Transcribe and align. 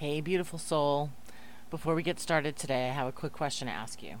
Hey, 0.00 0.22
beautiful 0.22 0.58
soul. 0.58 1.10
Before 1.68 1.94
we 1.94 2.02
get 2.02 2.18
started 2.18 2.56
today, 2.56 2.88
I 2.88 2.94
have 2.94 3.06
a 3.06 3.12
quick 3.12 3.34
question 3.34 3.68
to 3.68 3.74
ask 3.74 4.02
you. 4.02 4.16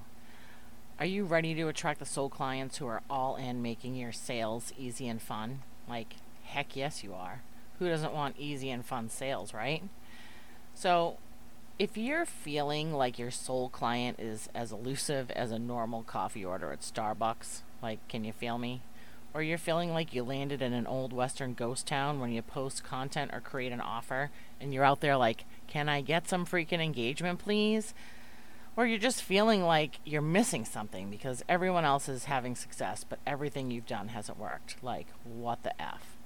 Are 0.98 1.06
you 1.06 1.24
ready 1.24 1.54
to 1.54 1.68
attract 1.68 2.00
the 2.00 2.04
soul 2.04 2.28
clients 2.28 2.76
who 2.76 2.86
are 2.86 3.00
all 3.08 3.36
in 3.36 3.62
making 3.62 3.94
your 3.94 4.12
sales 4.12 4.74
easy 4.76 5.08
and 5.08 5.22
fun? 5.22 5.60
Like, 5.88 6.16
heck 6.42 6.76
yes, 6.76 7.02
you 7.02 7.14
are. 7.14 7.40
Who 7.78 7.88
doesn't 7.88 8.12
want 8.12 8.36
easy 8.38 8.68
and 8.68 8.84
fun 8.84 9.08
sales, 9.08 9.54
right? 9.54 9.82
So, 10.74 11.16
if 11.78 11.96
you're 11.96 12.26
feeling 12.26 12.92
like 12.92 13.18
your 13.18 13.30
soul 13.30 13.70
client 13.70 14.20
is 14.20 14.50
as 14.54 14.72
elusive 14.72 15.30
as 15.30 15.50
a 15.50 15.58
normal 15.58 16.02
coffee 16.02 16.44
order 16.44 16.72
at 16.72 16.82
Starbucks, 16.82 17.62
like, 17.82 18.06
can 18.06 18.24
you 18.24 18.34
feel 18.34 18.58
me? 18.58 18.82
Or 19.32 19.42
you're 19.42 19.56
feeling 19.56 19.94
like 19.94 20.12
you 20.12 20.24
landed 20.24 20.60
in 20.60 20.74
an 20.74 20.86
old 20.86 21.14
western 21.14 21.54
ghost 21.54 21.86
town 21.86 22.20
when 22.20 22.32
you 22.32 22.42
post 22.42 22.84
content 22.84 23.30
or 23.32 23.40
create 23.40 23.72
an 23.72 23.80
offer 23.80 24.30
and 24.60 24.74
you're 24.74 24.84
out 24.84 25.00
there 25.00 25.16
like, 25.16 25.46
can 25.70 25.88
I 25.88 26.02
get 26.02 26.28
some 26.28 26.44
freaking 26.44 26.84
engagement, 26.84 27.38
please? 27.38 27.94
Or 28.76 28.86
you're 28.86 28.98
just 28.98 29.22
feeling 29.22 29.62
like 29.62 30.00
you're 30.04 30.20
missing 30.20 30.64
something 30.64 31.10
because 31.10 31.44
everyone 31.48 31.84
else 31.84 32.08
is 32.08 32.24
having 32.24 32.54
success, 32.54 33.04
but 33.08 33.18
everything 33.26 33.70
you've 33.70 33.86
done 33.86 34.08
hasn't 34.08 34.38
worked. 34.38 34.76
Like, 34.82 35.06
what 35.24 35.62
the 35.62 35.80
F? 35.80 36.16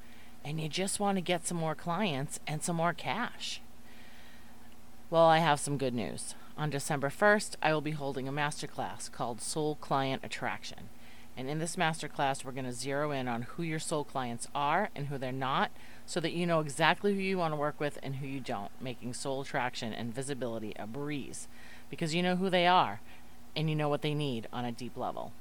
And 0.44 0.60
you 0.60 0.68
just 0.68 1.00
want 1.00 1.16
to 1.16 1.22
get 1.22 1.46
some 1.46 1.56
more 1.56 1.74
clients 1.74 2.40
and 2.46 2.62
some 2.62 2.76
more 2.76 2.92
cash. 2.92 3.60
Well, 5.10 5.24
I 5.24 5.38
have 5.38 5.60
some 5.60 5.78
good 5.78 5.94
news. 5.94 6.34
On 6.56 6.70
December 6.70 7.08
1st, 7.08 7.56
I 7.62 7.72
will 7.72 7.80
be 7.80 7.92
holding 7.92 8.28
a 8.28 8.32
masterclass 8.32 9.10
called 9.10 9.40
Soul 9.40 9.76
Client 9.76 10.22
Attraction. 10.24 10.88
And 11.36 11.48
in 11.48 11.58
this 11.58 11.76
masterclass, 11.76 12.44
we're 12.44 12.52
going 12.52 12.64
to 12.64 12.72
zero 12.72 13.10
in 13.10 13.26
on 13.26 13.42
who 13.42 13.62
your 13.62 13.78
soul 13.78 14.04
clients 14.04 14.48
are 14.54 14.90
and 14.94 15.08
who 15.08 15.18
they're 15.18 15.32
not 15.32 15.70
so 16.06 16.20
that 16.20 16.32
you 16.32 16.46
know 16.46 16.60
exactly 16.60 17.14
who 17.14 17.20
you 17.20 17.38
want 17.38 17.52
to 17.52 17.56
work 17.56 17.80
with 17.80 17.98
and 18.02 18.16
who 18.16 18.26
you 18.26 18.40
don't, 18.40 18.70
making 18.80 19.14
soul 19.14 19.40
attraction 19.40 19.92
and 19.92 20.14
visibility 20.14 20.74
a 20.78 20.86
breeze 20.86 21.48
because 21.90 22.14
you 22.14 22.22
know 22.22 22.36
who 22.36 22.50
they 22.50 22.66
are 22.66 23.00
and 23.56 23.70
you 23.70 23.76
know 23.76 23.88
what 23.88 24.02
they 24.02 24.14
need 24.14 24.48
on 24.52 24.64
a 24.64 24.72
deep 24.72 24.96
level. 24.96 25.32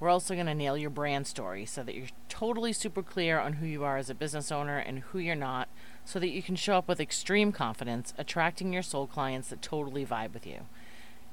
We're 0.00 0.10
also 0.10 0.34
going 0.34 0.46
to 0.46 0.54
nail 0.54 0.76
your 0.76 0.90
brand 0.90 1.26
story 1.26 1.66
so 1.66 1.82
that 1.82 1.94
you're 1.94 2.06
totally 2.28 2.72
super 2.72 3.02
clear 3.02 3.40
on 3.40 3.54
who 3.54 3.66
you 3.66 3.82
are 3.82 3.96
as 3.96 4.08
a 4.08 4.14
business 4.14 4.52
owner 4.52 4.78
and 4.78 5.00
who 5.00 5.18
you're 5.18 5.34
not, 5.34 5.68
so 6.04 6.20
that 6.20 6.28
you 6.28 6.40
can 6.40 6.54
show 6.54 6.76
up 6.76 6.86
with 6.86 7.00
extreme 7.00 7.50
confidence, 7.50 8.14
attracting 8.16 8.72
your 8.72 8.82
soul 8.82 9.08
clients 9.08 9.48
that 9.48 9.60
totally 9.60 10.06
vibe 10.06 10.34
with 10.34 10.46
you. 10.46 10.66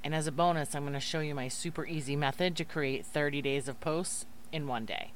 And 0.03 0.15
as 0.15 0.25
a 0.25 0.31
bonus, 0.31 0.73
I'm 0.73 0.83
going 0.83 0.93
to 0.93 0.99
show 0.99 1.19
you 1.19 1.35
my 1.35 1.47
super 1.47 1.85
easy 1.85 2.15
method 2.15 2.55
to 2.55 2.65
create 2.65 3.05
30 3.05 3.41
days 3.41 3.67
of 3.67 3.79
posts 3.79 4.25
in 4.51 4.67
one 4.67 4.85
day. 4.85 5.11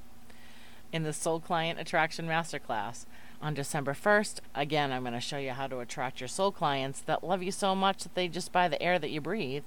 In 0.92 1.04
the 1.04 1.14
Soul 1.14 1.40
Client 1.40 1.80
Attraction 1.80 2.28
Masterclass, 2.28 3.06
on 3.42 3.54
December 3.54 3.94
1st, 3.94 4.40
again, 4.54 4.92
I'm 4.92 5.04
going 5.04 5.14
to 5.14 5.20
show 5.20 5.38
you 5.38 5.52
how 5.52 5.68
to 5.68 5.80
attract 5.80 6.20
your 6.20 6.28
soul 6.28 6.52
clients 6.52 7.00
that 7.02 7.24
love 7.24 7.42
you 7.42 7.52
so 7.52 7.74
much 7.74 8.04
that 8.04 8.16
they 8.16 8.28
just 8.28 8.52
buy 8.52 8.68
the 8.68 8.82
air 8.82 9.00
that 9.00 9.12
you 9.12 9.22
breathe. 9.22 9.64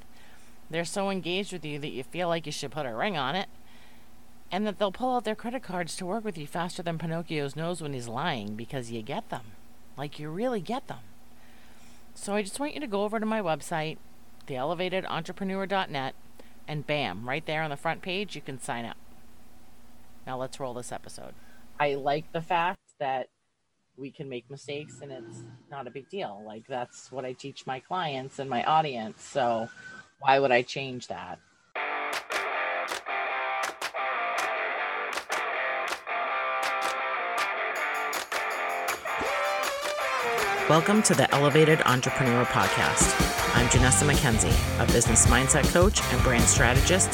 They're 0.71 0.85
so 0.85 1.11
engaged 1.11 1.53
with 1.53 1.65
you 1.65 1.79
that 1.79 1.93
you 1.93 2.03
feel 2.03 2.29
like 2.29 2.47
you 2.47 2.53
should 2.53 2.71
put 2.71 2.87
a 2.87 2.95
ring 2.95 3.17
on 3.17 3.35
it. 3.35 3.49
And 4.51 4.67
that 4.67 4.79
they'll 4.79 4.93
pull 4.93 5.17
out 5.17 5.25
their 5.25 5.35
credit 5.35 5.63
cards 5.63 5.97
to 5.97 6.07
work 6.07 6.25
with 6.25 6.37
you 6.37 6.47
faster 6.47 6.83
than 6.83 6.99
Pinocchio's 6.99 7.57
nose 7.57 7.81
when 7.81 7.95
he's 7.95 8.09
lying 8.09 8.55
because 8.55 8.91
you 8.91 9.01
get 9.01 9.31
them. 9.31 9.53
Like 9.97 10.19
you 10.19 10.29
really 10.29 10.61
get 10.61 10.89
them. 10.89 10.99
So 12.15 12.35
I 12.35 12.43
just 12.43 12.61
want 12.61 12.75
you 12.75 12.81
to 12.81 12.87
go 12.87 13.05
over 13.05 13.19
to 13.19 13.25
my 13.25 13.41
website, 13.41 13.97
theelevatedentrepreneur.net, 14.47 16.15
and 16.69 16.87
bam, 16.87 17.29
right 17.29 17.45
there 17.47 17.63
on 17.63 17.71
the 17.71 17.77
front 17.77 18.03
page, 18.03 18.37
you 18.37 18.43
can 18.43 18.61
sign 18.61 18.85
up. 18.85 18.99
Now 20.27 20.37
let's 20.37 20.61
roll 20.61 20.75
this 20.75 20.93
episode. 20.93 21.33
I 21.81 21.95
like 21.95 22.31
the 22.33 22.43
fact 22.43 22.79
that 23.01 23.29
we 23.97 24.11
can 24.11 24.29
make 24.29 24.49
mistakes 24.51 25.01
and 25.03 25.13
it's 25.13 25.43
not 25.71 25.87
a 25.87 25.91
big 25.91 26.09
deal. 26.09 26.43
Like 26.47 26.67
that's 26.67 27.13
what 27.13 27.25
I 27.25 27.33
teach 27.33 27.67
my 27.67 27.81
clients 27.81 28.39
and 28.39 28.49
my 28.49 28.65
audience. 28.65 29.23
So 29.23 29.69
why 30.21 30.39
would 30.39 30.51
I 30.51 30.63
change 30.63 31.09
that? 31.09 31.39
Welcome 40.69 41.03
to 41.03 41.15
the 41.15 41.29
Elevated 41.35 41.83
Entrepreneur 41.83 42.45
Podcast. 42.47 43.13
I'm 43.55 43.67
Janessa 43.67 44.11
McKenzie, 44.11 44.83
a 44.83 44.91
business 44.91 45.27
mindset 45.27 45.71
coach 45.71 46.01
and 46.13 46.23
brand 46.23 46.45
strategist, 46.45 47.11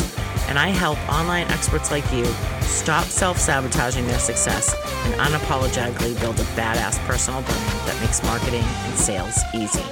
and 0.48 0.58
I 0.58 0.68
help 0.68 0.98
online 1.08 1.46
experts 1.48 1.90
like 1.90 2.10
you 2.12 2.24
stop 2.62 3.04
self 3.04 3.38
sabotaging 3.38 4.06
their 4.06 4.18
success 4.18 4.74
and 5.04 5.14
unapologetically 5.14 6.18
build 6.20 6.40
a 6.40 6.44
badass 6.56 6.98
personal 7.06 7.42
brand 7.42 7.70
that 7.86 7.98
makes 8.00 8.22
marketing 8.22 8.64
and 8.64 8.98
sales 8.98 9.38
easy. 9.54 9.84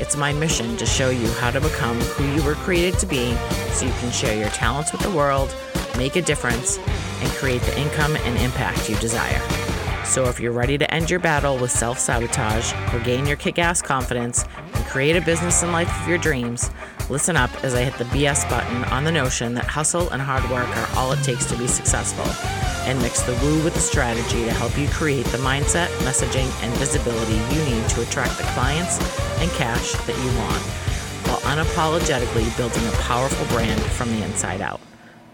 It's 0.00 0.16
my 0.16 0.32
mission 0.32 0.76
to 0.76 0.86
show 0.86 1.10
you 1.10 1.28
how 1.34 1.50
to 1.50 1.60
become 1.60 1.98
who 2.00 2.24
you 2.34 2.42
were 2.44 2.54
created 2.54 2.98
to 3.00 3.06
be 3.06 3.34
so 3.72 3.86
you 3.86 3.92
can 3.94 4.10
share 4.10 4.38
your 4.38 4.50
talents 4.50 4.92
with 4.92 5.00
the 5.02 5.10
world, 5.10 5.54
make 5.96 6.16
a 6.16 6.22
difference, 6.22 6.78
and 6.78 7.30
create 7.32 7.62
the 7.62 7.78
income 7.78 8.16
and 8.16 8.38
impact 8.38 8.88
you 8.88 8.96
desire. 8.96 9.40
So 10.04 10.26
if 10.26 10.38
you're 10.38 10.52
ready 10.52 10.76
to 10.78 10.94
end 10.94 11.10
your 11.10 11.20
battle 11.20 11.58
with 11.58 11.70
self 11.70 11.98
sabotage, 11.98 12.72
regain 12.92 13.26
your 13.26 13.36
kick 13.36 13.58
ass 13.58 13.80
confidence, 13.80 14.44
and 14.74 14.84
create 14.86 15.16
a 15.16 15.20
business 15.20 15.62
and 15.62 15.72
life 15.72 15.90
of 16.02 16.08
your 16.08 16.18
dreams, 16.18 16.70
listen 17.10 17.36
up 17.36 17.50
as 17.62 17.74
I 17.74 17.82
hit 17.82 17.94
the 17.98 18.04
BS 18.04 18.48
button 18.48 18.84
on 18.84 19.04
the 19.04 19.12
notion 19.12 19.54
that 19.54 19.66
hustle 19.66 20.08
and 20.10 20.22
hard 20.22 20.42
work 20.50 20.68
are 20.76 20.88
all 20.96 21.12
it 21.12 21.22
takes 21.22 21.44
to 21.46 21.56
be 21.56 21.66
successful, 21.66 22.24
and 22.88 22.98
mix 23.00 23.22
the 23.22 23.34
woo 23.42 23.62
with 23.62 23.74
the 23.74 23.80
strategy 23.80 24.44
to 24.44 24.52
help 24.52 24.76
you 24.78 24.88
create 24.88 25.26
the 25.26 25.38
mindset, 25.38 25.88
messaging, 25.98 26.48
and 26.62 26.72
visibility 26.74 27.34
you 27.54 27.64
need 27.64 27.88
to 27.90 28.02
attract 28.02 28.36
the 28.38 28.44
clients 28.54 28.98
and 29.40 29.50
cash 29.52 29.92
that 29.92 30.16
you 30.18 30.38
want, 30.38 30.62
while 31.26 31.40
unapologetically 31.54 32.56
building 32.56 32.86
a 32.86 32.92
powerful 33.02 33.46
brand 33.54 33.80
from 33.82 34.10
the 34.10 34.22
inside 34.24 34.60
out. 34.60 34.80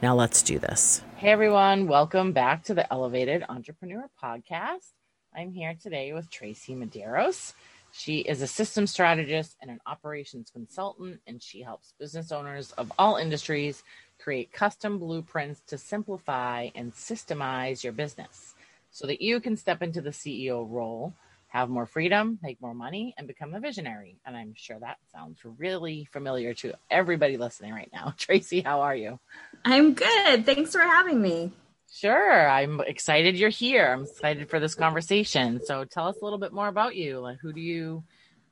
Now 0.02 0.14
let's 0.14 0.42
do 0.42 0.58
this. 0.58 1.02
Hey 1.16 1.31
everyone, 1.31 1.87
welcome 1.87 2.32
back 2.32 2.64
to 2.64 2.75
the 2.75 2.91
Elevated 2.92 3.44
Entrepreneur 3.48 4.06
Podcast. 4.22 4.92
I'm 5.37 5.52
here 5.52 5.75
today 5.81 6.12
with 6.12 6.31
Tracy 6.31 6.75
Medeiros. 6.75 7.52
She 7.93 8.19
is 8.19 8.43
a 8.43 8.47
system 8.47 8.87
strategist 8.87 9.56
and 9.61 9.71
an 9.71 9.81
operations 9.87 10.51
consultant, 10.51 11.21
and 11.27 11.43
she 11.43 11.62
helps 11.62 11.95
business 11.99 12.33
owners 12.33 12.73
of 12.73 12.93
all 12.99 13.17
industries 13.17 13.83
create 14.19 14.53
custom 14.53 14.99
blueprints 14.99 15.61
to 15.69 15.78
simplify 15.78 16.69
and 16.75 16.93
systemize 16.93 17.83
your 17.83 17.93
business 17.93 18.55
so 18.91 19.06
that 19.06 19.21
you 19.21 19.41
can 19.41 19.56
step 19.56 19.83
into 19.83 20.00
the 20.00 20.11
CEO 20.11 20.67
role 20.69 21.15
have 21.50 21.69
more 21.69 21.87
freedom, 21.87 22.39
make 22.43 22.61
more 22.61 22.75
money, 22.75 23.12
and 23.19 23.27
become 23.27 23.55
a 23.55 23.61
visionary. 23.61 24.17
And 24.25 24.37
I'm 24.37 24.55
sure 24.55 24.79
that 24.79 24.99
sounds 25.12 25.41
really 25.59 26.09
familiar 26.12 26.55
to 26.55 26.75
everybody 26.91 27.37
listening 27.37 27.73
right 27.73 27.91
now. 27.93 28.15
Tracy, 28.19 28.61
how 28.61 28.83
are 28.83 28.95
you? 28.95 29.19
I'm 29.65 29.95
good. 29.95 30.47
Thanks 30.47 30.73
for 30.73 30.81
having 30.81 31.21
me. 31.21 31.53
Sure. 31.93 32.49
I'm 32.49 32.81
excited 32.81 33.37
you're 33.37 33.51
here. 33.51 33.93
I'm 33.93 34.05
excited 34.05 34.49
for 34.49 34.61
this 34.61 34.75
conversation. 34.75 35.61
So 35.65 35.84
tell 35.84 36.06
us 36.06 36.17
a 36.21 36.25
little 36.25 36.39
bit 36.39 36.53
more 36.53 36.69
about 36.69 36.95
you. 36.95 37.19
Like 37.19 37.39
who 37.41 37.53
do 37.53 37.61
you, 37.61 38.05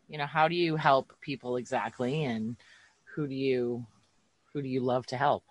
you 0.08 0.18
know, 0.18 0.26
how 0.26 0.48
do 0.48 0.56
you 0.56 0.76
help 0.76 1.12
people 1.20 1.56
exactly 1.56 2.24
and 2.24 2.56
who 3.14 3.26
do 3.26 3.34
you 3.34 3.86
who 4.52 4.62
do 4.62 4.68
you 4.68 4.80
love 4.80 5.06
to 5.06 5.16
help? 5.16 5.44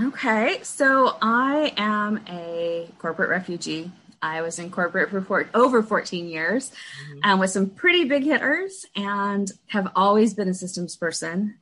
Okay. 0.00 0.60
So 0.62 1.16
I 1.20 1.74
am 1.76 2.20
a 2.28 2.88
corporate 2.98 3.28
refugee 3.28 3.90
I 4.22 4.40
was 4.40 4.58
in 4.58 4.70
corporate 4.70 5.10
for 5.10 5.20
four, 5.20 5.50
over 5.52 5.82
14 5.82 6.28
years 6.28 6.70
mm-hmm. 6.70 7.18
and 7.24 7.40
with 7.40 7.50
some 7.50 7.68
pretty 7.68 8.04
big 8.04 8.22
hitters 8.22 8.86
and 8.94 9.50
have 9.66 9.90
always 9.96 10.32
been 10.32 10.48
a 10.48 10.54
systems 10.54 10.96
person 10.96 11.56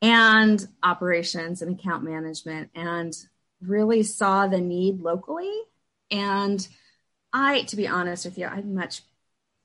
and 0.00 0.66
operations 0.82 1.60
and 1.60 1.78
account 1.78 2.04
management 2.04 2.70
and 2.74 3.12
really 3.60 4.02
saw 4.02 4.46
the 4.46 4.60
need 4.60 5.00
locally. 5.00 5.52
And 6.10 6.66
I, 7.32 7.62
to 7.62 7.76
be 7.76 7.86
honest 7.86 8.24
with 8.24 8.38
you, 8.38 8.46
I'm 8.46 8.74
much, 8.74 9.02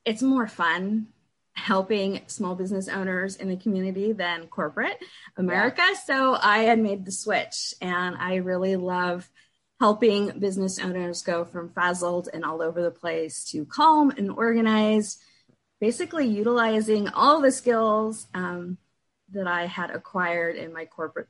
it's 0.03 0.21
more 0.21 0.47
fun 0.47 1.07
helping 1.53 2.21
small 2.27 2.53
business 2.53 2.89
owners 2.89 3.37
in 3.37 3.47
the 3.47 3.55
community 3.55 4.11
than 4.11 4.47
corporate 4.47 4.97
America. 5.37 5.81
Yeah. 5.81 5.99
So 6.05 6.37
I 6.39 6.59
had 6.59 6.79
made 6.79 7.05
the 7.05 7.11
switch 7.11 7.73
and 7.81 8.15
I 8.17 8.35
really 8.35 8.75
love 8.75 9.29
helping 9.79 10.39
business 10.39 10.79
owners 10.79 11.21
go 11.21 11.45
from 11.45 11.69
frazzled 11.69 12.29
and 12.33 12.45
all 12.45 12.61
over 12.61 12.81
the 12.81 12.91
place 12.91 13.45
to 13.51 13.65
calm 13.65 14.11
and 14.11 14.31
organized, 14.31 15.21
basically 15.79 16.27
utilizing 16.27 17.07
all 17.09 17.41
the 17.41 17.51
skills 17.51 18.27
um, 18.33 18.77
that 19.31 19.47
I 19.47 19.65
had 19.65 19.91
acquired 19.91 20.55
in 20.55 20.73
my 20.73 20.85
corporate 20.85 21.27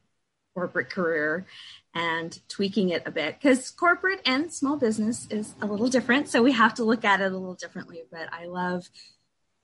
corporate 0.56 0.90
career 0.90 1.46
and 1.94 2.40
tweaking 2.48 2.90
it 2.90 3.04
a 3.06 3.12
bit 3.12 3.38
because 3.40 3.70
corporate 3.70 4.22
and 4.26 4.52
small 4.52 4.78
business 4.78 5.28
is 5.30 5.54
a 5.62 5.66
little 5.68 5.90
different 5.90 6.28
so 6.28 6.42
we 6.42 6.52
have 6.52 6.74
to 6.74 6.84
look 6.84 7.06
at 7.06 7.22
it 7.22 7.32
a 7.32 7.38
little 7.38 7.54
differently 7.54 8.04
but 8.12 8.28
i 8.32 8.46
love 8.46 8.90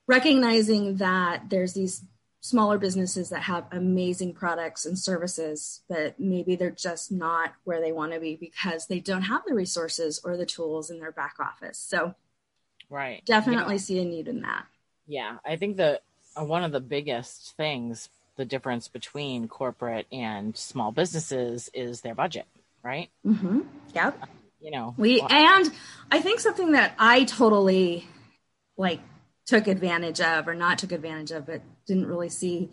recognizing 0.08 0.98
that 0.98 1.50
there's 1.50 1.74
these 1.74 2.04
smaller 2.42 2.80
businesses 2.80 3.30
that 3.30 3.44
have 3.44 3.66
amazing 3.72 4.34
products 4.34 4.86
and 4.86 4.98
services, 4.98 5.82
but 5.88 6.20
maybe 6.20 6.56
they're 6.56 6.72
just 6.72 7.12
not 7.12 7.54
where 7.64 7.80
they 7.80 7.92
want 7.92 8.12
to 8.14 8.20
be 8.20 8.36
because 8.36 8.88
they 8.88 9.00
don't 9.00 9.22
have 9.22 9.44
the 9.48 9.54
resources 9.54 10.20
or 10.24 10.36
the 10.36 10.46
tools 10.46 10.90
in 10.90 11.00
their 11.00 11.12
back 11.12 11.36
office. 11.40 11.78
So, 11.78 12.16
right, 12.90 13.24
definitely 13.26 13.78
see 13.78 14.00
a 14.00 14.06
need 14.06 14.28
in 14.28 14.42
that. 14.42 14.66
Yeah, 15.08 15.38
I 15.46 15.56
think 15.56 15.78
the 15.78 16.02
uh, 16.36 16.44
one 16.44 16.64
of 16.64 16.72
the 16.72 16.80
biggest 16.80 17.56
things, 17.56 18.10
the 18.42 18.46
difference 18.46 18.88
between 18.88 19.48
corporate 19.48 20.08
and 20.12 20.58
small 20.58 20.92
businesses 20.92 21.70
is 21.76 22.02
their 22.02 22.16
budget, 22.16 22.48
right? 22.84 23.08
Mm-hmm. 23.24 23.60
Yep. 23.94 24.20
You 24.60 24.72
know, 24.72 24.96
We 24.98 25.22
and 25.22 25.72
I 26.10 26.22
think 26.22 26.40
something 26.40 26.72
that 26.72 26.96
I 26.98 27.26
totally 27.26 28.08
like 28.78 29.00
took 29.46 29.68
advantage 29.68 30.22
of 30.22 30.48
or 30.48 30.56
not 30.56 30.80
took 30.80 30.92
advantage 30.92 31.30
of, 31.30 31.46
but 31.46 31.62
didn't 31.86 32.08
really 32.08 32.30
see 32.30 32.72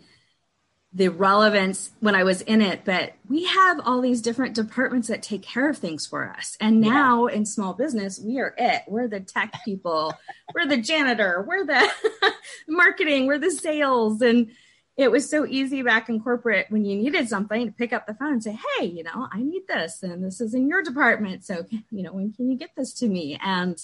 the 0.91 1.09
relevance 1.09 1.91
when 1.99 2.15
I 2.15 2.23
was 2.23 2.41
in 2.41 2.63
it. 2.63 2.83
But 2.83 3.13
we 3.27 3.43
have 3.45 3.79
all 3.85 4.01
these 4.01 4.23
different 4.23 4.55
departments 4.55 5.07
that 5.07 5.21
take 5.21 5.43
care 5.43 5.69
of 5.69 5.77
things 5.77 6.07
for 6.07 6.27
us. 6.35 6.57
And 6.59 6.83
Yeah. 6.83 6.93
now 6.93 7.25
in 7.27 7.45
small 7.45 7.73
business, 7.75 8.19
we 8.19 8.39
are 8.39 8.55
it. 8.57 8.81
We're 8.87 9.07
the 9.07 9.19
tech 9.19 9.53
people, 9.63 10.15
we're 10.55 10.65
the 10.65 10.77
janitor, 10.77 11.45
we're 11.47 11.63
the 11.63 11.87
marketing, 12.67 13.27
we're 13.27 13.37
the 13.37 13.51
sales. 13.51 14.23
And 14.23 14.49
it 14.99 15.09
was 15.09 15.29
so 15.29 15.45
easy 15.45 15.81
back 15.81 16.09
in 16.09 16.19
corporate 16.19 16.65
when 16.69 16.83
you 16.83 16.93
needed 16.97 17.29
something 17.29 17.65
to 17.65 17.71
pick 17.71 17.93
up 17.93 18.05
the 18.05 18.13
phone 18.13 18.33
and 18.33 18.43
say, 18.43 18.59
Hey, 18.77 18.85
you 18.85 19.01
know, 19.01 19.29
I 19.31 19.41
need 19.41 19.65
this 19.65 20.03
and 20.03 20.21
this 20.21 20.41
is 20.41 20.53
in 20.53 20.67
your 20.67 20.83
department. 20.83 21.45
So, 21.45 21.65
you 21.89 22.03
know, 22.03 22.11
when 22.11 22.33
can 22.33 22.51
you 22.51 22.57
get 22.57 22.71
this 22.75 22.91
to 22.95 23.07
me? 23.07 23.39
And 23.41 23.81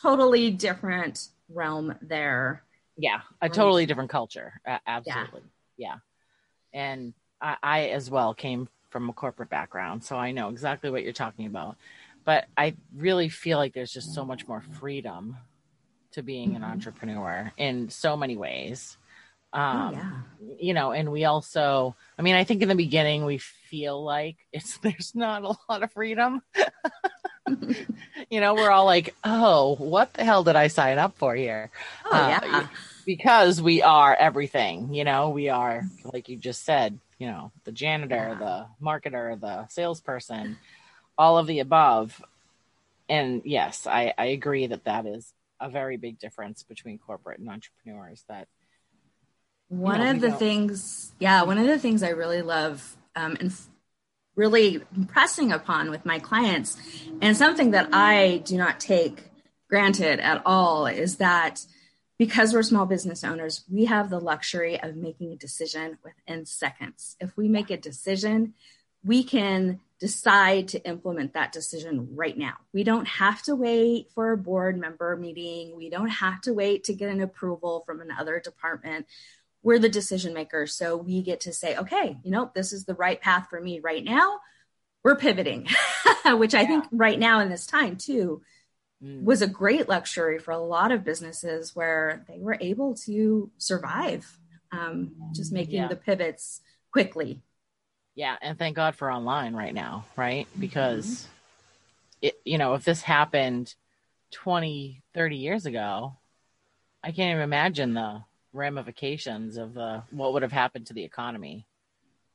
totally 0.00 0.50
different 0.50 1.28
realm 1.48 1.94
there. 2.02 2.64
yeah, 2.96 3.20
a 3.40 3.48
totally 3.48 3.86
different 3.86 4.10
culture. 4.10 4.60
A- 4.66 4.80
absolutely. 4.84 5.42
Yeah. 5.76 5.98
And 6.72 7.14
I, 7.40 7.56
I 7.62 7.80
as 7.90 8.10
well 8.10 8.34
came 8.34 8.68
from 8.90 9.08
a 9.08 9.12
corporate 9.12 9.48
background, 9.48 10.02
so 10.02 10.16
I 10.16 10.32
know 10.32 10.48
exactly 10.48 10.90
what 10.90 11.04
you're 11.04 11.12
talking 11.12 11.46
about. 11.46 11.76
But 12.24 12.46
I 12.56 12.74
really 12.96 13.28
feel 13.28 13.58
like 13.58 13.74
there's 13.74 13.92
just 13.92 14.12
so 14.12 14.24
much 14.24 14.48
more 14.48 14.60
freedom 14.60 15.36
to 16.12 16.22
being 16.22 16.56
an 16.56 16.62
Mhm. 16.62 16.70
entrepreneur 16.72 17.52
in 17.56 17.90
so 17.90 18.16
many 18.16 18.36
ways. 18.36 18.96
Um, 19.52 19.88
oh, 19.88 19.90
yeah. 19.92 20.56
you 20.58 20.72
know, 20.74 20.92
and 20.92 21.12
we 21.12 21.24
also, 21.24 21.94
I 22.18 22.22
mean, 22.22 22.34
I 22.34 22.44
think 22.44 22.62
in 22.62 22.68
the 22.68 22.74
beginning 22.74 23.24
we 23.24 23.38
feel 23.38 24.02
like 24.02 24.36
it's 24.52 24.78
there's 24.78 25.14
not 25.14 25.42
a 25.42 25.54
lot 25.68 25.82
of 25.82 25.92
freedom. 25.92 26.42
you 28.30 28.40
know, 28.40 28.54
we're 28.54 28.70
all 28.70 28.84
like, 28.86 29.14
oh, 29.24 29.74
what 29.76 30.14
the 30.14 30.24
hell 30.24 30.44
did 30.44 30.56
I 30.56 30.68
sign 30.68 30.98
up 30.98 31.16
for 31.18 31.34
here? 31.34 31.70
Oh, 32.06 32.10
Uh, 32.16 32.28
yeah. 32.42 32.66
Because 33.04 33.60
we 33.60 33.82
are 33.82 34.14
everything, 34.14 34.94
you 34.94 35.02
know, 35.04 35.30
we 35.30 35.48
are, 35.48 35.82
like 36.04 36.28
you 36.28 36.36
just 36.36 36.64
said, 36.64 36.98
you 37.18 37.26
know, 37.26 37.50
the 37.64 37.72
janitor, 37.72 38.14
Yeah. 38.14 38.34
the 38.38 38.66
marketer, 38.84 39.38
the 39.40 39.66
salesperson, 39.68 40.56
all 41.18 41.36
of 41.36 41.48
the 41.48 41.58
above. 41.58 42.22
And 43.08 43.42
yes, 43.44 43.88
I, 43.88 44.14
I 44.16 44.26
agree 44.26 44.68
that 44.68 44.84
that 44.84 45.06
is 45.06 45.32
a 45.60 45.68
very 45.68 45.96
big 45.96 46.20
difference 46.20 46.62
between 46.62 46.98
corporate 46.98 47.40
and 47.40 47.48
entrepreneurs 47.50 48.24
that 48.28 48.46
One 49.72 50.00
know, 50.00 50.10
of 50.10 50.20
the 50.20 50.28
don't- 50.28 50.38
things, 50.38 51.12
yeah, 51.18 51.44
one 51.44 51.56
of 51.56 51.66
the 51.66 51.78
things 51.78 52.02
I 52.02 52.10
really 52.10 52.42
love 52.42 52.94
um, 53.16 53.38
and 53.40 53.52
really 54.36 54.82
impressing 54.94 55.50
upon 55.50 55.90
with 55.90 56.04
my 56.04 56.18
clients, 56.18 56.76
and 57.22 57.34
something 57.34 57.70
that 57.70 57.88
I 57.92 58.42
do 58.44 58.58
not 58.58 58.80
take 58.80 59.30
granted 59.70 60.20
at 60.20 60.42
all, 60.44 60.86
is 60.86 61.16
that 61.16 61.64
because 62.18 62.52
we're 62.52 62.62
small 62.62 62.84
business 62.84 63.24
owners, 63.24 63.64
we 63.70 63.86
have 63.86 64.10
the 64.10 64.20
luxury 64.20 64.78
of 64.78 64.94
making 64.94 65.32
a 65.32 65.36
decision 65.36 65.96
within 66.04 66.44
seconds. 66.44 67.16
If 67.18 67.34
we 67.36 67.48
make 67.48 67.70
a 67.70 67.78
decision, 67.78 68.52
we 69.02 69.24
can 69.24 69.80
decide 69.98 70.68
to 70.68 70.84
implement 70.86 71.32
that 71.32 71.52
decision 71.52 72.14
right 72.14 72.36
now. 72.36 72.54
We 72.72 72.84
don't 72.84 73.06
have 73.06 73.42
to 73.44 73.56
wait 73.56 74.10
for 74.14 74.32
a 74.32 74.36
board 74.36 74.78
member 74.78 75.16
meeting. 75.16 75.76
We 75.76 75.88
don't 75.88 76.08
have 76.08 76.40
to 76.42 76.52
wait 76.52 76.84
to 76.84 76.94
get 76.94 77.08
an 77.08 77.20
approval 77.20 77.82
from 77.86 78.00
another 78.00 78.38
department. 78.38 79.06
We're 79.62 79.78
the 79.78 79.88
decision 79.88 80.34
makers. 80.34 80.74
So 80.74 80.96
we 80.96 81.22
get 81.22 81.40
to 81.40 81.52
say, 81.52 81.76
okay, 81.76 82.16
you 82.24 82.30
know, 82.30 82.50
this 82.54 82.72
is 82.72 82.84
the 82.84 82.94
right 82.94 83.20
path 83.20 83.46
for 83.48 83.60
me 83.60 83.80
right 83.80 84.04
now. 84.04 84.40
We're 85.04 85.16
pivoting, 85.16 85.68
which 86.26 86.54
I 86.54 86.64
think 86.66 86.84
right 86.92 87.18
now 87.18 87.40
in 87.40 87.48
this 87.48 87.66
time 87.66 87.96
too 87.96 88.42
mm, 89.02 89.22
was 89.22 89.42
a 89.42 89.46
great 89.48 89.88
luxury 89.88 90.38
for 90.38 90.52
a 90.52 90.58
lot 90.58 90.92
of 90.92 91.04
businesses 91.04 91.74
where 91.74 92.24
they 92.28 92.38
were 92.38 92.58
able 92.60 92.94
to 93.06 93.50
survive, 93.58 94.38
um, 94.70 95.12
just 95.34 95.52
making 95.52 95.76
Yeah. 95.76 95.88
the 95.88 95.96
pivots 95.96 96.60
quickly. 96.92 97.42
Yeah, 98.14 98.36
and 98.42 98.58
thank 98.58 98.76
God 98.76 98.94
for 98.94 99.10
online 99.10 99.54
right 99.54 99.74
now, 99.74 100.04
right? 100.16 100.46
Mm-hmm. 100.50 100.60
Because 100.60 101.26
it 102.20 102.40
you 102.44 102.58
know, 102.58 102.74
if 102.74 102.84
this 102.84 103.02
happened 103.02 103.74
20, 104.32 105.02
30 105.14 105.36
years 105.36 105.66
ago, 105.66 106.16
I 107.02 107.12
can't 107.12 107.30
even 107.32 107.42
imagine 107.42 107.94
the 107.94 108.22
ramifications 108.52 109.56
of 109.56 109.74
the 109.74 110.02
what 110.10 110.32
would 110.32 110.42
have 110.42 110.52
happened 110.52 110.86
to 110.88 110.94
the 110.94 111.04
economy. 111.04 111.66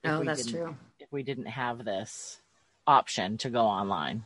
if 0.04 0.12
Oh, 0.12 0.20
we 0.22 0.26
that's 0.26 0.46
didn't- 0.46 0.62
true. 0.62 0.76
If 1.00 1.12
we 1.12 1.24
didn't 1.24 1.46
have 1.48 1.84
this 1.86 2.40
option 2.86 3.38
to 3.40 3.50
go 3.50 3.66
online, 3.66 4.26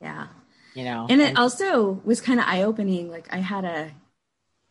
Yeah. 0.00 0.28
you 0.74 0.84
know. 0.84 1.06
and 1.08 1.20
it 1.20 1.36
also 1.38 2.00
was 2.04 2.20
kind 2.20 2.38
of 2.40 2.46
eye-opening 2.46 3.10
like 3.10 3.32
i 3.32 3.38
had 3.38 3.64
a 3.64 3.92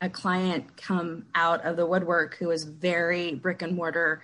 a 0.02 0.10
client 0.10 0.75
come 0.78 1.25
out 1.34 1.63
of 1.66 1.78
the 1.78 1.86
woodwork 1.86 2.36
who 2.36 2.48
was 2.50 2.63
very 2.66 3.34
brick 3.34 3.62
and 3.62 3.75
mortar 3.75 4.22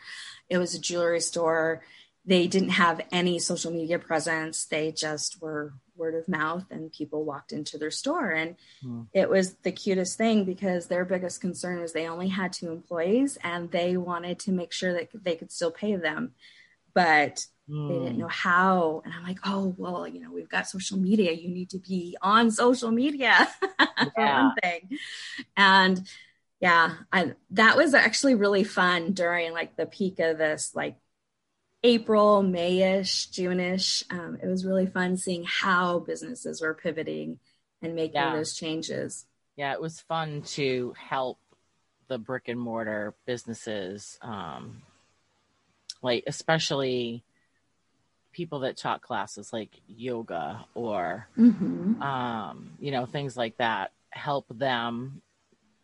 it 0.50 0.57
was 0.60 0.75
a 0.75 0.80
jewelry 0.80 1.19
store 1.22 1.81
they 2.25 2.45
didn't 2.45 2.69
have 2.69 3.01
any 3.12 3.39
social 3.39 3.72
media 3.72 3.98
presence 3.98 4.66
they 4.66 4.92
just 4.92 5.42
were 5.42 5.74
word 6.01 6.15
of 6.15 6.27
mouth 6.27 6.65
and 6.71 6.92
people 6.92 7.24
walked 7.25 7.51
into 7.53 7.77
their 7.77 7.92
store. 7.92 8.30
And 8.42 8.56
Hmm. 8.81 9.03
it 9.13 9.30
was 9.30 9.56
the 9.63 9.71
cutest 9.71 10.18
thing 10.18 10.45
because 10.45 10.88
their 10.88 11.06
biggest 11.06 11.42
concern 11.42 11.81
was 11.81 11.94
they 11.94 12.07
only 12.07 12.30
had 12.30 12.53
two 12.53 12.71
employees 12.71 13.38
and 13.44 13.71
they 13.71 13.98
wanted 13.98 14.39
to 14.39 14.51
make 14.51 14.74
sure 14.74 14.94
that 14.94 15.09
they 15.27 15.36
could 15.36 15.51
still 15.51 15.71
pay 15.71 15.95
them 15.98 16.33
but 16.94 17.45
they 17.88 18.00
didn't 18.00 18.18
Mm, 18.18 18.19
know 18.19 18.27
how. 18.27 19.01
And 19.06 19.13
i'm 19.13 19.24
like 19.24 19.39
oh 19.45 19.74
well 19.77 20.07
you 20.07 20.19
know 20.21 20.31
we've 20.31 20.50
got 20.50 20.68
social 20.69 20.98
media. 20.98 21.31
You 21.31 21.50
need 21.50 21.69
to 21.71 21.80
be 21.80 22.18
on 22.21 22.51
social 22.51 22.92
media. 22.92 23.36
For 24.15 24.25
Yeah. 24.25 24.42
one 24.44 24.54
thing. 24.63 24.81
And 25.57 26.07
yeah 26.59 26.94
I, 27.12 27.33
that 27.51 27.77
was 27.77 27.94
actually 27.94 28.36
really 28.36 28.63
fun 28.63 29.13
during 29.13 29.51
like 29.54 29.75
the 29.75 29.86
peak 29.86 30.19
of 30.19 30.38
this 30.38 30.71
like 30.75 30.95
april 31.83 32.44
mayish 32.44 33.30
june-ish 33.31 34.04
um, 34.12 34.38
it 34.42 34.48
was 34.48 34.66
really 34.66 34.86
fun 34.86 35.18
seeing 35.18 35.44
how 35.44 36.00
businesses 36.00 36.62
were 36.62 36.74
pivoting 36.74 37.39
and 37.81 37.95
making 37.95 38.22
Yeah. 38.22 38.33
those 38.33 38.54
changes 38.56 39.25
yeah, 39.57 39.74
it 39.74 39.81
was 39.81 40.00
fun 40.00 40.42
to 40.54 40.94
help 40.98 41.38
the 42.07 42.18
brick 42.18 42.48
and 42.48 42.60
mortar 42.60 43.13
businesses, 43.25 44.18
um, 44.22 44.81
like 46.02 46.23
especially 46.26 47.23
people 48.31 48.59
that 48.61 48.78
taught 48.78 49.02
classes 49.02 49.52
like 49.54 49.69
yoga 49.88 50.66
or 50.73 51.28
hmm 51.35 52.02
um, 52.02 52.71
you 52.80 52.92
know 52.92 53.06
things 53.06 53.38
like 53.38 53.57
that. 53.57 53.92
Help 54.09 54.45
them 54.50 55.21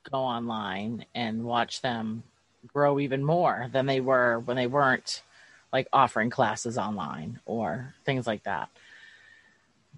go 0.09 0.17
online 0.17 1.05
and 1.13 1.43
watch 1.43 1.81
them 1.81 2.23
grow 2.65 2.99
even 2.99 3.23
more 3.23 3.67
than 3.71 3.85
they 3.85 3.99
were 4.01 4.39
when 4.39 4.57
they 4.57 4.67
weren't 4.67 5.21
like 5.73 5.87
offering 5.93 6.29
classes 6.29 6.77
online 6.77 7.39
or 7.45 7.93
things 8.05 8.25
like 8.27 8.43
that. 8.43 8.69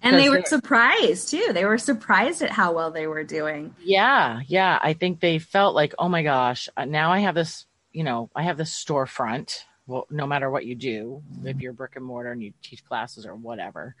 and 0.02 0.18
they 0.18 0.28
were 0.30 0.42
surprised 0.46 1.28
too 1.28 1.50
they 1.52 1.64
were 1.64 1.78
surprised 1.78 2.42
at 2.42 2.50
how 2.50 2.72
well 2.72 2.90
they 2.90 3.06
were 3.06 3.24
doing 3.24 3.74
Yeah, 3.82 4.40
yeah. 4.46 4.78
I 4.82 4.92
think 4.94 5.20
they 5.20 5.38
felt 5.38 5.74
like, 5.74 5.94
oh 5.98 6.08
my 6.08 6.22
gosh, 6.22 6.68
uh, 6.76 6.84
now 6.86 7.12
I 7.12 7.20
have 7.20 7.34
this, 7.34 7.66
you 7.92 8.04
know, 8.04 8.30
I 8.34 8.42
have 8.44 8.56
this 8.56 8.72
storefront. 8.72 9.58
Well, 9.86 10.06
no 10.10 10.26
matter 10.26 10.48
what 10.50 10.64
you 10.66 10.74
do, 10.74 11.22
if 11.44 11.60
you're 11.60 11.72
brick 11.72 11.96
and 11.96 12.04
mortar 12.04 12.30
and 12.32 12.42
you 12.42 12.52
teach 12.62 12.84
classes 12.84 13.26
or 13.26 13.34
whatever, 13.34 13.94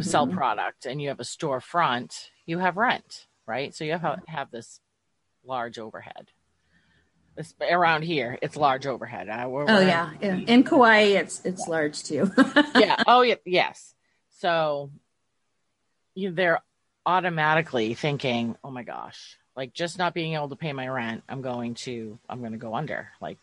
sell 0.00 0.26
Mhm. 0.26 0.34
product 0.34 0.86
and 0.86 1.00
you 1.02 1.08
have 1.08 1.20
a 1.20 1.24
storefront, 1.24 2.30
you 2.46 2.58
have 2.58 2.76
rent, 2.76 3.26
right? 3.46 3.74
So 3.74 3.84
you 3.84 3.92
have 3.98 4.20
have 4.28 4.50
this 4.50 4.80
large 5.44 5.78
overhead. 5.78 6.30
Around 7.60 8.02
here, 8.02 8.38
it's 8.40 8.56
large 8.56 8.86
overhead. 8.86 9.28
We're- 9.28 9.66
Oh 9.68 9.74
we're- 9.74 9.86
yeah, 9.86 10.10
in, 10.20 10.44
in 10.44 10.64
Kauai, 10.64 11.16
it's 11.16 11.44
it's 11.44 11.68
large 11.68 12.02
too. 12.02 12.30
yeah. 12.76 13.02
Oh, 13.06 13.22
yeah. 13.22 13.34
Yes. 13.44 13.94
So 14.38 14.90
you, 16.14 16.30
they're 16.32 16.62
automatically 17.04 17.94
thinking, 17.94 18.56
"Oh 18.64 18.70
my 18.70 18.82
gosh!" 18.82 19.36
Like 19.56 19.72
just 19.72 19.98
not 19.98 20.14
being 20.14 20.34
able 20.34 20.50
to 20.50 20.56
pay 20.56 20.72
my 20.72 20.86
rent, 20.86 21.22
I'm 21.28 21.40
going 21.40 21.74
to, 21.86 22.18
I'm 22.28 22.40
going 22.40 22.52
to 22.52 22.58
go 22.58 22.74
under. 22.74 23.08
Like 23.20 23.38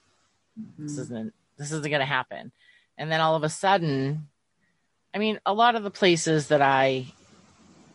this 0.77 0.93
mm-hmm. 0.93 1.01
isn't, 1.01 1.33
this 1.57 1.71
isn't 1.71 1.89
going 1.89 1.99
to 1.99 2.05
happen. 2.05 2.51
And 2.99 3.11
then 3.11 3.19
all 3.19 3.35
of 3.35 3.43
a 3.43 3.49
sudden, 3.49 4.27
I 5.13 5.17
mean, 5.17 5.39
a 5.45 5.53
lot 5.53 5.75
of 5.75 5.81
the 5.81 5.89
places 5.89 6.49
that 6.49 6.61
I, 6.61 7.07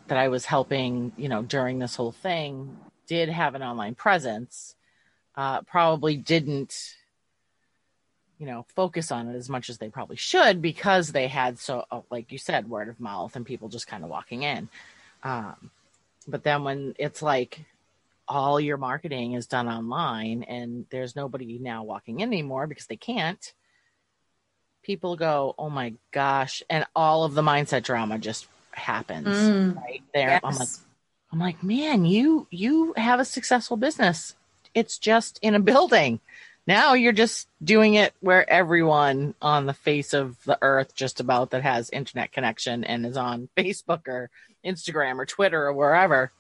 that 0.09 0.19
I 0.19 0.29
was 0.29 0.45
helping, 0.45 1.13
you 1.17 1.29
know, 1.29 1.43
during 1.43 1.79
this 1.79 1.95
whole 1.95 2.11
thing, 2.11 2.77
did 3.07 3.29
have 3.29 3.55
an 3.55 3.63
online 3.63 3.95
presence. 3.95 4.75
Uh, 5.39 5.63
probably 5.63 6.17
didn't 6.17 6.95
you 8.39 8.47
know 8.47 8.67
focus 8.75 9.13
on 9.13 9.29
it 9.29 9.37
as 9.37 9.49
much 9.49 9.71
as 9.71 9.79
they 9.79 9.89
probably 9.89 10.17
should 10.17 10.61
because 10.61 11.13
they 11.13 11.29
had 11.29 11.59
so 11.61 11.85
uh, 11.93 12.01
like 12.11 12.33
you 12.33 12.39
said 12.39 12.69
word 12.69 12.89
of 12.89 12.99
mouth 12.99 13.37
and 13.37 13.47
people 13.47 13.69
just 13.69 13.87
kind 13.87 14.03
of 14.03 14.11
walking 14.11 14.43
in 14.43 14.69
um, 15.23 15.71
but 16.27 16.43
then 16.43 16.65
when 16.65 16.95
it's 16.99 17.23
like 17.23 17.65
all 18.29 18.61
your 18.61 18.77
marketing 18.77 19.33
is 19.33 19.47
done 19.47 19.69
online 19.69 20.43
and 20.43 20.87
there's 20.91 21.17
nobody 21.17 21.59
now 21.59 21.83
walking 21.83 22.21
in 22.21 22.29
anymore 22.29 22.67
because 22.67 22.87
they 22.87 22.97
can't, 22.97 23.55
people 24.83 25.17
go, 25.17 25.55
"Oh 25.59 25.71
my 25.71 25.95
gosh!" 26.13 26.63
and 26.69 26.85
all 26.95 27.25
of 27.25 27.35
the 27.35 27.43
mindset 27.43 27.83
drama 27.85 28.19
just 28.19 28.47
happens 28.73 29.35
Mm. 29.35 29.77
right 29.77 30.03
there. 30.13 30.29
Yes. 30.31 30.41
I'm 30.45 30.55
like, 30.57 30.69
I'm 31.33 31.39
like, 31.39 31.63
man, 31.63 32.05
you 32.05 32.47
you 32.51 32.93
have 32.97 33.19
a 33.19 33.25
successful 33.25 33.77
business. 33.77 34.35
It's 34.75 34.99
just 34.99 35.39
in 35.43 35.55
a 35.55 35.61
building. 35.61 36.21
Now 36.67 36.95
you're 36.95 37.13
just 37.13 37.49
doing 37.63 37.95
it 37.95 38.13
where 38.21 38.49
everyone 38.49 39.35
on 39.41 39.67
the 39.67 39.73
face 39.73 40.13
of 40.13 40.37
the 40.45 40.59
earth, 40.61 40.95
just 40.95 41.21
about 41.21 41.51
that 41.51 41.63
has 41.63 41.91
internet 41.91 42.33
connection 42.33 42.85
and 42.85 43.07
is 43.07 43.17
on 43.17 43.49
Facebook 43.57 44.07
or 44.07 44.31
Instagram 44.65 45.19
or 45.19 45.27
Twitter 45.27 45.67
or 45.67 45.73
wherever, 45.73 46.31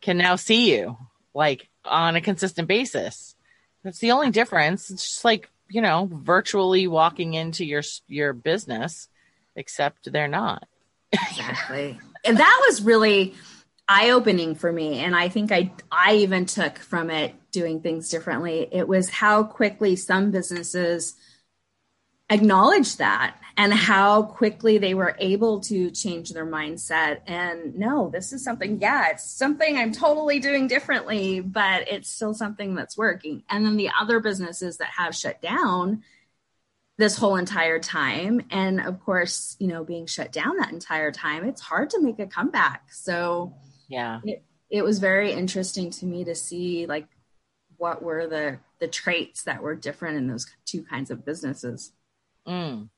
can 0.00 0.18
now 0.18 0.36
see 0.36 0.74
you 0.74 0.96
like 1.34 1.68
on 1.84 2.16
a 2.16 2.20
consistent 2.20 2.68
basis. 2.68 3.34
That's 3.82 3.98
the 3.98 4.12
only 4.12 4.30
difference. 4.30 4.90
It's 4.90 5.06
just 5.06 5.24
like 5.24 5.48
you 5.72 5.80
know, 5.80 6.08
virtually 6.12 6.88
walking 6.88 7.34
into 7.34 7.64
your 7.64 7.82
your 8.08 8.32
business, 8.32 9.08
except 9.56 10.10
they're 10.12 10.28
not. 10.28 10.66
exactly 11.12 11.98
and 12.24 12.38
that 12.38 12.64
was 12.68 12.82
really 12.82 13.34
eye-opening 13.90 14.54
for 14.54 14.72
me 14.72 15.00
and 15.00 15.16
i 15.16 15.28
think 15.28 15.50
i 15.50 15.70
i 15.90 16.14
even 16.14 16.46
took 16.46 16.78
from 16.78 17.10
it 17.10 17.34
doing 17.50 17.80
things 17.80 18.08
differently. 18.08 18.68
It 18.70 18.86
was 18.88 19.08
how 19.08 19.44
quickly 19.44 19.96
some 19.96 20.30
businesses 20.30 21.14
acknowledged 22.28 22.98
that 22.98 23.36
and 23.56 23.74
how 23.74 24.22
quickly 24.22 24.78
they 24.78 24.94
were 24.94 25.16
able 25.18 25.60
to 25.60 25.90
change 25.90 26.30
their 26.30 26.46
mindset. 26.46 27.20
And 27.26 27.74
no 27.76 28.08
this 28.08 28.32
is 28.32 28.44
something 28.44 28.80
yeah 28.80 29.08
it's 29.10 29.28
something 29.28 29.76
i'm 29.76 29.92
totally 29.92 30.38
doing 30.38 30.68
differently 30.68 31.40
but 31.40 31.88
it's 31.88 32.08
still 32.08 32.34
something 32.34 32.74
that's 32.74 32.96
working. 32.96 33.42
And 33.48 33.66
then 33.66 33.76
the 33.76 33.90
other 33.98 34.20
businesses 34.20 34.76
that 34.76 34.90
have 34.96 35.16
shut 35.16 35.42
down 35.42 36.02
this 36.98 37.16
whole 37.16 37.36
entire 37.36 37.80
time 37.80 38.42
and 38.50 38.80
of 38.80 39.00
course 39.00 39.56
you 39.58 39.66
know 39.66 39.82
being 39.82 40.06
shut 40.06 40.30
down 40.30 40.58
that 40.58 40.70
entire 40.70 41.10
time 41.10 41.44
it's 41.44 41.60
hard 41.60 41.90
to 41.90 42.00
make 42.00 42.20
a 42.20 42.26
comeback. 42.26 42.92
So 42.92 43.54
Yeah. 43.90 44.20
it, 44.24 44.44
it 44.70 44.82
was 44.82 45.00
very 45.00 45.32
interesting 45.32 45.90
to 45.90 46.06
me 46.06 46.24
to 46.24 46.34
see 46.34 46.86
like 46.86 47.08
what 47.76 48.02
were 48.02 48.26
the 48.26 48.58
the 48.78 48.88
traits 48.88 49.42
that 49.42 49.62
were 49.62 49.74
different 49.74 50.16
in 50.16 50.28
those 50.28 50.46
two 50.64 50.82
kinds 50.82 51.10
of 51.10 51.24
businesses. 51.24 51.92
Mm, 52.46 52.88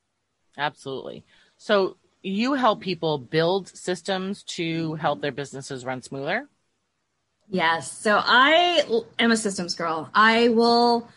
absolutely. 0.57 1.25
So 1.57 1.97
you 2.21 2.53
help 2.53 2.79
people 2.79 3.17
build 3.17 3.67
systems 3.67 4.43
to 4.43 4.93
help 4.95 5.21
their 5.21 5.31
businesses 5.31 5.83
run 5.83 6.01
smoother. 6.01 6.47
yes. 7.49 7.91
So 7.91 8.21
i 8.23 8.83
am 9.19 9.31
a 9.31 9.37
systems 9.37 9.75
girl. 9.75 10.09
I 10.13 10.49
will 10.49 11.09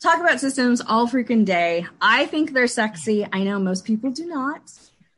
talk 0.00 0.20
about 0.20 0.40
systems 0.40 0.80
all 0.80 1.08
freaking 1.08 1.44
day. 1.44 1.86
I 2.00 2.26
think 2.26 2.52
they're 2.52 2.66
sexy. 2.66 3.26
I 3.32 3.42
know 3.44 3.58
most 3.58 3.84
people 3.84 4.10
do 4.10 4.26
not. 4.26 4.70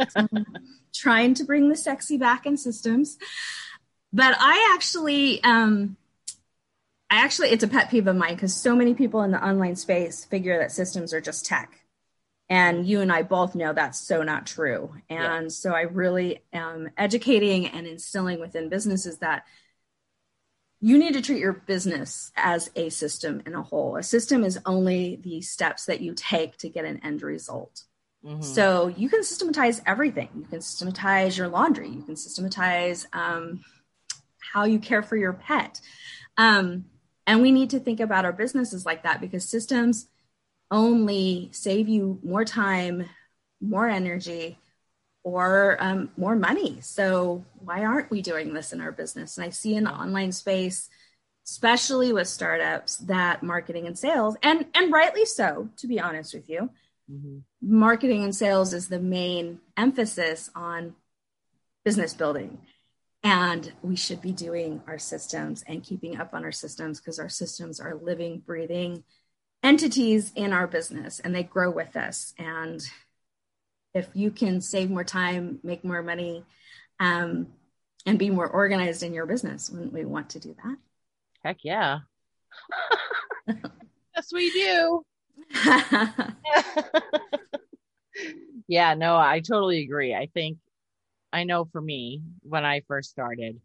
So 0.08 0.26
trying 0.94 1.34
to 1.34 1.44
bring 1.44 1.68
the 1.68 1.76
sexy 1.76 2.16
back 2.16 2.46
in 2.46 2.56
systems 2.56 3.18
but 4.12 4.34
i 4.38 4.72
actually 4.74 5.42
um 5.44 5.96
I 7.10 7.24
actually, 7.24 7.48
it's 7.48 7.64
a 7.64 7.68
pet 7.68 7.90
peeve 7.90 8.06
of 8.06 8.16
mine 8.16 8.34
because 8.34 8.54
so 8.54 8.76
many 8.76 8.92
people 8.92 9.22
in 9.22 9.30
the 9.30 9.42
online 9.42 9.76
space 9.76 10.24
figure 10.26 10.58
that 10.58 10.72
systems 10.72 11.14
are 11.14 11.20
just 11.22 11.46
tech. 11.46 11.80
And 12.50 12.86
you 12.86 13.00
and 13.00 13.12
I 13.12 13.22
both 13.22 13.54
know 13.54 13.72
that's 13.72 13.98
so 13.98 14.22
not 14.22 14.46
true. 14.46 14.94
And 15.08 15.44
Yeah. 15.44 15.48
so 15.48 15.72
I 15.72 15.82
really 15.82 16.42
am 16.52 16.90
educating 16.96 17.66
and 17.66 17.86
instilling 17.86 18.40
within 18.40 18.68
businesses 18.68 19.18
that 19.18 19.44
you 20.80 20.98
need 20.98 21.14
to 21.14 21.22
treat 21.22 21.40
your 21.40 21.52
business 21.54 22.30
as 22.36 22.70
a 22.76 22.88
system 22.90 23.42
in 23.44 23.54
a 23.54 23.62
whole. 23.62 23.96
A 23.96 24.02
system 24.02 24.44
is 24.44 24.58
only 24.64 25.16
the 25.16 25.40
steps 25.40 25.86
that 25.86 26.00
you 26.00 26.14
take 26.14 26.56
to 26.58 26.68
get 26.68 26.84
an 26.84 27.00
end 27.02 27.22
result. 27.22 27.84
Mhm. 28.24 28.44
So 28.44 28.88
you 28.88 29.08
can 29.08 29.22
systematize 29.24 29.82
everything. 29.86 30.28
You 30.36 30.44
can 30.44 30.60
systematize 30.60 31.36
your 31.36 31.48
laundry. 31.48 31.88
You 31.88 32.02
can 32.02 32.16
systematize 32.16 33.06
um, 33.12 33.64
how 34.52 34.64
you 34.64 34.78
care 34.78 35.02
for 35.02 35.16
your 35.16 35.32
pet. 35.32 35.80
Um, 36.36 36.86
and 37.26 37.42
we 37.42 37.52
need 37.52 37.70
to 37.70 37.80
think 37.80 38.00
about 38.00 38.24
our 38.24 38.32
businesses 38.32 38.86
like 38.86 39.02
that 39.02 39.20
because 39.20 39.48
systems 39.48 40.08
only 40.70 41.50
save 41.52 41.88
you 41.88 42.18
more 42.22 42.44
time, 42.44 43.06
more 43.60 43.88
energy, 43.88 44.58
or 45.24 45.76
um, 45.80 46.10
more 46.16 46.36
money. 46.36 46.80
So 46.80 47.44
why 47.58 47.84
aren't 47.84 48.10
we 48.10 48.22
doing 48.22 48.54
this 48.54 48.72
in 48.72 48.80
our 48.80 48.92
business? 48.92 49.36
And 49.36 49.44
I 49.44 49.50
see 49.50 49.74
in 49.74 49.84
the 49.84 49.92
online 49.92 50.32
space, 50.32 50.88
especially 51.46 52.12
with 52.12 52.28
startups, 52.28 52.96
that 52.98 53.42
marketing 53.42 53.86
and 53.86 53.98
sales, 53.98 54.36
and 54.42 54.66
and 54.74 54.92
rightly 54.92 55.24
so, 55.24 55.68
to 55.78 55.86
be 55.86 56.00
honest 56.00 56.34
with 56.34 56.48
you, 56.48 56.70
Mhm. 57.10 57.42
marketing 57.60 58.24
and 58.24 58.34
sales 58.34 58.72
is 58.72 58.88
the 58.88 59.00
main 59.00 59.60
emphasis 59.76 60.50
on 60.54 60.94
business 61.84 62.14
building. 62.14 62.58
And 63.24 63.72
we 63.82 63.96
should 63.96 64.22
be 64.22 64.32
doing 64.32 64.80
our 64.86 64.98
systems 64.98 65.64
and 65.66 65.82
keeping 65.82 66.20
up 66.20 66.34
on 66.34 66.44
our 66.44 66.52
systems 66.52 67.00
because 67.00 67.18
our 67.18 67.28
systems 67.28 67.80
are 67.80 67.96
living, 67.96 68.40
breathing 68.40 69.02
entities 69.62 70.32
in 70.36 70.52
our 70.52 70.66
business 70.66 71.20
and 71.20 71.34
they 71.34 71.42
grow 71.42 71.70
with 71.70 71.96
us. 71.96 72.32
And 72.38 72.80
if 73.94 74.08
you 74.14 74.30
can 74.30 74.60
save 74.60 74.90
more 74.90 75.04
time, 75.04 75.58
make 75.62 75.84
more 75.84 76.02
money, 76.02 76.44
um, 77.00 77.48
and 78.06 78.18
be 78.18 78.30
more 78.30 78.46
organized 78.46 79.02
in 79.02 79.12
your 79.12 79.26
business, 79.26 79.68
wouldn't 79.70 79.92
we 79.92 80.04
want 80.04 80.30
to 80.30 80.40
do 80.40 80.54
that? 80.62 80.76
Heck 81.44 81.58
yeah. 81.62 81.98
yes, 84.16 84.28
we 84.32 84.50
do. 84.50 85.04
yeah, 88.68 88.94
no, 88.94 89.16
I 89.16 89.40
totally 89.40 89.82
agree. 89.82 90.14
I 90.14 90.28
think 90.32 90.58
I 91.32 91.44
know 91.44 91.64
for 91.66 91.80
me, 91.80 92.22
when 92.42 92.64
I 92.64 92.80
first 92.88 93.10
started, 93.10 93.60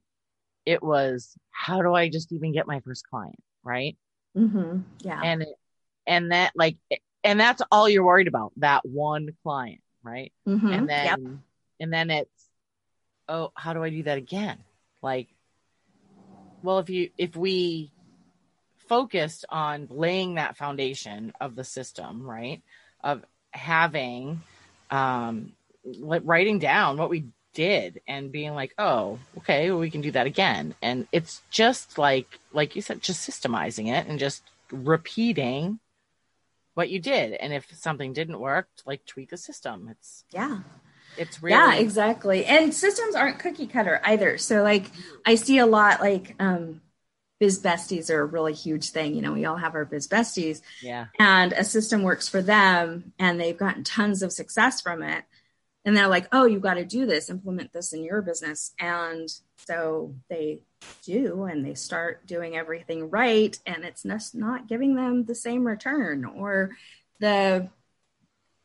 it 0.65 0.81
was 0.81 1.35
how 1.51 1.81
do 1.81 1.93
I 1.93 2.09
just 2.09 2.31
even 2.31 2.51
get 2.51 2.67
my 2.67 2.79
first 2.81 3.07
client, 3.09 3.41
right? 3.63 3.97
hmm 4.35 4.79
Yeah. 4.99 5.21
And 5.23 5.41
it, 5.43 5.55
and 6.05 6.31
that 6.31 6.51
like 6.55 6.77
and 7.23 7.39
that's 7.39 7.61
all 7.71 7.87
you're 7.87 8.03
worried 8.03 8.27
about, 8.27 8.51
that 8.57 8.85
one 8.85 9.29
client, 9.43 9.81
right? 10.03 10.33
Mhm. 10.47 10.73
And 10.73 10.89
then 10.89 11.05
Yep. 11.05 11.19
and 11.79 11.93
then 11.93 12.09
it's 12.11 12.49
oh, 13.29 13.51
how 13.55 13.73
do 13.73 13.83
I 13.83 13.89
do 13.89 14.03
that 14.03 14.17
again? 14.17 14.57
Like 15.01 15.29
well, 16.61 16.79
if 16.79 16.89
you 16.89 17.09
if 17.17 17.35
we 17.35 17.91
focused 18.87 19.45
on 19.49 19.87
laying 19.89 20.35
that 20.35 20.57
foundation 20.57 21.33
of 21.39 21.55
the 21.55 21.63
system, 21.63 22.23
right? 22.23 22.61
Of 23.03 23.23
having 23.51 24.41
um 24.91 25.53
like 25.83 26.21
writing 26.25 26.59
down 26.59 26.97
what 26.97 27.09
we 27.09 27.25
did 27.53 28.01
and 28.07 28.31
being 28.31 28.53
like, 28.53 28.73
oh, 28.77 29.19
okay, 29.37 29.69
well, 29.69 29.79
we 29.79 29.89
can 29.89 30.01
do 30.01 30.11
that 30.11 30.27
again. 30.27 30.75
And 30.81 31.07
it's 31.11 31.41
just 31.49 31.97
like 31.97 32.39
like 32.51 32.75
you 32.75 32.81
said, 32.81 33.01
just 33.01 33.27
systemizing 33.27 33.93
it 33.93 34.07
and 34.07 34.19
just 34.19 34.43
repeating 34.71 35.79
what 36.73 36.89
you 36.89 36.99
did. 36.99 37.33
And 37.33 37.53
if 37.53 37.71
something 37.75 38.13
didn't 38.13 38.39
work, 38.39 38.67
like 38.85 39.05
tweak 39.05 39.29
the 39.29 39.37
system. 39.37 39.89
It's 39.91 40.25
yeah. 40.31 40.59
it's 41.17 41.41
really 41.41 41.55
Yeah, 41.55 41.75
exactly. 41.75 42.45
And 42.45 42.73
systems 42.73 43.15
aren't 43.15 43.39
cookie 43.39 43.67
cutter 43.67 44.01
either. 44.03 44.37
So 44.37 44.63
like 44.63 44.91
I 45.25 45.35
see 45.35 45.59
a 45.59 45.65
lot 45.65 46.01
like 46.01 46.35
um 46.39 46.81
biz 47.39 47.61
besties 47.61 48.09
are 48.09 48.21
a 48.21 48.25
really 48.25 48.53
huge 48.53 48.89
thing. 48.89 49.15
You 49.15 49.21
know, 49.21 49.33
we 49.33 49.45
all 49.45 49.57
have 49.57 49.75
our 49.75 49.85
biz 49.85 50.07
besties 50.07 50.61
yeah. 50.81 51.07
and 51.19 51.53
a 51.53 51.63
system 51.63 52.03
works 52.03 52.29
for 52.29 52.41
them 52.41 53.13
and 53.19 53.39
they've 53.39 53.57
gotten 53.57 53.83
tons 53.83 54.23
of 54.23 54.31
success 54.31 54.81
from 54.81 55.03
it. 55.03 55.25
And 55.85 55.97
they're 55.97 56.07
like, 56.07 56.27
oh, 56.31 56.45
you 56.45 56.59
got 56.59 56.75
to 56.75 56.85
do 56.85 57.05
this, 57.05 57.29
implement 57.29 57.73
this 57.73 57.91
in 57.91 58.03
your 58.03 58.21
business. 58.21 58.73
And 58.79 59.29
so 59.67 60.15
they 60.29 60.59
do, 61.03 61.43
and 61.43 61.65
they 61.65 61.73
start 61.73 62.25
doing 62.25 62.55
everything 62.55 63.09
right. 63.09 63.57
And 63.65 63.83
it's 63.83 64.03
just 64.03 64.33
not 64.33 64.67
giving 64.67 64.95
them 64.95 65.25
the 65.25 65.35
same 65.35 65.67
return, 65.67 66.23
or 66.23 66.71
the 67.19 67.69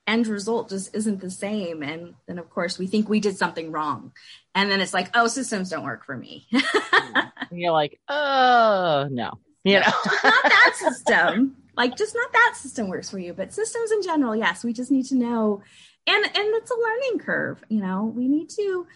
end 0.08 0.26
result 0.26 0.70
just 0.70 0.94
isn't 0.94 1.20
the 1.20 1.30
same. 1.30 1.82
And 1.82 2.14
then, 2.26 2.38
of 2.38 2.48
course, 2.50 2.78
we 2.78 2.86
think 2.86 3.08
we 3.08 3.20
did 3.20 3.36
something 3.36 3.70
wrong. 3.70 4.12
And 4.54 4.70
then 4.70 4.80
it's 4.80 4.94
like, 4.94 5.10
oh, 5.14 5.28
systems 5.28 5.70
don't 5.70 5.84
work 5.84 6.04
for 6.04 6.16
me. 6.16 6.48
You're 7.52 7.72
like, 7.72 8.00
oh 8.08 9.06
no. 9.10 9.38
You 9.64 9.80
know. 9.80 9.92
not 10.24 10.42
that 10.42 10.74
system. 10.76 11.56
Like 11.76 11.96
just 11.96 12.14
not 12.14 12.32
that 12.32 12.54
system 12.56 12.88
works 12.88 13.10
for 13.10 13.18
you, 13.18 13.34
but 13.34 13.52
systems 13.52 13.92
in 13.92 14.02
general, 14.02 14.34
yes, 14.34 14.64
we 14.64 14.72
just 14.72 14.90
need 14.90 15.06
to 15.06 15.14
know 15.14 15.62
and 16.08 16.24
and 16.24 16.54
it's 16.56 16.70
a 16.70 16.74
learning 16.74 17.18
curve, 17.20 17.62
you 17.68 17.80
know. 17.80 18.04
We 18.04 18.28
need 18.28 18.48
to 18.50 18.86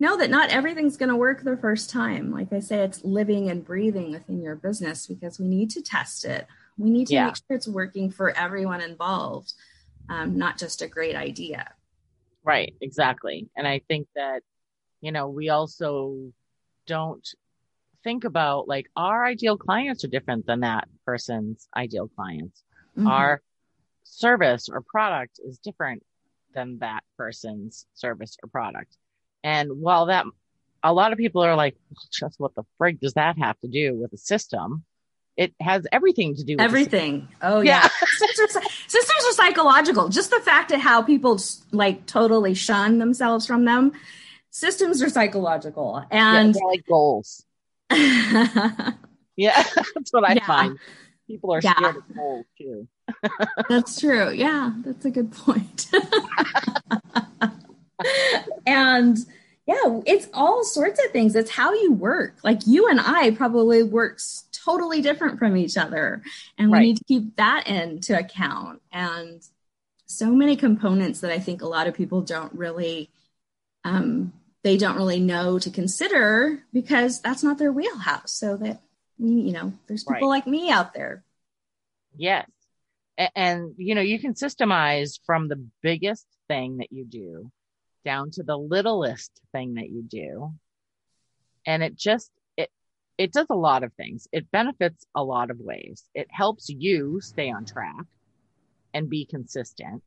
know 0.00 0.16
that 0.16 0.30
not 0.30 0.50
everything's 0.50 0.96
going 0.96 1.08
to 1.10 1.16
work 1.16 1.42
the 1.42 1.56
first 1.56 1.90
time. 1.90 2.30
Like 2.32 2.52
I 2.52 2.60
say 2.60 2.78
it's 2.84 3.04
living 3.04 3.50
and 3.50 3.64
breathing 3.64 4.12
within 4.12 4.42
your 4.42 4.56
business 4.56 5.06
because 5.06 5.38
we 5.38 5.46
need 5.46 5.70
to 5.70 5.82
test 5.82 6.24
it. 6.24 6.46
We 6.76 6.90
need 6.90 7.06
to 7.08 7.14
Yeah. 7.14 7.26
make 7.26 7.36
sure 7.36 7.56
it's 7.56 7.68
working 7.68 8.10
for 8.10 8.30
everyone 8.30 8.80
involved. 8.80 9.52
Um, 10.08 10.36
not 10.36 10.58
just 10.58 10.82
a 10.82 10.88
great 10.88 11.14
idea. 11.14 11.72
Right, 12.42 12.74
exactly. 12.80 13.48
And 13.56 13.68
I 13.68 13.80
think 13.86 14.08
that, 14.16 14.42
you 15.00 15.12
know, 15.12 15.28
we 15.28 15.48
also 15.48 16.32
don't 16.86 17.26
think 18.02 18.24
about 18.24 18.66
like 18.66 18.90
our 18.96 19.24
ideal 19.24 19.56
clients 19.56 20.02
are 20.04 20.08
different 20.08 20.46
than 20.46 20.60
that 20.60 20.88
person's 21.06 21.68
ideal 21.76 22.08
clients. 22.08 22.64
Mhm. 22.98 23.06
Our 23.08 23.42
service 24.02 24.68
or 24.68 24.80
product 24.82 25.38
is 25.44 25.58
different 25.58 26.02
than 26.54 26.78
that 26.78 27.02
person's 27.16 27.86
service 27.94 28.36
or 28.42 28.48
product. 28.48 28.96
And 29.44 29.80
while 29.80 30.06
that, 30.06 30.24
a 30.82 30.92
lot 30.92 31.12
of 31.12 31.18
people 31.18 31.42
are 31.42 31.56
like, 31.56 31.76
just 32.12 32.38
what 32.38 32.54
the 32.54 32.64
frig 32.80 33.00
does 33.00 33.14
that 33.14 33.38
have 33.38 33.58
to 33.60 33.68
do 33.68 33.94
with 33.94 34.12
a 34.12 34.16
system? 34.18 34.84
It 35.36 35.54
has 35.60 35.86
everything 35.90 36.36
to 36.36 36.44
do 36.44 36.54
with 36.56 36.60
everything. 36.60 37.28
Oh 37.40 37.60
Yeah. 37.60 37.82
yeah, 37.82 38.06
systems, 38.18 38.56
are, 38.56 38.70
systems 38.86 39.24
are 39.28 39.32
psychological. 39.32 40.08
Just 40.10 40.30
the 40.30 40.40
fact 40.40 40.72
of 40.72 40.80
how 40.80 41.02
people 41.02 41.40
like 41.70 42.04
totally 42.06 42.54
shun 42.54 42.98
themselves 42.98 43.46
from 43.46 43.64
them. 43.64 43.92
Systems 44.50 45.02
are 45.02 45.08
psychological, 45.08 46.04
and 46.10 46.54
they're 46.54 46.66
like 46.66 46.84
goals. 46.86 47.44
Yeah, 49.34 49.62
that's 49.94 50.12
what 50.12 50.28
I 50.28 50.34
Yeah. 50.34 50.46
find. 50.46 50.78
People 51.26 51.54
are 51.54 51.60
Yeah. 51.62 51.72
scared 51.74 51.96
of 51.96 52.14
goals 52.14 52.44
too. 52.58 52.86
That's 53.68 54.00
true. 54.00 54.30
Yeah, 54.30 54.72
that's 54.84 55.04
a 55.04 55.10
good 55.10 55.32
point. 55.32 55.86
and 58.66 59.18
yeah, 59.66 60.00
it's 60.06 60.28
all 60.34 60.64
sorts 60.64 61.02
of 61.04 61.12
things. 61.12 61.36
It's 61.36 61.50
how 61.50 61.72
you 61.72 61.92
work. 61.92 62.36
Like 62.42 62.66
you 62.66 62.88
and 62.88 63.00
I 63.00 63.30
probably 63.30 63.82
works 63.82 64.44
totally 64.52 65.00
different 65.00 65.38
from 65.38 65.56
each 65.56 65.76
other, 65.76 66.22
and 66.58 66.70
we 66.70 66.80
need 66.80 66.96
to 66.98 67.04
keep 67.04 67.36
that 67.36 67.66
into 67.66 68.18
account. 68.18 68.82
And 68.90 69.42
so 70.06 70.32
many 70.32 70.56
components 70.56 71.20
that 71.20 71.30
I 71.30 71.38
think 71.38 71.62
a 71.62 71.66
lot 71.66 71.86
of 71.86 71.94
people 71.94 72.20
don't 72.20 72.52
really 72.54 73.10
um, 73.84 74.32
they 74.62 74.76
don't 74.76 74.96
really 74.96 75.20
know 75.20 75.58
to 75.58 75.70
consider 75.70 76.62
because 76.72 77.20
that's 77.20 77.42
not 77.42 77.58
their 77.58 77.72
wheelhouse. 77.72 78.32
So 78.32 78.56
that 78.58 78.80
we, 79.18 79.30
you 79.30 79.52
know, 79.52 79.72
there's 79.86 80.04
people 80.04 80.28
Right. 80.28 80.38
like 80.38 80.46
me 80.46 80.70
out 80.70 80.94
there. 80.94 81.24
Yes. 82.16 82.48
And, 83.18 83.74
you 83.76 83.94
know, 83.94 84.00
you 84.00 84.18
can 84.18 84.34
systemize 84.34 85.20
from 85.26 85.48
the 85.48 85.64
biggest 85.82 86.26
thing 86.48 86.78
that 86.78 86.92
you 86.92 87.04
do 87.04 87.50
down 88.04 88.30
to 88.32 88.42
the 88.42 88.56
littlest 88.56 89.30
thing 89.52 89.74
that 89.74 89.90
you 89.90 90.02
do. 90.02 90.52
And 91.66 91.82
it 91.82 91.94
just, 91.94 92.30
it, 92.56 92.70
it 93.18 93.32
does 93.32 93.46
a 93.50 93.54
lot 93.54 93.84
of 93.84 93.92
things. 93.92 94.26
It 94.32 94.50
benefits 94.50 95.06
a 95.14 95.22
lot 95.22 95.50
of 95.50 95.60
ways. 95.60 96.04
It 96.14 96.28
helps 96.30 96.68
you 96.68 97.20
stay 97.20 97.50
on 97.50 97.64
track 97.64 98.06
and 98.94 99.08
be 99.08 99.26
consistent. 99.26 100.02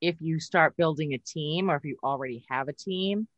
If 0.00 0.16
you 0.20 0.40
start 0.40 0.76
building 0.76 1.12
a 1.12 1.18
team 1.18 1.70
or 1.70 1.76
if 1.76 1.84
you 1.84 1.98
already 2.02 2.44
have 2.48 2.68
a 2.68 2.72
team, 2.72 3.28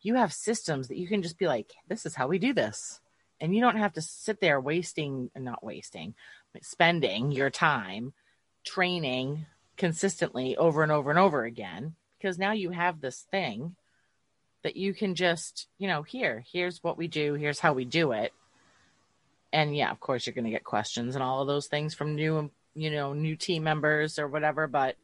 you 0.00 0.14
have 0.14 0.32
systems 0.32 0.88
that 0.88 0.96
you 0.96 1.08
can 1.08 1.22
just 1.22 1.38
be 1.38 1.46
like, 1.46 1.72
this 1.88 2.06
is 2.06 2.14
how 2.14 2.28
we 2.28 2.38
do 2.38 2.54
this. 2.54 3.00
And 3.40 3.54
you 3.54 3.60
don't 3.60 3.76
have 3.76 3.92
to 3.94 4.00
sit 4.00 4.40
there 4.40 4.60
wasting, 4.60 5.30
not 5.36 5.62
wasting, 5.62 6.14
spending 6.62 7.32
your 7.32 7.50
time 7.50 8.12
training 8.64 9.46
consistently 9.76 10.56
over 10.56 10.82
and 10.82 10.90
over 10.90 11.10
and 11.10 11.18
over 11.18 11.44
again 11.44 11.94
because 12.18 12.38
now 12.38 12.52
you 12.52 12.70
have 12.70 13.00
this 13.00 13.26
thing 13.30 13.76
that 14.62 14.76
you 14.76 14.92
can 14.92 15.14
just, 15.14 15.68
you 15.78 15.86
know, 15.86 16.02
here, 16.02 16.44
here's 16.52 16.82
what 16.82 16.98
we 16.98 17.06
do, 17.06 17.34
here's 17.34 17.60
how 17.60 17.72
we 17.72 17.84
do 17.84 18.12
it. 18.12 18.32
And 19.52 19.76
yeah, 19.76 19.90
of 19.90 20.00
course, 20.00 20.26
you're 20.26 20.34
going 20.34 20.44
to 20.44 20.50
get 20.50 20.64
questions 20.64 21.14
and 21.14 21.22
all 21.22 21.40
of 21.40 21.46
those 21.46 21.68
things 21.68 21.94
from 21.94 22.16
new, 22.16 22.50
you 22.74 22.90
know, 22.90 23.12
new 23.12 23.36
team 23.36 23.62
members 23.62 24.18
or 24.18 24.26
whatever, 24.26 24.66
but 24.66 24.96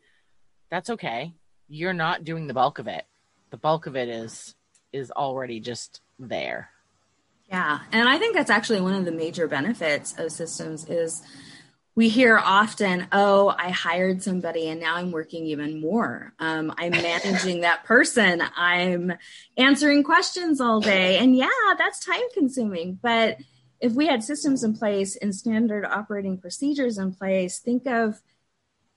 that's 0.68 0.90
okay. 0.90 1.32
You're 1.68 1.92
not 1.92 2.24
doing 2.24 2.46
the 2.46 2.54
bulk 2.54 2.78
of 2.78 2.88
it. 2.88 3.04
The 3.50 3.56
bulk 3.56 3.86
of 3.86 3.94
it 3.94 4.08
is 4.08 4.54
is 4.92 5.10
already 5.10 5.60
just 5.60 6.00
there. 6.18 6.70
Yeah, 7.52 7.80
and 7.92 8.08
I 8.08 8.16
think 8.16 8.34
that's 8.34 8.48
actually 8.48 8.80
one 8.80 8.94
of 8.94 9.04
the 9.04 9.12
major 9.12 9.46
benefits 9.46 10.14
of 10.16 10.32
systems 10.32 10.88
is 10.88 11.22
we 11.94 12.08
hear 12.08 12.38
often, 12.38 13.08
"Oh, 13.12 13.54
I 13.58 13.68
hired 13.68 14.22
somebody 14.22 14.70
and 14.70 14.80
now 14.80 14.94
I'm 14.94 15.10
working 15.10 15.44
even 15.44 15.78
more. 15.78 16.32
Um, 16.38 16.72
I'm 16.78 16.92
managing 16.92 17.60
that 17.60 17.84
person. 17.84 18.42
I'm 18.56 19.12
answering 19.58 20.02
questions 20.02 20.62
all 20.62 20.80
day." 20.80 21.18
And 21.18 21.36
yeah, 21.36 21.74
that's 21.76 22.02
time 22.02 22.22
consuming, 22.32 22.98
but 23.02 23.36
if 23.80 23.92
we 23.92 24.06
had 24.06 24.24
systems 24.24 24.64
in 24.64 24.74
place 24.74 25.16
and 25.16 25.34
standard 25.34 25.84
operating 25.84 26.38
procedures 26.38 26.96
in 26.96 27.12
place, 27.12 27.58
think 27.58 27.86
of 27.86 28.22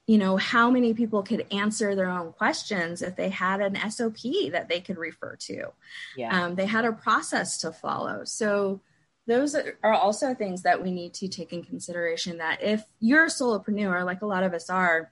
you 0.07 0.17
know 0.17 0.37
how 0.37 0.69
many 0.69 0.93
people 0.93 1.23
could 1.23 1.45
answer 1.51 1.95
their 1.95 2.09
own 2.09 2.31
questions 2.33 3.01
if 3.01 3.15
they 3.15 3.29
had 3.29 3.61
an 3.61 3.75
SOP 3.89 4.51
that 4.51 4.67
they 4.69 4.79
could 4.79 4.97
refer 4.97 5.35
to. 5.35 5.67
Yeah. 6.15 6.45
um, 6.45 6.55
they 6.55 6.65
had 6.65 6.85
a 6.85 6.91
process 6.91 7.57
to 7.59 7.71
follow. 7.71 8.23
So 8.23 8.81
those 9.27 9.55
are 9.55 9.93
also 9.93 10.35
things 10.35 10.61
that 10.61 10.83
we 10.83 10.91
need 10.91 11.13
to 11.15 11.27
take 11.27 11.51
in 11.51 11.63
consideration 11.63 12.37
that 12.37 12.61
if 12.61 12.83
you're 12.99 13.25
a 13.25 13.29
solopreneur 13.29 14.05
like 14.05 14.21
a 14.21 14.27
lot 14.27 14.43
of 14.43 14.53
us 14.53 14.69
are 14.69 15.11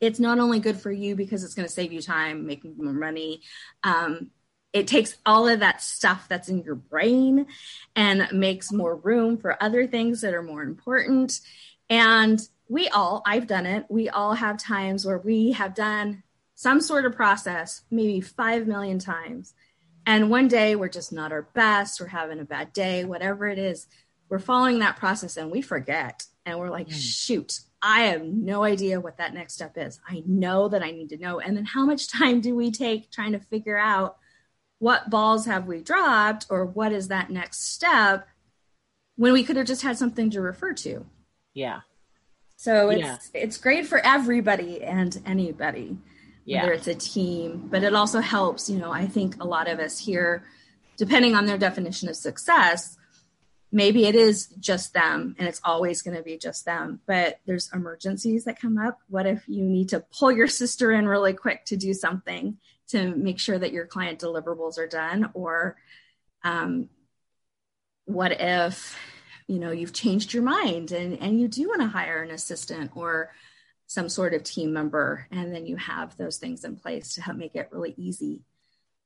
it's 0.00 0.20
not 0.20 0.38
only 0.38 0.60
good 0.60 0.78
for 0.78 0.92
you 0.92 1.16
because 1.16 1.42
it's 1.42 1.54
going 1.54 1.66
to 1.66 1.74
save 1.74 1.92
you 1.92 2.00
time 2.00 2.46
making 2.46 2.76
more 2.78 2.92
money 2.92 3.40
um, 3.82 4.30
it 4.72 4.86
takes 4.86 5.16
all 5.24 5.48
of 5.48 5.60
that 5.60 5.82
stuff 5.82 6.26
that's 6.28 6.48
in 6.48 6.62
your 6.62 6.74
brain 6.74 7.46
and 7.96 8.28
makes 8.32 8.70
more 8.70 8.96
room 8.96 9.38
for 9.38 9.62
other 9.62 9.86
things 9.86 10.20
that 10.20 10.34
are 10.34 10.42
more 10.42 10.62
important. 10.62 11.40
And 11.88 12.40
we 12.68 12.88
all 12.88 13.22
i've 13.26 13.46
done 13.46 13.66
it 13.66 13.84
we 13.88 14.08
all 14.08 14.34
have 14.34 14.56
times 14.58 15.04
where 15.06 15.18
we 15.18 15.52
have 15.52 15.74
done 15.74 16.22
some 16.54 16.80
sort 16.80 17.04
of 17.04 17.14
process 17.14 17.82
maybe 17.90 18.20
5 18.20 18.66
million 18.66 18.98
times 18.98 19.54
and 20.06 20.30
one 20.30 20.48
day 20.48 20.74
we're 20.74 20.88
just 20.88 21.12
not 21.12 21.32
our 21.32 21.42
best, 21.52 22.00
we're 22.00 22.06
having 22.06 22.40
a 22.40 22.44
bad 22.44 22.72
day, 22.72 23.04
whatever 23.04 23.46
it 23.46 23.58
is, 23.58 23.86
we're 24.30 24.38
following 24.38 24.78
that 24.78 24.96
process 24.96 25.36
and 25.36 25.50
we 25.50 25.60
forget. 25.60 26.24
And 26.46 26.58
we're 26.58 26.70
like, 26.70 26.88
Mm. 26.88 26.94
shoot, 26.94 27.60
I 27.82 28.04
have 28.04 28.22
no 28.24 28.64
idea 28.64 29.00
what 29.00 29.18
that 29.18 29.34
next 29.34 29.52
step 29.52 29.76
is. 29.76 30.00
I 30.08 30.22
know 30.26 30.68
that 30.68 30.82
I 30.82 30.92
need 30.92 31.10
to 31.10 31.18
know. 31.18 31.40
And 31.40 31.54
then 31.54 31.66
how 31.66 31.84
much 31.84 32.08
time 32.08 32.40
do 32.40 32.56
we 32.56 32.70
take 32.70 33.10
trying 33.10 33.32
to 33.32 33.38
figure 33.38 33.76
out 33.76 34.16
what 34.78 35.10
balls 35.10 35.44
have 35.44 35.66
we 35.66 35.82
dropped 35.82 36.46
or 36.48 36.64
what 36.64 36.92
is 36.92 37.08
that 37.08 37.28
next 37.28 37.66
step 37.74 38.26
when 39.16 39.34
we 39.34 39.44
could 39.44 39.56
have 39.56 39.66
just 39.66 39.82
had 39.82 39.98
something 39.98 40.30
to 40.30 40.40
refer 40.40 40.72
to? 40.72 41.04
Yeah. 41.52 41.80
So 42.58 42.90
it's 42.90 43.00
Yeah. 43.00 43.18
it's 43.34 43.56
great 43.56 43.86
for 43.86 43.98
everybody 44.04 44.82
and 44.82 45.22
anybody 45.24 45.96
Yeah. 46.44 46.62
whether 46.62 46.72
it's 46.72 46.88
a 46.88 46.94
team, 46.94 47.68
but 47.70 47.84
it 47.84 47.94
also 47.94 48.20
helps, 48.20 48.68
you 48.68 48.78
know, 48.78 48.90
I 48.90 49.06
think 49.06 49.40
a 49.40 49.46
lot 49.46 49.68
of 49.68 49.78
us 49.78 49.98
here, 49.98 50.42
depending 50.96 51.36
on 51.36 51.46
their 51.46 51.56
definition 51.56 52.08
of 52.08 52.16
success, 52.16 52.96
maybe 53.70 54.06
it 54.06 54.16
is 54.16 54.48
just 54.58 54.92
them 54.92 55.36
and 55.38 55.46
it's 55.46 55.60
always 55.62 56.02
going 56.02 56.16
to 56.16 56.22
be 56.22 56.36
just 56.36 56.64
them, 56.64 57.00
but 57.06 57.38
there's 57.46 57.70
emergencies 57.72 58.44
that 58.46 58.60
come 58.60 58.76
up. 58.76 58.98
What 59.08 59.26
if 59.26 59.44
you 59.46 59.62
need 59.62 59.90
to 59.90 60.00
pull 60.00 60.32
your 60.32 60.48
sister 60.48 60.90
in 60.90 61.06
really 61.06 61.34
quick 61.34 61.64
to 61.66 61.76
do 61.76 61.94
something 61.94 62.58
to 62.88 63.14
make 63.14 63.38
sure 63.38 63.58
that 63.58 63.72
your 63.72 63.86
client 63.86 64.18
deliverables 64.18 64.78
are 64.78 64.88
done? 64.88 65.30
Or 65.34 65.76
um, 66.42 66.88
what 68.06 68.32
if, 68.32 68.98
you 69.48 69.58
know, 69.58 69.70
you've 69.72 69.92
changed 69.94 70.32
your 70.34 70.42
mind 70.44 70.92
and, 70.92 71.18
and 71.20 71.40
you 71.40 71.48
do 71.48 71.66
want 71.68 71.80
to 71.80 71.88
hire 71.88 72.22
an 72.22 72.30
assistant 72.30 72.92
or 72.94 73.32
some 73.86 74.08
sort 74.08 74.34
of 74.34 74.42
team 74.42 74.72
member 74.72 75.26
and 75.30 75.52
then 75.54 75.64
you 75.66 75.76
have 75.76 76.16
those 76.18 76.36
things 76.36 76.62
in 76.64 76.76
place 76.76 77.14
to 77.14 77.22
help 77.22 77.36
make 77.38 77.54
it 77.56 77.68
really 77.72 77.94
easy 77.96 78.42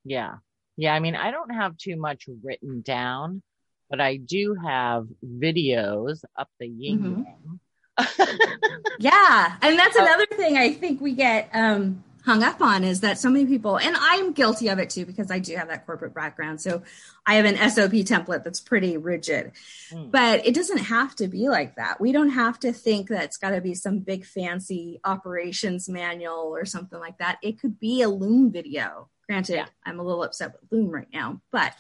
Yeah. 0.04 0.34
Yeah. 0.76 0.92
I 0.94 0.98
mean, 1.00 1.14
I 1.14 1.30
don't 1.30 1.54
have 1.54 1.76
too 1.76 1.96
much 1.96 2.28
written 2.42 2.82
down, 2.82 3.42
but 3.88 4.00
I 4.00 4.16
do 4.16 4.56
have 4.64 5.06
videos 5.24 6.24
up 6.36 6.48
the 6.58 6.66
yin 6.66 6.98
Mhm. 6.98 7.58
yeah 8.98 9.56
and 9.60 9.78
that's 9.78 9.96
Uh, 9.96 10.02
another 10.02 10.24
thing 10.26 10.56
i 10.56 10.72
think 10.72 10.98
we 11.02 11.12
get 11.12 11.50
um, 11.52 12.02
hung 12.24 12.42
up 12.42 12.60
on 12.60 12.84
is 12.84 13.00
that 13.00 13.18
so 13.18 13.28
many 13.28 13.46
people 13.46 13.78
and 13.78 13.96
i'm 13.98 14.32
guilty 14.32 14.68
of 14.68 14.78
it 14.78 14.90
too 14.90 15.04
because 15.04 15.30
i 15.30 15.38
do 15.38 15.54
have 15.56 15.68
that 15.68 15.84
corporate 15.86 16.14
background 16.14 16.60
so 16.60 16.82
i 17.26 17.34
have 17.34 17.44
an 17.44 17.56
sop 17.70 17.90
template 17.90 18.44
that's 18.44 18.60
pretty 18.60 18.96
rigid 18.96 19.52
Mm. 19.92 20.10
but 20.10 20.46
it 20.46 20.54
doesn't 20.54 20.78
have 20.78 21.14
to 21.16 21.28
be 21.28 21.48
like 21.48 21.76
that 21.76 22.00
we 22.00 22.12
don't 22.12 22.30
have 22.30 22.58
to 22.60 22.72
think 22.72 23.08
that 23.08 23.24
it's 23.24 23.36
got 23.36 23.50
to 23.50 23.60
be 23.60 23.74
some 23.74 23.98
big 23.98 24.24
fancy 24.24 25.00
operations 25.04 25.88
manual 25.88 26.54
or 26.54 26.64
something 26.64 26.98
like 26.98 27.18
that 27.18 27.38
it 27.42 27.60
could 27.60 27.78
be 27.78 28.00
a 28.02 28.08
loom 28.08 28.50
video 28.50 29.08
granted 29.28 29.56
Yeah. 29.56 29.66
i'm 29.84 30.00
a 30.00 30.02
little 30.02 30.22
upset 30.22 30.52
with 30.52 30.70
loom 30.72 30.90
right 30.90 31.08
now 31.12 31.40
but 31.50 31.74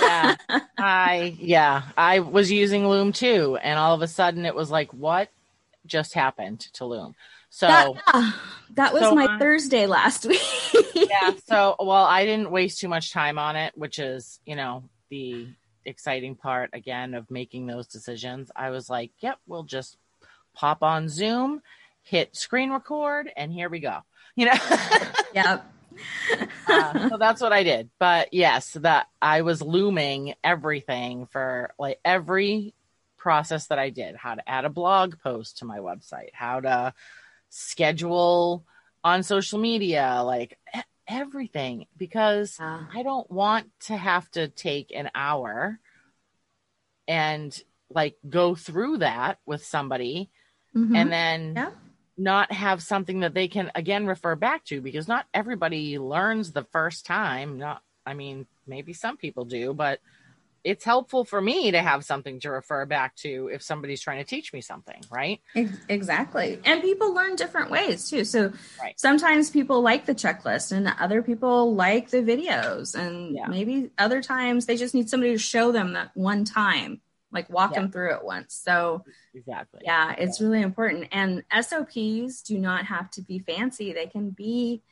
yeah. 0.00 0.34
I, 0.78 1.36
yeah, 1.38 1.82
I 1.96 2.18
was 2.18 2.50
using 2.50 2.88
Loom 2.88 3.12
too. 3.12 3.56
And 3.62 3.78
all 3.78 3.94
of 3.94 4.02
a 4.02 4.08
sudden 4.08 4.44
it 4.44 4.54
was 4.54 4.68
like, 4.70 4.92
what 4.92 5.30
just 5.86 6.12
happened 6.14 6.60
to 6.74 6.84
Loom? 6.84 7.14
So, 7.54 7.66
that, 7.66 7.92
yeah, 8.14 8.32
that 8.74 8.92
was 8.94 9.02
so 9.02 9.14
my 9.14 9.26
I- 9.34 9.38
thursday 9.38 9.86
last 9.86 10.24
week 10.26 10.40
yeah. 10.94 11.32
So, 11.48 11.76
well, 11.78 12.04
I 12.04 12.24
didn't 12.24 12.50
waste 12.50 12.80
too 12.80 12.88
much 12.88 13.12
time 13.12 13.38
on 13.38 13.56
it, 13.56 13.72
which 13.76 13.98
is, 13.98 14.40
you 14.44 14.56
know, 14.56 14.84
the 15.10 15.48
exciting 15.84 16.34
part 16.36 16.70
again 16.72 17.14
of 17.14 17.30
making 17.30 17.66
those 17.66 17.86
decisions. 17.86 18.50
I 18.54 18.70
was 18.70 18.88
like, 18.88 19.10
yep, 19.20 19.38
we'll 19.46 19.64
just 19.64 19.96
pop 20.54 20.82
on 20.82 21.08
Zoom, 21.08 21.62
hit 22.02 22.36
screen 22.36 22.70
record, 22.70 23.30
and 23.36 23.52
here 23.52 23.68
we 23.68 23.80
go. 23.80 23.98
You 24.34 24.46
know? 24.46 24.58
Yep. 25.34 25.64
uh, 26.68 27.08
so 27.08 27.16
that's 27.16 27.40
what 27.40 27.54
I 27.54 27.62
did. 27.62 27.88
But 27.98 28.34
yes, 28.34 28.74
that 28.74 29.06
I 29.22 29.40
was 29.40 29.62
looming 29.62 30.34
everything 30.44 31.24
for 31.24 31.72
like 31.78 32.00
every 32.04 32.74
process 33.16 33.68
that 33.68 33.78
I 33.78 33.88
did, 33.88 34.14
how 34.14 34.34
to 34.34 34.46
add 34.46 34.66
a 34.66 34.68
blog 34.68 35.14
post 35.22 35.58
to 35.58 35.64
my 35.64 35.78
website, 35.78 36.34
how 36.34 36.60
to 36.60 36.92
schedule 37.54 38.64
on 39.04 39.22
social 39.22 39.58
media, 39.58 40.22
like 40.24 40.58
everything 41.06 41.86
because 41.96 42.56
Yeah. 42.58 42.86
I 42.94 43.02
don't 43.02 43.30
want 43.30 43.70
to 43.80 43.96
have 43.96 44.30
to 44.32 44.48
take 44.48 44.90
an 44.94 45.10
hour 45.14 45.78
and 47.06 47.56
like 47.90 48.16
go 48.26 48.54
through 48.54 48.98
that 48.98 49.38
with 49.44 49.64
somebody 49.64 50.30
Mhm. 50.74 50.96
and 50.96 51.12
then 51.12 51.54
Yeah. 51.56 51.70
not 52.16 52.52
have 52.52 52.82
something 52.82 53.20
that 53.20 53.34
they 53.34 53.48
can 53.48 53.70
again 53.74 54.06
refer 54.06 54.34
back 54.34 54.64
to 54.66 54.80
because 54.80 55.06
not 55.08 55.26
everybody 55.34 55.98
learns 55.98 56.52
the 56.52 56.64
first 56.64 57.04
time 57.04 57.58
not 57.58 57.82
i 58.06 58.14
mean 58.14 58.46
maybe 58.66 58.92
some 58.92 59.16
people 59.16 59.44
do 59.44 59.74
but 59.74 60.00
it's 60.64 60.84
helpful 60.84 61.24
for 61.24 61.40
me 61.40 61.70
to 61.72 61.82
have 61.82 62.04
something 62.04 62.40
to 62.40 62.50
refer 62.50 62.86
back 62.86 63.16
to 63.16 63.50
if 63.52 63.62
somebody's 63.62 64.00
trying 64.00 64.18
to 64.18 64.24
teach 64.24 64.52
me 64.52 64.60
something 64.60 65.00
right 65.10 65.40
Exactly. 65.88 66.60
And 66.64 66.80
people 66.80 67.14
learn 67.14 67.36
different 67.36 67.70
ways 67.70 68.08
too. 68.08 68.24
So 68.24 68.52
Right. 68.80 68.98
sometimes 68.98 69.50
people 69.50 69.82
like 69.82 70.06
the 70.06 70.14
checklist 70.14 70.72
and 70.72 70.88
other 70.98 71.22
people 71.22 71.74
like 71.74 72.10
the 72.10 72.18
videos. 72.22 72.94
And 72.94 73.34
Yeah. 73.34 73.46
maybe 73.48 73.90
other 73.98 74.22
times 74.22 74.66
they 74.66 74.76
just 74.76 74.94
need 74.94 75.10
somebody 75.10 75.32
to 75.32 75.38
show 75.38 75.72
them 75.72 75.92
that 75.94 76.10
one 76.14 76.44
time, 76.44 77.00
like 77.30 77.50
walk 77.50 77.72
Yeah. 77.72 77.80
them 77.80 77.90
through 77.90 78.14
it 78.14 78.24
once. 78.24 78.54
So 78.54 79.04
exactly 79.34 79.80
yeah, 79.84 80.14
it's 80.16 80.40
really 80.40 80.62
important. 80.62 81.08
And 81.12 81.44
SOPs 81.50 82.42
do 82.42 82.58
not 82.58 82.86
have 82.86 83.10
to 83.12 83.22
be 83.22 83.38
fancy. 83.38 83.92
They 83.92 84.06
can 84.06 84.30
be, 84.30 84.82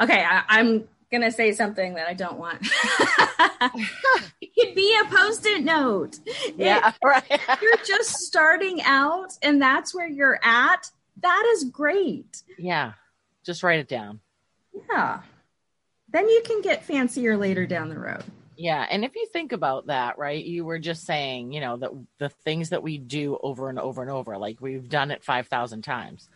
okay, 0.00 0.24
I, 0.24 0.42
I'm 0.48 0.88
going 1.18 1.30
to 1.30 1.36
say 1.36 1.52
something 1.52 1.94
that 1.94 2.08
I 2.08 2.14
don't 2.14 2.38
want. 2.38 2.58
it 4.40 4.50
could 4.58 4.74
be 4.74 4.98
a 5.02 5.08
post 5.08 5.46
it 5.46 5.64
note. 5.64 6.18
It- 6.26 6.54
yeah 6.56 6.92
right 7.04 7.40
you're 7.62 7.76
just 7.86 8.10
starting 8.20 8.82
out 8.82 9.32
and 9.42 9.60
that's 9.60 9.94
where 9.94 10.08
you're 10.08 10.38
at, 10.42 10.90
that 11.22 11.44
is 11.54 11.64
great. 11.64 12.42
yeah 12.58 12.92
just 13.44 13.62
write 13.62 13.78
it 13.80 13.88
down 13.88 14.20
Yeah. 14.90 15.20
Then 16.10 16.28
you 16.28 16.42
can 16.44 16.62
get 16.62 16.84
fancier 16.84 17.36
later 17.36 17.66
down 17.66 17.88
the 17.88 17.98
road. 17.98 18.22
Yeah, 18.56 18.86
and 18.88 19.04
if 19.04 19.16
you 19.16 19.26
think 19.32 19.50
about 19.50 19.88
that, 19.88 20.16
right, 20.16 20.44
you 20.44 20.64
were 20.64 20.78
just 20.78 21.04
saying, 21.04 21.52
you 21.52 21.60
know, 21.60 21.76
that 21.78 21.90
the 22.18 22.28
things 22.28 22.68
that 22.70 22.84
we 22.84 22.98
do 22.98 23.36
over 23.42 23.68
and 23.68 23.80
over 23.80 24.00
and 24.00 24.10
over, 24.12 24.38
like 24.38 24.60
we've 24.60 24.88
done 24.88 25.10
it 25.10 25.24
5,000 25.24 25.82
times. 25.82 26.28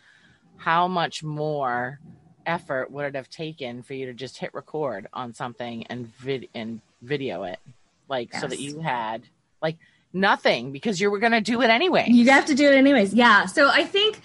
How 0.57 0.89
much 0.89 1.23
more 1.23 2.01
effort 2.49 2.91
would 2.91 3.05
it 3.05 3.15
have 3.15 3.29
taken 3.29 3.83
for 3.83 3.93
you 3.93 4.07
to 4.07 4.13
just 4.13 4.37
hit 4.37 4.53
record 4.53 5.07
on 5.13 5.33
something 5.33 5.85
and 5.87 6.13
vid 6.17 6.49
and 6.53 6.81
video 7.01 7.43
it? 7.43 7.59
Like 8.09 8.33
so 8.33 8.47
that 8.47 8.59
you 8.59 8.79
had 8.79 9.21
like 9.61 9.77
nothing 10.11 10.71
because 10.71 10.99
you 10.99 11.11
were 11.11 11.19
going 11.19 11.31
to 11.31 11.41
do 11.41 11.61
it 11.61 11.69
anyway. 11.69 12.07
You 12.09 12.29
have 12.31 12.47
to 12.47 12.55
do 12.55 12.67
it 12.67 12.75
anyways. 12.75 13.13
Yeah. 13.13 13.45
So 13.45 13.69
I 13.69 13.85
think 13.85 14.19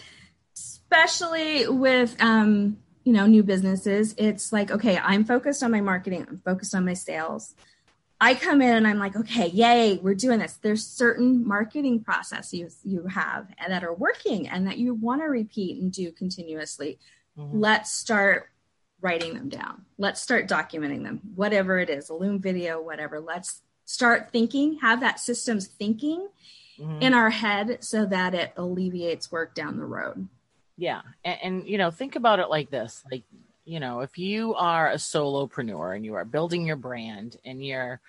especially 0.54 1.68
with 1.68 2.16
um, 2.20 2.78
you 3.04 3.12
know, 3.12 3.26
new 3.26 3.42
businesses, 3.42 4.14
it's 4.16 4.52
like, 4.52 4.70
okay, 4.70 4.98
I'm 4.98 5.24
focused 5.24 5.62
on 5.62 5.70
my 5.70 5.80
marketing, 5.80 6.26
I'm 6.28 6.40
focused 6.44 6.74
on 6.74 6.84
my 6.84 6.94
sales. 6.94 7.54
I 8.20 8.34
come 8.34 8.62
in 8.62 8.74
and 8.74 8.86
I'm 8.86 8.98
like, 8.98 9.16
okay, 9.16 9.48
yay, 9.48 9.98
we're 9.98 10.14
doing 10.14 10.38
this. 10.38 10.54
There's 10.54 10.86
certain 10.86 11.46
marketing 11.46 12.02
processes 12.02 12.78
you 12.82 13.06
have 13.08 13.48
and 13.58 13.72
that 13.72 13.84
are 13.84 13.92
working 13.92 14.48
and 14.48 14.66
that 14.66 14.78
you 14.78 14.94
want 14.94 15.20
to 15.20 15.26
repeat 15.26 15.82
and 15.82 15.92
do 15.92 16.10
continuously. 16.12 16.98
Mhm. 17.38 17.50
let's 17.52 17.92
start 17.92 18.50
writing 19.00 19.34
them 19.34 19.48
down. 19.48 19.84
Let's 19.98 20.20
start 20.20 20.48
documenting 20.48 21.02
them, 21.02 21.20
whatever 21.34 21.78
it 21.78 21.90
is, 21.90 22.08
a 22.08 22.14
Loom 22.14 22.40
video, 22.40 22.80
whatever. 22.80 23.20
Let's 23.20 23.62
start 23.84 24.30
thinking, 24.30 24.78
have 24.78 25.00
that 25.00 25.20
systems 25.20 25.66
thinking 25.66 26.28
Mhm. 26.78 27.02
in 27.02 27.14
our 27.14 27.30
head 27.30 27.84
so 27.84 28.06
that 28.06 28.34
it 28.34 28.52
alleviates 28.56 29.30
work 29.30 29.54
down 29.54 29.76
the 29.76 29.84
road. 29.84 30.28
Yeah. 30.76 31.02
And, 31.24 31.38
and, 31.42 31.68
you 31.68 31.76
know, 31.78 31.90
think 31.90 32.16
about 32.16 32.40
it 32.40 32.48
like 32.48 32.70
this. 32.70 33.04
Like, 33.10 33.24
you 33.64 33.78
know, 33.78 34.00
if 34.00 34.18
you 34.18 34.54
are 34.54 34.90
a 34.90 34.96
solopreneur 34.96 35.94
and 35.94 36.04
you 36.04 36.14
are 36.14 36.24
building 36.24 36.66
your 36.66 36.76
brand 36.76 37.36
and 37.44 37.64
you're, 37.64 38.00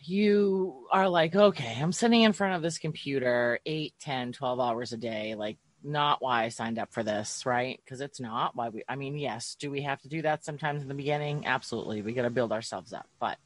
you 0.00 0.86
are 0.90 1.08
like, 1.08 1.34
okay, 1.34 1.78
I'm 1.80 1.92
sitting 1.92 2.22
in 2.22 2.32
front 2.32 2.56
of 2.56 2.62
this 2.62 2.78
computer 2.78 3.60
8, 3.64 3.94
10, 4.00 4.32
12 4.32 4.58
hours 4.58 4.92
a 4.92 4.96
day. 4.96 5.34
Like, 5.34 5.58
not 5.84 6.22
why 6.22 6.44
I 6.44 6.48
signed 6.48 6.78
up 6.78 6.92
for 6.92 7.02
this, 7.02 7.44
right? 7.44 7.80
Because 7.84 8.00
it's 8.00 8.20
not 8.20 8.54
why 8.54 8.68
we, 8.68 8.82
I 8.88 8.96
mean, 8.96 9.16
yes, 9.16 9.56
do 9.58 9.70
we 9.70 9.82
have 9.82 10.00
to 10.02 10.08
do 10.08 10.22
that 10.22 10.44
sometimes 10.44 10.82
in 10.82 10.88
the 10.88 10.94
beginning? 10.94 11.46
Absolutely. 11.46 12.02
We 12.02 12.12
got 12.12 12.22
to 12.22 12.30
build 12.30 12.52
ourselves 12.52 12.92
up. 12.92 13.06
But 13.20 13.38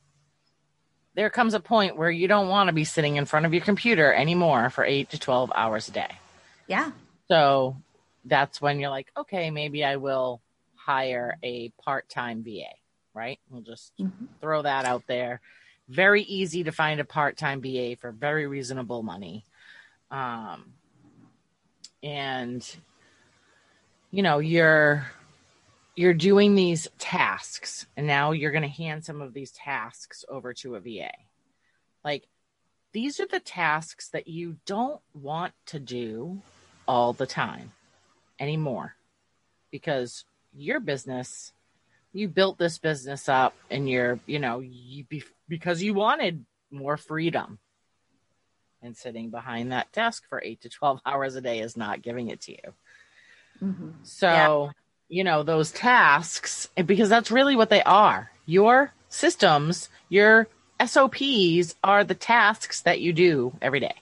there 1.15 1.31
comes 1.31 1.55
a 1.55 1.61
point 1.61 1.97
where 1.97 2.11
you 2.11 2.29
don't 2.29 2.49
want 2.49 2.69
to 2.69 2.75
be 2.75 2.85
sitting 2.85 3.17
in 3.17 3.25
front 3.25 3.47
of 3.47 3.55
your 3.55 3.65
computer 3.65 4.13
anymore 4.13 4.71
for 4.71 4.85
8 4.85 5.11
to 5.11 5.19
12 5.19 5.51
hours 5.55 5.89
a 5.89 5.93
day. 5.93 6.19
Yeah. 6.67 6.91
So 7.29 7.77
that's 8.25 8.61
when 8.61 8.81
you're 8.81 8.91
like, 8.91 9.11
okay, 9.17 9.51
maybe 9.51 9.85
I 9.85 9.97
will 9.97 10.43
hire 10.75 11.39
a 11.43 11.71
part 11.83 12.09
time 12.09 12.43
VA, 12.43 12.69
right? 13.15 13.41
We'll 13.51 13.63
just 13.63 13.97
Mhm. 13.99 14.29
throw 14.41 14.63
that 14.63 14.85
out 14.85 15.05
there. 15.07 15.41
Very 15.89 16.23
easy 16.23 16.65
to 16.65 16.73
find 16.73 17.01
a 17.01 17.05
part 17.05 17.37
time 17.37 17.61
VA 17.63 17.97
for 17.97 18.13
very 18.13 18.47
reasonable 18.47 19.03
money. 19.03 19.45
Um, 20.11 20.75
and 22.07 22.77
you 24.13 24.23
know, 24.23 24.39
you're 24.39 25.11
you're 25.97 26.15
doing 26.15 26.55
these 26.55 26.89
tasks 26.99 27.87
and 27.97 28.07
now 28.07 28.31
you're 28.31 28.53
going 28.53 28.63
to 28.63 28.69
hand 28.69 29.05
some 29.05 29.21
of 29.21 29.35
these 29.35 29.51
tasks 29.51 30.25
over 30.29 30.53
to 30.55 30.77
a 30.77 30.81
VA. 30.81 31.11
Like 32.05 32.29
these 32.93 33.19
are 33.19 33.27
the 33.27 33.41
tasks 33.41 34.09
that 34.11 34.29
you 34.29 34.57
don't 34.67 35.01
want 35.15 35.53
to 35.67 35.81
do 35.81 36.41
all 36.87 37.13
the 37.13 37.27
time 37.27 37.73
anymore 38.39 38.95
because 39.71 40.25
your 40.55 40.79
business 40.79 41.53
you 42.13 42.29
built 42.29 42.57
this 42.57 42.79
business 42.79 43.29
up 43.29 43.55
and 43.71 43.91
you're 43.91 44.21
you 44.27 44.39
know 44.39 44.61
you 44.61 45.05
be, 45.05 45.25
because 45.49 45.83
you 45.83 45.93
wanted 45.93 46.45
more 46.71 46.97
freedom 46.97 47.59
and 48.83 48.97
sitting 48.97 49.31
behind 49.31 49.73
that 49.73 49.91
desk 49.93 50.25
for 50.29 50.43
8 50.43 50.61
to 50.63 50.69
12 50.69 51.01
hours 51.07 51.35
a 51.37 51.41
day 51.41 51.61
is 51.61 51.77
not 51.77 52.03
giving 52.03 52.29
it 52.29 52.41
to 52.43 52.53
you 52.53 52.75
Mhm. 53.63 53.95
so 54.03 54.71
you 55.09 55.25
know 55.25 55.43
those 55.43 55.71
tasks 55.73 56.69
because 56.85 57.09
that's 57.09 57.31
really 57.31 57.57
what 57.57 57.71
they 57.71 57.83
are 57.83 58.31
your 58.45 58.93
systems 59.09 59.89
your 60.09 60.49
SOPs 60.79 61.75
are 61.83 62.05
the 62.05 62.15
tasks 62.15 62.83
that 62.83 63.01
you 63.01 63.13
do 63.13 63.57
every 63.63 63.81
day 63.81 63.95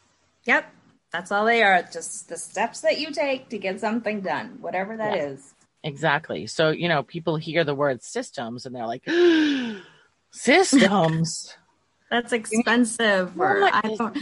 Yep. 0.45 0.71
That's 1.13 1.31
all 1.31 1.45
they 1.45 1.63
are. 1.63 1.83
Just 1.83 2.29
the 2.29 2.37
steps 2.37 2.81
that 2.81 2.99
you 2.99 3.13
take 3.13 3.49
to 3.51 3.59
get 3.59 3.81
something 3.81 4.21
done, 4.21 4.59
whatever 4.61 4.97
that 4.97 5.15
Yeah. 5.15 5.27
is. 5.27 5.55
Exactly. 5.83 6.47
So, 6.47 6.71
you 6.71 6.89
know, 6.89 7.03
people 7.03 7.37
hear 7.37 7.63
the 7.63 7.75
word 7.75 8.03
systems 8.03 8.67
and 8.67 8.75
they're 8.75 8.87
like, 8.87 9.05
systems. 10.33 11.57
That's 12.11 12.33
expensive. 12.33 13.39
Or 13.39 13.71
don't, 13.83 14.17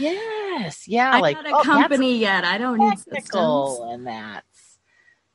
yes. 0.59 0.87
Yeah. 0.87 1.11
I'm 1.11 1.21
like, 1.21 1.37
not 1.37 1.47
a 1.47 1.55
oh, 1.55 1.61
company 1.63 2.17
yet. 2.17 2.43
I 2.43 2.57
don't 2.57 2.79
need 2.79 2.99
systems. 2.99 3.79
and 3.83 4.07
that's, 4.07 4.79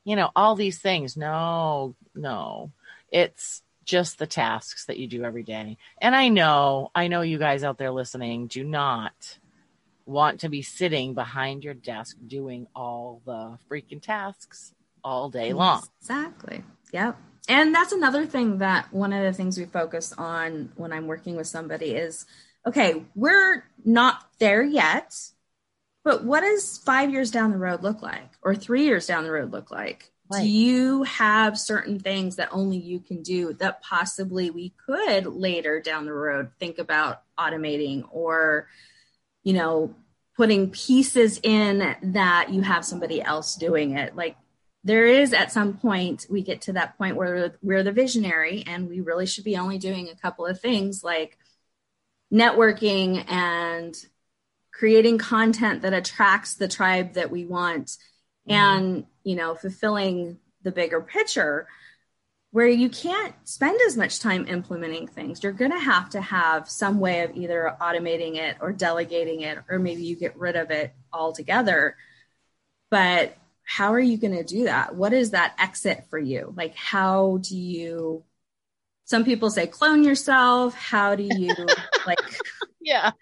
you 0.04 0.16
know, 0.16 0.30
all 0.34 0.54
these 0.54 0.78
things. 0.78 1.16
No, 1.16 1.94
no. 2.14 2.72
It's 3.10 3.62
just 3.84 4.18
the 4.18 4.26
tasks 4.26 4.84
that 4.86 4.98
you 4.98 5.06
do 5.06 5.24
every 5.24 5.42
day. 5.42 5.78
And 6.00 6.14
I 6.14 6.28
know, 6.28 6.90
I 6.94 7.08
know 7.08 7.22
you 7.22 7.38
guys 7.38 7.64
out 7.64 7.78
there 7.78 7.90
listening 7.90 8.46
do 8.46 8.62
not 8.62 9.38
want 10.04 10.40
to 10.40 10.48
be 10.48 10.62
sitting 10.62 11.14
behind 11.14 11.64
your 11.64 11.74
desk 11.74 12.16
doing 12.26 12.66
all 12.74 13.22
the 13.24 13.58
freaking 13.70 14.00
tasks 14.00 14.72
all 15.04 15.30
day 15.30 15.52
long. 15.52 15.82
Exactly. 16.00 16.64
Yep. 16.92 17.18
And 17.48 17.74
that's 17.74 17.92
another 17.92 18.26
thing 18.26 18.58
that 18.58 18.92
one 18.92 19.12
of 19.12 19.22
the 19.22 19.32
things 19.32 19.56
we 19.56 19.64
focus 19.64 20.12
on 20.16 20.70
when 20.76 20.92
I'm 20.92 21.06
working 21.06 21.34
with 21.34 21.46
somebody 21.46 21.92
is 21.92 22.26
okay, 22.68 23.04
we're 23.14 23.64
not 23.84 24.26
there 24.38 24.62
yet, 24.62 25.14
but 26.04 26.24
what 26.24 26.40
does 26.40 26.78
five 26.78 27.10
years 27.10 27.30
down 27.30 27.50
the 27.50 27.58
road 27.58 27.82
look 27.82 28.02
like 28.02 28.30
or 28.42 28.54
three 28.54 28.84
years 28.84 29.06
down 29.06 29.24
the 29.24 29.32
road 29.32 29.52
look 29.52 29.70
like? 29.70 30.10
Right. 30.30 30.42
Do 30.42 30.48
you 30.48 31.04
have 31.04 31.58
certain 31.58 31.98
things 31.98 32.36
that 32.36 32.50
only 32.52 32.76
you 32.76 33.00
can 33.00 33.22
do 33.22 33.54
that 33.54 33.82
possibly 33.82 34.50
we 34.50 34.74
could 34.86 35.26
later 35.26 35.80
down 35.80 36.04
the 36.04 36.12
road 36.12 36.50
think 36.60 36.78
about 36.78 37.22
automating 37.38 38.06
or, 38.10 38.68
you 39.42 39.54
know, 39.54 39.94
putting 40.36 40.70
pieces 40.70 41.40
in 41.42 41.96
that 42.02 42.50
you 42.52 42.60
have 42.60 42.84
somebody 42.84 43.22
else 43.22 43.56
doing 43.56 43.96
it? 43.96 44.14
Like, 44.14 44.36
there 44.84 45.06
is 45.06 45.32
at 45.32 45.50
some 45.50 45.76
point 45.78 46.26
we 46.30 46.42
get 46.42 46.62
to 46.62 46.74
that 46.74 46.96
point 46.98 47.16
where 47.16 47.54
we're 47.62 47.82
the 47.82 47.92
visionary 47.92 48.64
and 48.66 48.88
we 48.88 49.00
really 49.00 49.26
should 49.26 49.44
be 49.44 49.56
only 49.56 49.78
doing 49.78 50.08
a 50.08 50.14
couple 50.14 50.46
of 50.46 50.60
things 50.60 51.02
like 51.02 51.36
networking 52.32 53.24
and 53.28 53.94
creating 54.72 55.18
content 55.18 55.82
that 55.82 55.92
attracts 55.92 56.54
the 56.54 56.68
tribe 56.68 57.14
that 57.14 57.30
we 57.30 57.44
want 57.44 57.96
Mhm. 58.48 58.54
and 58.54 59.06
you 59.24 59.34
know 59.34 59.54
fulfilling 59.54 60.38
the 60.62 60.72
bigger 60.72 61.00
picture 61.00 61.66
where 62.50 62.66
you 62.66 62.88
can't 62.88 63.34
spend 63.46 63.78
as 63.86 63.96
much 63.96 64.20
time 64.20 64.46
implementing 64.48 65.06
things. 65.06 65.42
You're 65.42 65.52
going 65.52 65.70
to 65.70 65.78
have 65.78 66.08
to 66.10 66.20
have 66.20 66.68
some 66.68 66.98
way 66.98 67.20
of 67.20 67.36
either 67.36 67.76
automating 67.78 68.36
it 68.36 68.56
or 68.60 68.72
delegating 68.72 69.42
it, 69.42 69.58
or 69.68 69.78
maybe 69.78 70.02
you 70.04 70.16
get 70.16 70.34
rid 70.36 70.56
of 70.56 70.70
it 70.70 70.94
altogether. 71.12 71.96
But 72.90 73.36
how 73.64 73.92
are 73.92 74.00
you 74.00 74.16
going 74.16 74.34
to 74.34 74.44
do 74.44 74.64
that? 74.64 74.94
What 74.94 75.12
is 75.12 75.32
that 75.32 75.56
exit 75.58 76.06
for 76.08 76.18
you? 76.18 76.54
Like, 76.56 76.74
how 76.74 77.38
do 77.42 77.54
you? 77.56 78.24
Some 79.08 79.24
people 79.24 79.48
say 79.48 79.66
clone 79.66 80.04
yourself. 80.04 80.74
How 80.74 81.14
do 81.14 81.22
you 81.22 81.54
like? 82.06 82.18
yeah. 82.78 83.12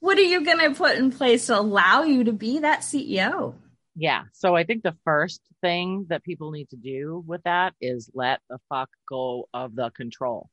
What 0.00 0.16
are 0.16 0.22
you 0.22 0.42
going 0.42 0.60
to 0.60 0.74
put 0.74 0.96
in 0.96 1.12
place 1.12 1.46
to 1.46 1.58
allow 1.58 2.04
you 2.04 2.24
to 2.24 2.32
be 2.32 2.60
that 2.60 2.80
CEO? 2.80 3.54
Yeah. 3.94 4.22
So 4.32 4.56
I 4.56 4.64
think 4.64 4.82
the 4.82 4.96
first 5.04 5.42
thing 5.60 6.06
that 6.08 6.24
people 6.24 6.50
need 6.50 6.70
to 6.70 6.76
do 6.76 7.22
with 7.26 7.42
that 7.42 7.74
is 7.78 8.10
let 8.14 8.40
the 8.48 8.58
fuck 8.70 8.88
go 9.06 9.48
of 9.52 9.74
the 9.74 9.90
control. 9.90 10.48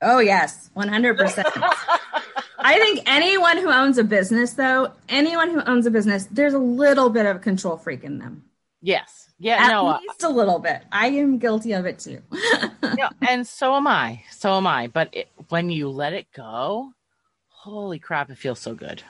Oh, 0.00 0.20
yes, 0.20 0.70
100%. 0.74 1.42
I 2.60 2.78
think 2.78 3.02
anyone 3.04 3.58
who 3.58 3.68
owns 3.68 3.98
a 3.98 4.04
business, 4.04 4.52
though, 4.52 4.92
anyone 5.08 5.50
who 5.50 5.60
owns 5.60 5.86
a 5.86 5.90
business, 5.90 6.26
there's 6.30 6.54
a 6.54 6.58
little 6.58 7.10
bit 7.10 7.26
of 7.26 7.42
control 7.42 7.76
freak 7.76 8.04
in 8.04 8.18
them. 8.18 8.44
Yes. 8.80 9.27
Yeah. 9.38 9.64
At 9.64 9.68
no. 9.68 9.86
uh, 9.86 9.98
least 10.00 10.22
a 10.22 10.28
little 10.28 10.58
bit. 10.58 10.82
I 10.90 11.08
am 11.08 11.38
guilty 11.38 11.72
of 11.72 11.86
it 11.86 11.98
too. 11.98 12.20
yeah, 12.96 13.10
and 13.28 13.46
so 13.46 13.74
am 13.74 13.86
I. 13.86 14.22
So 14.30 14.56
am 14.56 14.66
I. 14.66 14.88
But 14.88 15.10
it, 15.12 15.28
when 15.48 15.70
you 15.70 15.88
let 15.88 16.12
it 16.12 16.26
go, 16.34 16.92
holy 17.48 17.98
crap, 17.98 18.30
it 18.30 18.38
feels 18.38 18.58
so 18.58 18.74
good. 18.74 19.02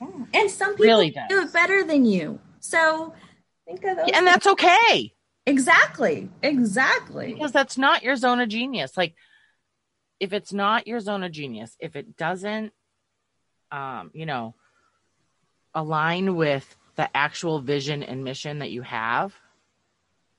Yeah. 0.00 0.08
And 0.34 0.50
some 0.50 0.72
people 0.72 0.86
Really 0.86 1.14
do 1.28 1.42
it 1.42 1.52
better 1.52 1.84
than 1.84 2.04
you. 2.04 2.38
So 2.60 3.12
think 3.66 3.84
of 3.84 3.96
those. 3.96 4.06
Yeah, 4.08 4.18
and 4.18 4.26
that's 4.26 4.46
okay 4.46 5.12
exactly, 5.46 6.28
exactly. 6.42 7.32
because 7.32 7.52
that's 7.52 7.78
not 7.78 8.02
your 8.02 8.16
zone 8.16 8.40
of 8.40 8.48
genius. 8.48 8.96
Like, 8.96 9.14
if 10.18 10.32
it's 10.32 10.52
not 10.52 10.86
your 10.86 11.00
zone 11.00 11.22
of 11.22 11.32
genius, 11.32 11.76
if 11.78 11.96
it 11.96 12.16
doesn't, 12.16 12.72
um, 13.70 14.10
you 14.12 14.26
know, 14.26 14.54
align 15.74 16.36
with 16.36 16.76
the 16.96 17.14
actual 17.16 17.60
vision 17.60 18.02
and 18.02 18.24
mission 18.24 18.58
that 18.58 18.70
you 18.70 18.82
have, 18.82 19.34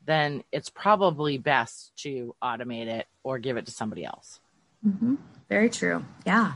then 0.07 0.43
it's 0.51 0.69
probably 0.69 1.37
best 1.37 1.91
to 1.97 2.35
automate 2.43 2.87
it 2.87 3.05
or 3.23 3.37
give 3.37 3.57
it 3.57 3.65
to 3.67 3.71
somebody 3.71 4.03
else. 4.05 4.39
hmm 4.81 5.15
Very 5.49 5.69
true. 5.69 6.03
Yeah. 6.25 6.53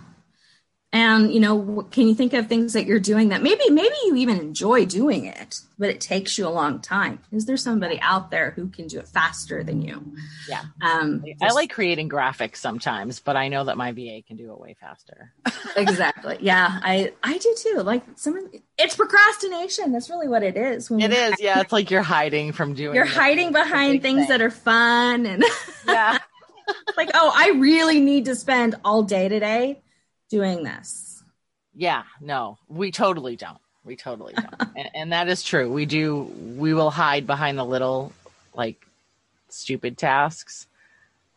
And 0.93 1.34
you 1.34 1.39
know, 1.39 1.88
can 1.91 2.08
you 2.08 2.15
think 2.15 2.34
of 2.34 2.47
things 2.47 2.73
that 2.73 2.86
you're 2.86 2.99
doing 2.99 3.30
that 3.30 3.41
maybe 3.41 3.69
maybe 3.69 3.95
you 4.06 4.17
even 4.17 4.39
enjoy 4.39 4.86
doing 4.86 5.25
it, 5.25 5.62
but 5.80 5.89
it 5.89 6.01
takes 6.01 6.38
you 6.38 6.45
a 6.45 6.49
long 6.49 6.82
time? 6.82 7.19
Is 7.32 7.45
there 7.45 7.56
somebody 7.56 7.97
out 8.01 8.30
there 8.30 8.51
who 8.51 8.67
can 8.67 8.88
do 8.88 8.99
it 8.99 9.08
faster 9.08 9.63
than 9.63 9.82
you? 9.82 10.13
Yeah. 10.49 10.63
Um, 10.82 11.23
I 11.41 11.54
like 11.54 11.71
creating 11.71 12.10
graphics 12.10 12.58
sometimes, 12.58 13.21
but 13.21 13.38
I 13.38 13.47
know 13.47 13.63
that 13.63 13.77
my 13.77 13.93
VA 13.93 14.21
can 14.27 14.36
do 14.36 14.51
it 14.51 14.60
way 14.60 14.75
faster. 14.82 15.32
exactly. 15.77 16.38
Yeah, 16.41 16.80
I 16.84 17.13
I 17.23 17.38
do 17.38 17.56
too. 17.58 17.84
Like 17.84 18.04
some 18.15 18.36
of 18.36 18.43
it's 18.77 18.97
procrastination. 18.97 19.93
That's 19.93 20.10
really 20.10 20.27
what 20.27 20.43
it 20.43 20.58
is. 20.58 20.89
When 20.89 20.99
It 20.99 21.13
is, 21.13 21.36
yeah. 21.39 21.62
It's 21.62 21.71
like 21.71 21.89
you're 21.89 22.01
hiding 22.01 22.51
from 22.51 22.73
doing. 22.73 22.95
You're 22.95 23.06
hiding 23.06 23.54
behind 23.54 24.01
things 24.01 24.27
thing. 24.27 24.27
that 24.27 24.41
are 24.41 24.51
fun 24.51 25.25
and 25.25 25.41
Yeah, 25.88 26.17
like, 26.97 27.12
oh, 27.13 27.32
I 27.34 27.51
really 27.51 28.01
need 28.01 28.25
to 28.25 28.36
spend 28.36 28.75
all 28.84 29.04
day 29.04 29.30
today 29.30 29.82
doing 30.32 30.63
this. 30.63 31.24
yeah. 31.76 32.04
No, 32.20 32.58
we 32.67 32.89
totally 32.91 33.36
don't. 33.36 33.60
We 33.84 33.96
totally 33.96 34.34
don't, 34.34 34.56
and, 34.78 34.89
and 34.96 35.12
that 35.13 35.28
is 35.28 35.44
true. 35.44 35.72
We 35.72 35.86
do. 35.86 36.24
We 36.58 36.74
will 36.74 36.89
hide 36.91 37.28
behind 37.28 37.58
the 37.58 37.65
little, 37.65 38.13
like, 38.54 38.84
stupid 39.50 39.98
tasks 39.98 40.67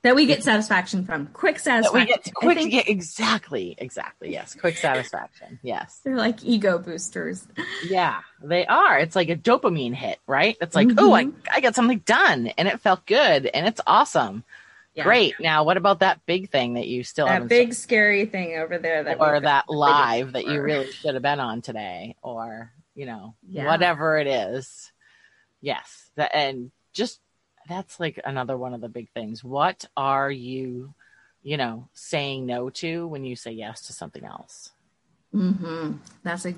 That 0.03 0.15
we 0.15 0.27
get 0.27 0.45
satisfaction 0.45 1.07
from. 1.07 1.27
Quick 1.29 1.61
that 1.63 1.91
we 1.93 2.05
satisfaction. 2.05 2.07
get 2.25 2.35
quick. 2.35 2.59
think 2.59 2.73
Yeah, 2.75 2.83
exactly, 2.87 3.75
exactly. 3.79 4.31
Yes, 4.31 4.55
quick 4.55 4.77
satisfaction. 4.77 5.59
Yes, 5.63 6.01
They're 6.05 6.17
like 6.17 6.45
ego 6.45 6.79
boosters. 6.79 7.47
yeah, 7.89 8.21
they 8.43 8.67
are. 8.67 8.99
It's 8.99 9.17
like 9.17 9.31
a 9.31 9.37
dopamine 9.37 9.95
hit, 9.95 10.19
right? 10.27 10.57
It's 10.61 10.77
like, 10.77 10.89
oh, 10.99 11.13
I. 11.15 11.25
Mm-hmm. 11.25 11.39
I 11.51 11.61
got 11.61 11.75
something 11.75 12.01
done, 12.05 12.49
and 12.59 12.69
it 12.69 12.81
felt 12.83 13.07
good, 13.07 13.47
and 13.47 13.67
it's 13.67 13.81
awesome. 13.87 14.45
Yeah. 14.95 15.05
Great. 15.05 15.35
Now, 15.41 15.65
what 15.65 15.77
about 15.77 16.01
that 16.01 16.25
big 16.25 16.51
thing 16.51 16.75
that 16.75 16.87
you 16.87 17.03
still 17.03 17.27
That 17.27 17.49
big 17.49 17.75
scary 17.75 18.27
thing 18.27 18.57
over 18.59 18.79
there 18.79 19.03
that 19.03 19.21
or 19.21 19.41
that 19.41 19.69
live 19.69 20.33
that 20.35 20.47
you 20.47 20.63
really 20.63 20.91
should 20.93 21.15
have 21.15 21.23
been 21.23 21.41
on 21.41 21.63
today 21.63 22.15
or 22.23 22.73
you 22.95 23.07
know 23.07 23.35
Yeah. 23.49 23.67
whatever 23.67 24.19
it 24.19 24.29
is 24.29 24.93
yes 25.61 26.11
that 26.15 26.33
and 26.35 26.71
just 26.93 27.21
that's 27.69 27.99
like 27.99 28.21
another 28.25 28.57
one 28.57 28.73
of 28.73 28.81
the 28.81 28.89
big 28.89 29.09
things 29.11 29.43
what 29.43 29.85
are 29.97 30.31
you 30.31 30.95
you 31.43 31.57
know 31.57 31.89
saying 31.93 32.47
no 32.47 32.71
to 32.71 33.09
when 33.09 33.25
you 33.25 33.35
say 33.35 33.51
yes 33.51 33.87
to 33.89 33.93
something 33.93 34.25
else 34.25 34.71
Mm-hmm. 35.35 35.95
That's 36.23 36.47
a. 36.47 36.55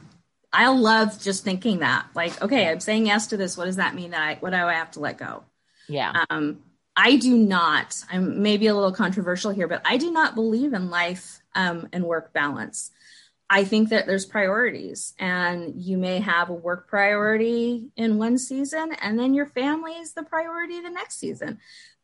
I 0.53 0.69
love 0.69 1.19
just 1.23 1.45
thinking 1.45 1.79
that. 1.79 2.07
Like, 2.15 2.43
okay, 2.43 2.69
I'm 2.69 2.81
saying 2.81 3.07
yes 3.07 3.29
to 3.29 3.39
this. 3.39 3.57
What 3.57 3.65
does 3.65 3.77
that 3.77 3.95
mean? 3.95 4.11
That 4.11 4.21
I 4.21 4.35
what 4.41 4.51
do 4.51 4.57
I 4.57 4.75
have 4.75 4.91
to 4.93 5.01
let 5.01 5.17
go? 5.17 5.45
yeah 5.89 6.25
Um, 6.29 6.59
I 6.97 7.17
do 7.17 7.37
not. 7.37 8.03
I'm 8.11 8.43
maybe 8.43 8.69
a 8.69 8.75
little 8.75 8.93
controversial 8.93 9.51
here, 9.51 9.69
but 9.69 9.83
I 9.85 9.99
do 9.99 10.11
not 10.11 10.35
believe 10.35 10.73
in 10.73 10.89
life 10.89 11.41
um, 11.55 11.89
and 11.93 12.05
work 12.05 12.33
balance. 12.33 12.91
I 13.49 13.65
think 13.65 13.91
that 13.91 14.07
there's 14.07 14.27
priorities, 14.27 15.15
and 15.19 15.75
you 15.81 15.99
may 15.99 16.19
have 16.19 16.49
a 16.49 16.55
work 16.55 16.89
priority 16.89 17.91
in 17.97 18.19
one 18.19 18.39
season, 18.39 18.93
and 19.01 19.19
then 19.19 19.35
your 19.35 19.47
family 19.47 19.93
is 19.93 20.15
the 20.15 20.25
priority 20.25 20.81
the 20.81 20.91
next 20.91 21.19
season. 21.19 21.59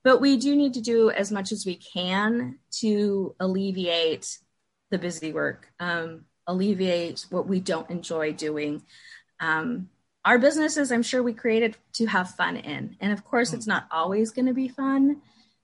But 0.04 0.20
we 0.20 0.36
do 0.36 0.54
need 0.54 0.74
to 0.74 0.80
do 0.80 1.10
as 1.10 1.32
much 1.32 1.50
as 1.50 1.64
we 1.64 1.76
can 1.76 2.58
to 2.80 3.34
alleviate 3.40 4.38
the 4.90 4.98
busy 4.98 5.32
work, 5.32 5.72
um, 5.80 6.26
alleviate 6.46 7.26
what 7.30 7.48
we 7.48 7.60
don't 7.60 7.90
enjoy 7.90 8.32
doing. 8.32 8.82
Um, 9.40 9.88
our 10.24 10.38
businesses, 10.38 10.92
I'm 10.92 11.02
sure 11.02 11.22
we 11.22 11.32
created 11.32 11.76
to 11.94 12.06
have 12.06 12.30
fun 12.30 12.56
in. 12.56 12.96
And 13.00 13.12
of 13.12 13.24
course, 13.24 13.50
hmm. 13.50 13.56
it's 13.56 13.66
not 13.66 13.86
always 13.90 14.30
going 14.30 14.46
to 14.46 14.54
be 14.54 14.68
fun. 14.68 15.22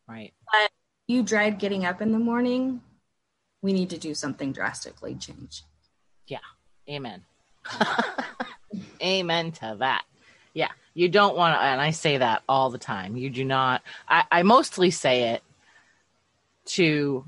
right 0.09 0.33
But 0.53 0.71
You 1.07 1.23
dread 1.23 1.59
getting 1.59 1.85
up 1.85 2.03
in 2.03 2.13
the 2.13 2.19
morning. 2.19 2.83
We 3.63 3.73
need 3.73 3.91
to 3.91 3.99
do 3.99 4.15
something 4.15 4.53
drastically 4.53 5.15
change. 5.17 5.63
Yeah. 6.27 6.39
Amen 6.89 7.25
amen 9.03 9.53
to 9.53 9.77
that 9.79 10.05
yeah 10.55 10.71
you 10.95 11.09
don't 11.09 11.37
want 11.37 11.55
to 11.55 11.63
and 11.63 11.81
i 11.81 11.91
say 11.91 12.19
that 12.19 12.43
all 12.49 12.71
the 12.71 12.79
time 12.79 13.17
you 13.17 13.31
do 13.31 13.45
not 13.45 13.83
I, 14.09 14.25
I 14.31 14.43
mostly 14.43 14.91
say 14.91 15.31
it 15.31 15.43
to 16.67 17.25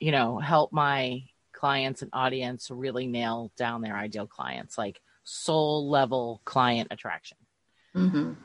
you 0.00 0.12
know 0.12 0.38
help 0.38 0.72
my 0.72 1.24
clients 1.52 2.02
and 2.02 2.10
audience 2.12 2.70
really 2.70 3.06
nail 3.06 3.52
down 3.56 3.82
their 3.82 3.96
ideal 3.96 4.26
clients 4.26 4.76
like 4.76 5.00
soul 5.32 5.88
level 5.88 6.40
client 6.44 6.88
attraction 6.90 7.38
Mhm. 7.94 8.36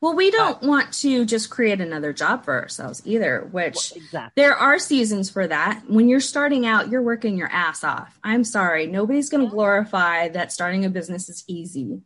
Well, 0.00 0.14
we 0.14 0.30
don't 0.30 0.62
want 0.62 0.92
to 1.00 1.24
just 1.24 1.50
create 1.50 1.80
another 1.80 2.12
job 2.12 2.44
for 2.44 2.60
ourselves 2.60 3.02
either, 3.04 3.48
which 3.50 3.96
exactly 3.96 4.40
there 4.40 4.54
are 4.54 4.78
seasons 4.78 5.28
for 5.28 5.46
that. 5.46 5.82
When 5.88 6.08
you're 6.08 6.20
starting 6.20 6.66
out, 6.66 6.88
you're 6.88 7.02
working 7.02 7.36
your 7.36 7.48
ass 7.48 7.82
off. 7.82 8.16
I'm 8.22 8.44
sorry, 8.44 8.86
nobody's 8.86 9.28
going 9.28 9.44
to 9.44 9.50
glorify 9.50 10.28
that 10.28 10.52
starting 10.52 10.84
a 10.84 10.90
business 10.90 11.28
is 11.28 11.42
easy. 11.48 12.02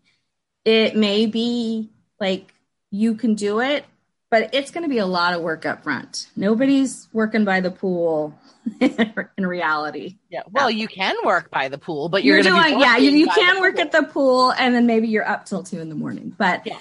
It 0.64 0.96
may 0.96 1.26
be 1.26 1.90
like 2.18 2.54
you 2.90 3.14
can 3.14 3.34
do 3.34 3.60
it, 3.60 3.84
but 4.32 4.54
it's 4.54 4.70
going 4.70 4.82
to 4.82 4.88
be 4.88 4.96
a 4.96 5.04
lot 5.06 5.34
of 5.34 5.42
work 5.42 5.66
up 5.66 5.82
front. 5.82 6.26
Nobody's 6.36 7.06
working 7.12 7.44
by 7.44 7.60
the 7.60 7.70
pool 7.70 8.34
in 8.80 9.46
reality. 9.46 10.16
yeah 10.30 10.42
well 10.50 10.70
you 10.70 10.88
can 10.88 11.16
work 11.24 11.50
by 11.50 11.68
the 11.68 11.76
pool 11.78 12.08
but 12.08 12.24
you're, 12.24 12.36
You're, 12.36 12.44
doing, 12.44 12.80
yeah, 12.80 12.96
you, 12.96 13.10
you 13.10 13.26
can 13.26 13.60
work 13.60 13.74
pool. 13.74 13.82
at 13.84 13.92
the 13.92 14.02
pool 14.04 14.52
and 14.52 14.74
then 14.74 14.86
maybe 14.86 15.08
you're 15.08 15.28
up 15.28 15.44
till 15.46 15.62
two 15.62 15.80
in 15.80 15.88
the 15.88 15.96
morning, 15.96 16.34
but 16.38 16.66
Yeah. 16.66 16.78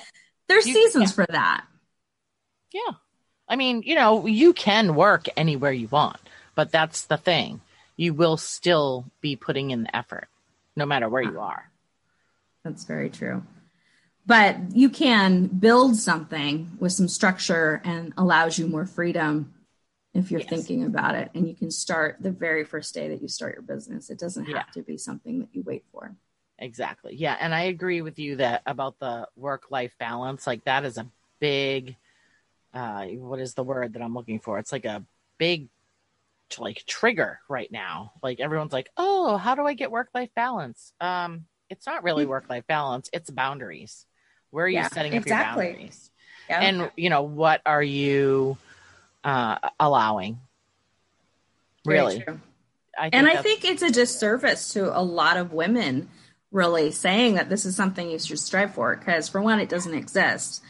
there's 0.47 0.65
You- 0.65 0.75
seasons 0.75 1.11
for 1.11 1.25
that. 1.27 1.65
Yeah. 2.71 2.93
I 3.49 3.57
mean, 3.57 3.81
you 3.83 3.95
know, 3.95 4.27
you 4.27 4.53
can 4.53 4.95
work 4.95 5.25
anywhere 5.35 5.73
you 5.73 5.89
want, 5.89 6.21
but 6.55 6.71
that's 6.71 7.05
the 7.05 7.17
thing. 7.17 7.59
You 7.97 8.13
will 8.13 8.37
still 8.37 9.05
be 9.19 9.35
putting 9.35 9.71
in 9.71 9.83
the 9.83 9.93
effort 9.93 10.29
no 10.77 10.85
matter 10.85 11.09
where 11.09 11.21
you 11.23 11.37
ah. 11.39 11.47
are. 11.47 11.69
That's 12.63 12.85
very 12.85 13.09
true. 13.09 13.43
But 14.31 14.73
you 14.73 14.89
can 14.89 15.47
build 15.47 15.97
something 15.97 16.71
with 16.79 16.93
some 16.93 17.09
structure 17.09 17.81
and 17.83 18.13
allows 18.15 18.57
you 18.57 18.65
more 18.65 18.85
freedom 18.85 19.53
if 20.13 20.31
you're 20.31 20.39
Yes. 20.39 20.49
thinking 20.49 20.85
about 20.85 21.15
it. 21.15 21.31
And 21.35 21.45
you 21.45 21.53
can 21.53 21.69
start 21.69 22.15
the 22.21 22.31
very 22.31 22.63
first 22.63 22.93
day 22.93 23.09
that 23.09 23.21
you 23.21 23.27
start 23.27 23.55
your 23.55 23.61
business. 23.61 24.09
It 24.09 24.19
doesn't 24.19 24.45
Yeah. 24.45 24.59
have 24.59 24.71
to 24.71 24.83
be 24.83 24.97
something 24.97 25.39
that 25.39 25.49
you 25.51 25.63
wait 25.63 25.83
for. 25.91 26.15
Exactly. 26.59 27.13
Yeah, 27.13 27.35
and 27.41 27.53
I 27.53 27.63
agree 27.63 28.01
with 28.01 28.19
you 28.19 28.37
that 28.37 28.61
about 28.65 28.99
the 28.99 29.27
work 29.35 29.69
life 29.69 29.97
balance, 29.99 30.47
like 30.47 30.63
that 30.63 30.85
is 30.85 30.97
a 30.97 31.07
big 31.41 31.97
uh 32.73 33.03
what 33.07 33.41
is 33.41 33.53
the 33.53 33.63
word 33.63 33.91
that 33.91 34.01
I'm 34.01 34.13
looking 34.13 34.39
for? 34.39 34.59
It's 34.59 34.71
like 34.71 34.85
a 34.85 35.03
big 35.39 35.67
like 36.57 36.85
trigger 36.85 37.41
right 37.49 37.69
now. 37.69 38.13
Like 38.23 38.39
everyone's 38.39 38.71
like, 38.71 38.91
"Oh, 38.95 39.35
how 39.35 39.55
do 39.55 39.67
I 39.67 39.73
get 39.73 39.91
work 39.91 40.07
life 40.13 40.33
balance?" 40.35 40.93
Um 41.01 41.47
it's 41.69 41.85
not 41.85 42.03
really 42.05 42.25
work 42.25 42.49
life 42.49 42.65
balance, 42.65 43.09
it's 43.11 43.29
boundaries. 43.29 44.05
Where 44.51 44.65
are 44.65 44.69
you 44.69 44.75
Yeah, 44.75 44.89
setting 44.89 45.13
exactly. 45.13 45.65
up 45.65 45.69
your 45.69 45.73
boundaries? 45.73 46.11
Yeah. 46.49 46.61
and 46.61 46.91
you 46.97 47.09
know 47.09 47.21
what 47.23 47.61
are 47.65 47.81
you 47.83 48.57
uh, 49.23 49.57
allowing. 49.79 50.39
Really. 51.85 52.23
I 52.97 53.03
think 53.03 53.15
and 53.15 53.27
I 53.27 53.41
think 53.41 53.63
it's 53.63 53.81
a 53.81 53.89
disservice 53.89 54.73
to 54.73 54.97
a 54.97 55.01
lot 55.01 55.37
of 55.37 55.53
women 55.53 56.09
really 56.51 56.91
saying 56.91 57.35
that 57.35 57.49
this 57.49 57.65
is 57.65 57.75
something 57.75 58.09
you 58.09 58.19
should 58.19 58.39
strive 58.39 58.73
for 58.73 58.95
because 58.95 59.29
for 59.29 59.41
one 59.41 59.59
it 59.59 59.69
doesn't 59.69 59.93
exist 59.93 60.61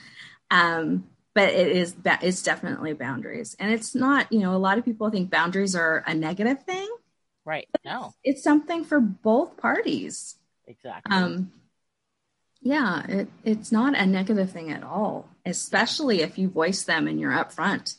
um, 0.52 1.08
but 1.34 1.50
it 1.50 1.76
is 1.76 1.96
it's 2.06 2.44
definitely 2.44 2.94
boundaries 2.94 3.56
and 3.60 3.74
it's 3.74 3.96
not 3.96 4.32
you 4.32 4.40
know 4.40 4.56
a 4.56 4.58
lot 4.58 4.78
of 4.78 4.86
people 4.86 5.10
think 5.10 5.32
boundaries 5.32 5.76
are 5.76 6.04
a 6.06 6.14
negative 6.14 6.64
thing 6.64 6.88
right. 7.44 7.68
No, 7.84 8.14
it's 8.24 8.44
something 8.44 8.84
for 8.84 9.00
both 9.00 9.58
parties 9.58 10.36
exactly. 10.68 11.18
um, 11.18 11.52
yeah 12.62 13.06
it, 13.08 13.28
it's 13.44 13.72
not 13.72 13.98
a 13.98 14.06
negative 14.06 14.52
thing 14.52 14.72
at 14.72 14.84
all 14.84 15.28
especially 15.46 16.22
if 16.22 16.38
you 16.38 16.48
voice 16.48 16.84
them 16.84 17.08
and 17.08 17.20
you're 17.20 17.32
upfront 17.32 17.96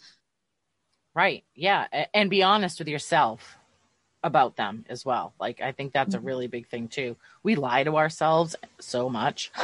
Right. 1.14 1.44
Yeah. 1.54 1.88
And 2.14 2.30
be 2.30 2.42
honest 2.42 2.78
with 2.78 2.88
yourself 2.88 3.58
about 4.22 4.56
them 4.56 4.86
as 4.88 5.04
well. 5.04 5.34
Like, 5.38 5.60
I 5.60 5.72
think 5.72 5.92
that's 5.92 6.14
a 6.14 6.18
Mhm. 6.18 6.24
really 6.24 6.46
big 6.46 6.68
thing, 6.68 6.88
too. 6.88 7.16
We 7.42 7.54
lie 7.54 7.84
to 7.84 7.98
ourselves 7.98 8.56
so 8.80 9.10
much. 9.10 9.52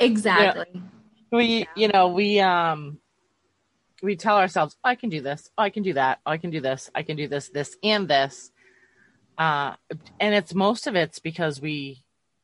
exactly 0.00 0.82
We, 1.30 1.58
Yeah. 1.58 1.64
you 1.76 1.88
know, 1.88 2.08
we, 2.08 2.40
um, 2.40 2.98
we 4.02 4.16
tell 4.16 4.38
ourselves, 4.38 4.74
I 4.82 4.94
can 4.94 5.10
do 5.10 5.20
this. 5.20 5.50
I 5.58 5.68
can 5.68 5.82
do 5.82 5.92
that. 5.92 6.20
I 6.24 6.38
can 6.38 6.48
do 6.50 6.62
this. 6.62 6.90
I 6.94 7.02
can 7.02 7.16
do 7.16 7.28
this, 7.28 7.50
this, 7.50 7.76
and 7.82 8.08
this. 8.08 8.52
Uh, 9.36 9.76
and 10.18 10.34
it's 10.34 10.54
most 10.54 10.86
of 10.86 10.96
it's 10.96 11.18
because 11.18 11.60
we 11.60 12.01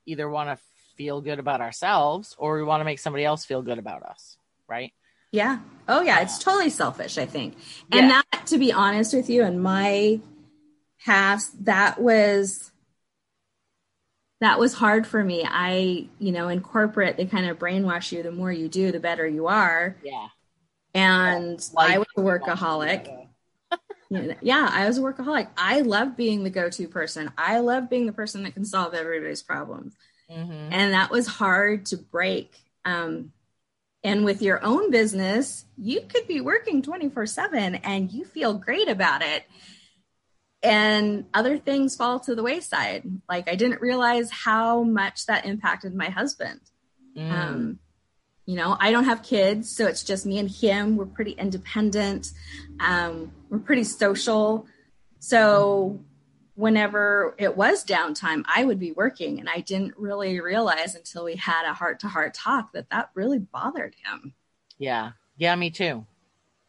either 0.09 0.29
want 0.29 0.49
to 0.51 0.59
feel 0.97 1.21
good 1.21 1.39
about 1.39 1.61
ourselves 1.61 2.35
or 2.39 2.57
we 2.57 2.65
want 2.65 2.81
to 2.81 2.85
make 2.85 2.99
somebody 2.99 3.25
else 3.25 3.45
feel 3.45 3.63
good 3.63 3.79
about 3.79 4.03
us. 4.03 4.37
Right. 4.69 4.93
Yeah. 5.31 5.59
Oh, 5.87 6.01
yeah. 6.01 6.21
It's 6.21 6.39
uh, 6.39 6.43
totally 6.43 6.71
selfish, 6.71 7.19
I 7.19 7.27
think. 7.27 7.55
And 7.93 8.09
Yeah. 8.09 8.23
that, 8.33 8.47
to 8.49 8.59
be 8.59 8.73
honest 8.73 9.13
with 9.15 9.29
you, 9.31 9.45
in 9.45 9.61
my 9.61 10.21
past, 11.05 11.65
that 11.67 12.01
was 12.01 12.73
that 14.41 14.59
was 14.61 14.73
hard 14.75 15.05
for 15.07 15.23
me. 15.23 15.45
I, 15.45 16.07
you 16.21 16.31
know, 16.31 16.49
in 16.49 16.61
corporate, 16.61 17.17
they 17.17 17.27
kind 17.27 17.47
of 17.47 17.59
brainwash 17.59 18.13
you. 18.13 18.23
The 18.23 18.31
more 18.31 18.53
you 18.53 18.69
do, 18.69 18.93
the 18.93 19.01
better 19.01 19.27
you 19.27 19.49
are. 19.49 19.97
Yeah. 20.05 20.29
And 20.95 21.61
Like- 21.75 21.91
I 21.91 21.99
was 21.99 22.07
a 22.17 22.21
workaholic. 22.21 23.18
Yeah, 24.11 24.69
I 24.73 24.87
was 24.87 24.99
a 24.99 25.01
workaholic. 25.03 25.49
I 25.57 25.81
love 25.83 26.17
being 26.17 26.43
the 26.45 26.51
go-to 26.51 26.89
person. 26.89 27.31
I 27.37 27.61
love 27.61 27.91
being 27.91 28.07
the 28.07 28.13
person 28.13 28.43
that 28.45 28.55
can 28.55 28.65
solve 28.65 28.95
everybody's 28.95 29.43
problems 29.43 29.95
Mm-hmm. 30.31 30.73
and 30.73 30.93
that 30.93 31.11
was 31.11 31.27
hard 31.27 31.87
to 31.87 31.97
break 31.97 32.55
um, 32.85 33.33
and 34.05 34.27
with 34.27 34.43
your 34.43 34.63
own 34.63 34.91
business 34.91 35.65
you 35.79 36.03
could 36.03 36.29
be 36.29 36.43
working 36.43 36.83
24 36.83 37.25
7 37.25 37.77
and 37.77 38.13
you 38.13 38.27
feel 38.27 38.53
great 38.53 38.89
about 38.91 39.23
it 39.23 39.45
and 40.63 41.25
other 41.33 41.57
things 41.57 41.97
fall 41.97 42.21
to 42.21 42.35
the 42.35 42.43
wayside 42.43 43.05
like 43.29 43.49
i 43.49 43.55
didn't 43.55 43.81
realize 43.81 44.31
how 44.31 44.83
much 44.83 45.25
that 45.27 45.47
impacted 45.47 45.95
my 45.95 46.11
husband 46.11 46.61
Mm. 47.17 47.33
um, 47.33 47.79
you 48.49 48.57
know 48.57 48.77
i 48.81 48.91
don't 48.91 49.05
have 49.05 49.23
kids 49.23 49.71
so 49.71 49.87
it's 49.87 50.03
just 50.03 50.27
me 50.27 50.39
and 50.39 50.51
him 50.51 50.97
we're 50.97 51.07
pretty 51.07 51.33
independent 51.33 52.33
um, 52.81 53.31
we're 53.51 53.59
pretty 53.59 53.85
social 53.85 54.67
so 55.21 56.01
whenever 56.55 57.35
it 57.39 57.57
was 57.57 57.85
downtime 57.85 58.43
i 58.53 58.65
would 58.65 58.81
be 58.81 58.93
working 58.93 59.39
and 59.39 59.49
i 59.49 59.61
didn't 59.61 59.95
really 59.97 60.41
realize 60.41 60.95
until 60.97 61.25
we 61.25 61.37
had 61.37 61.69
a 61.69 61.75
heart 61.75 62.01
to 62.01 62.09
heart 62.09 62.35
talk 62.35 62.73
that 62.73 62.89
that 62.91 63.11
really 63.15 63.39
bothered 63.39 63.95
him 64.05 64.33
Yeah. 64.79 65.13
Yeah, 65.37 65.55
me 65.57 65.71
too. 65.71 66.07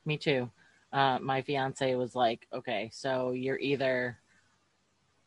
Me 0.05 0.17
too. 0.17 0.49
Uh, 0.91 1.19
my 1.19 1.41
fiance 1.43 1.95
was 1.95 2.15
like, 2.15 2.47
okay, 2.51 2.89
so 2.91 3.31
you're 3.31 3.59
either, 3.59 4.18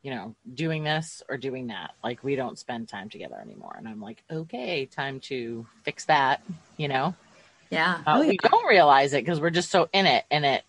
you 0.02 0.10
know, 0.14 0.34
doing 0.52 0.82
this 0.84 1.22
or 1.28 1.36
doing 1.36 1.68
that. 1.68 1.92
Like, 2.02 2.22
we 2.24 2.34
don't 2.36 2.58
spend 2.58 2.88
time 2.88 3.08
together 3.08 3.36
anymore. 3.40 3.74
And 3.78 3.86
I'm 3.88 4.00
like, 4.00 4.22
okay, 4.30 4.86
time 4.86 5.20
to 5.20 5.66
fix 5.84 6.04
that, 6.06 6.42
you 6.76 6.88
know? 6.88 7.14
yeah 7.70 8.00
Uh, 8.06 8.18
oh, 8.18 8.22
yeah. 8.22 8.30
We 8.30 8.36
don't 8.38 8.66
realize 8.68 9.12
it 9.14 9.24
because 9.24 9.40
we're 9.40 9.50
just 9.50 9.70
so 9.70 9.88
in 9.92 10.06
it, 10.06 10.24
and 10.30 10.44
it, 10.44 10.62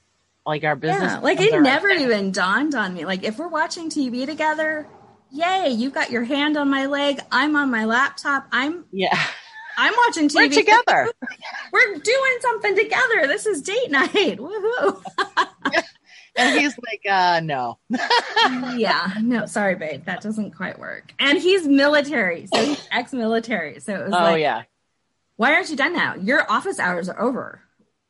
like, 0.46 0.64
our 0.64 0.76
business. 0.76 1.14
yeah 1.14 1.20
like 1.20 1.40
it 1.42 1.62
never 1.62 1.90
even 1.90 2.32
dawned 2.32 2.76
on 2.76 2.94
me 2.94 3.06
like 3.06 3.24
if 3.24 3.38
we're 3.40 3.48
watching 3.48 3.90
tv 3.90 4.26
together 4.26 4.86
yay 5.32 5.70
you've 5.70 5.94
got 5.94 6.12
your 6.12 6.24
hand 6.26 6.58
on 6.58 6.70
my 6.70 6.86
leg 6.86 7.20
i'm 7.32 7.56
on 7.56 7.72
my 7.72 7.86
laptop 7.86 8.46
i'm 8.52 8.84
Yeah. 8.92 9.18
i'm 9.78 9.94
watching 10.06 10.28
tv 10.28 10.36
We're 10.36 10.50
together. 10.50 11.12
we're 11.72 11.96
doing 11.98 12.38
something 12.42 12.76
together 12.76 13.26
this 13.28 13.46
is 13.46 13.62
date 13.62 13.90
night 14.00 14.38
Woohoo. 14.38 15.02
and 16.36 16.60
he's 16.60 16.76
like, 16.78 17.02
uh, 17.10 17.40
no. 17.44 17.78
yeah, 18.76 19.14
no, 19.22 19.46
sorry, 19.46 19.76
babe, 19.76 20.06
that 20.06 20.22
doesn't 20.22 20.52
quite 20.52 20.80
work. 20.80 21.14
And 21.20 21.38
he's 21.38 21.68
military, 21.68 22.48
so 22.54 22.64
he's 22.64 22.88
ex-military. 22.92 23.80
So 23.80 23.94
it 23.96 24.04
was 24.06 24.14
Oh, 24.14 24.18
like, 24.24 24.42
yeah. 24.42 24.64
why 25.36 25.54
aren't 25.54 25.70
you 25.70 25.76
done 25.76 25.94
now? 25.94 26.16
Your 26.16 26.50
office 26.52 26.80
hours 26.80 27.10
are 27.10 27.20
over. 27.20 27.62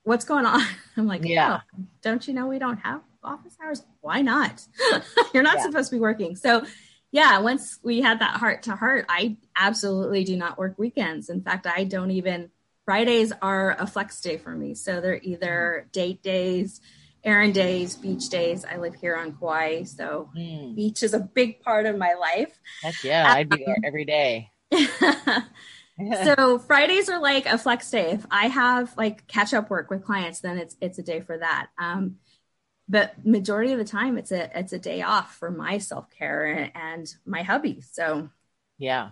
What's 0.03 0.25
going 0.25 0.45
on? 0.45 0.61
I'm 0.97 1.07
like, 1.07 1.23
Yeah. 1.25 1.59
"Oh, 1.75 1.83
don't 2.01 2.27
you 2.27 2.33
know 2.33 2.47
we 2.47 2.59
don't 2.59 2.77
have 2.77 3.01
office 3.23 3.55
hours? 3.63 3.81
Why 4.01 4.21
not? 4.21 4.61
You're 5.33 5.43
not 5.43 5.57
Yeah. 5.57 5.63
supposed 5.63 5.89
to 5.91 5.95
be 5.95 5.99
working. 6.01 6.35
So 6.35 6.65
yeah, 7.11 7.39
once 7.39 7.79
we 7.83 8.01
had 8.01 8.19
that 8.19 8.37
heart 8.37 8.63
to 8.63 8.75
heart, 8.75 9.05
I 9.07 9.37
absolutely 9.55 10.23
do 10.23 10.35
not 10.35 10.57
work 10.57 10.77
weekends. 10.79 11.29
In 11.29 11.41
fact, 11.41 11.67
I 11.67 11.83
don't 11.83 12.11
even 12.11 12.49
Fridays 12.85 13.31
are 13.41 13.77
a 13.79 13.87
flex 13.87 14.19
day 14.19 14.37
for 14.37 14.49
me. 14.53 14.73
So 14.73 14.99
they're 14.99 15.19
either 15.21 15.87
date 15.93 16.21
days, 16.21 16.81
errand 17.23 17.53
days, 17.53 17.95
beach 17.95 18.29
days. 18.29 18.65
I 18.65 18.77
live 18.77 18.95
here 18.95 19.15
on 19.15 19.33
Kauai, 19.37 19.83
so 19.83 20.29
Mm, 20.35 20.75
beach 20.75 21.03
is 21.03 21.13
a 21.13 21.19
big 21.19 21.61
part 21.61 21.85
of 21.85 21.97
my 21.97 22.13
life. 22.13 22.59
heck 22.81 23.03
yeah. 23.03 23.31
I'd 23.31 23.49
be 23.49 23.57
there 23.57 23.77
every 23.83 24.05
day. 24.05 24.51
so 26.11 26.59
Fridays 26.59 27.09
are 27.09 27.19
like 27.19 27.45
a 27.45 27.57
flex 27.57 27.89
day. 27.89 28.11
If 28.11 28.25
I 28.31 28.47
have 28.47 28.95
like 28.97 29.27
catch 29.27 29.53
up 29.53 29.69
work 29.69 29.89
with 29.89 30.03
clients, 30.03 30.39
then 30.41 30.57
it's 30.57 30.75
it's 30.81 30.99
a 30.99 31.03
day 31.03 31.21
for 31.21 31.37
that. 31.37 31.69
Um, 31.77 32.17
but 32.89 33.25
majority 33.25 33.73
of 33.73 33.79
the 33.79 33.85
time, 33.85 34.17
it's 34.17 34.31
a 34.31 34.57
it's 34.59 34.73
a 34.73 34.79
day 34.79 35.01
off 35.03 35.35
for 35.35 35.51
my 35.51 35.79
self 35.79 36.09
care 36.11 36.45
and, 36.45 36.71
and 36.75 37.15
my 37.25 37.43
hubby. 37.43 37.81
So 37.81 38.29
Yeah. 38.77 39.11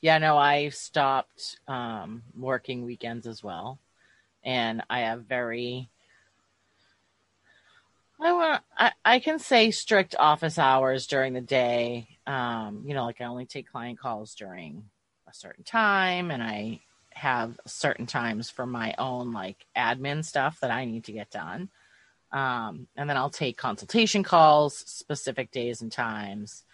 Yeah, 0.00 0.18
no, 0.18 0.36
I 0.38 0.70
stopped 0.70 1.60
um, 1.68 2.22
working 2.36 2.84
weekends 2.84 3.26
as 3.26 3.42
well. 3.42 3.80
And 4.44 4.82
I 4.90 5.00
have 5.00 5.26
very 5.26 5.90
I 8.20 8.32
want 8.32 8.62
I, 8.76 8.92
I 9.04 9.18
can 9.20 9.38
say 9.38 9.70
strict 9.70 10.16
office 10.18 10.58
hours 10.58 11.06
during 11.06 11.34
the 11.34 11.40
day. 11.40 12.08
Um, 12.26 12.82
you 12.86 12.94
know, 12.94 13.04
like 13.04 13.20
I 13.20 13.24
only 13.24 13.46
take 13.46 13.70
client 13.70 13.98
calls 13.98 14.34
during 14.34 14.84
a 15.28 15.34
certain 15.34 15.64
time 15.64 16.30
and 16.30 16.42
I 16.42 16.80
have 17.10 17.58
certain 17.66 18.06
times 18.06 18.50
for 18.50 18.66
my 18.66 18.94
own 18.98 19.32
like 19.32 19.66
admin 19.76 20.24
stuff 20.24 20.60
that 20.60 20.70
I 20.70 20.84
need 20.84 21.04
to 21.04 21.12
get 21.12 21.30
done. 21.30 21.68
Um, 22.32 22.88
and 22.96 23.08
then 23.08 23.16
I'll 23.16 23.30
take 23.30 23.56
consultation 23.56 24.22
calls 24.22 24.76
specific 24.76 25.50
days 25.50 25.80
and 25.80 25.90
times. 25.90 26.64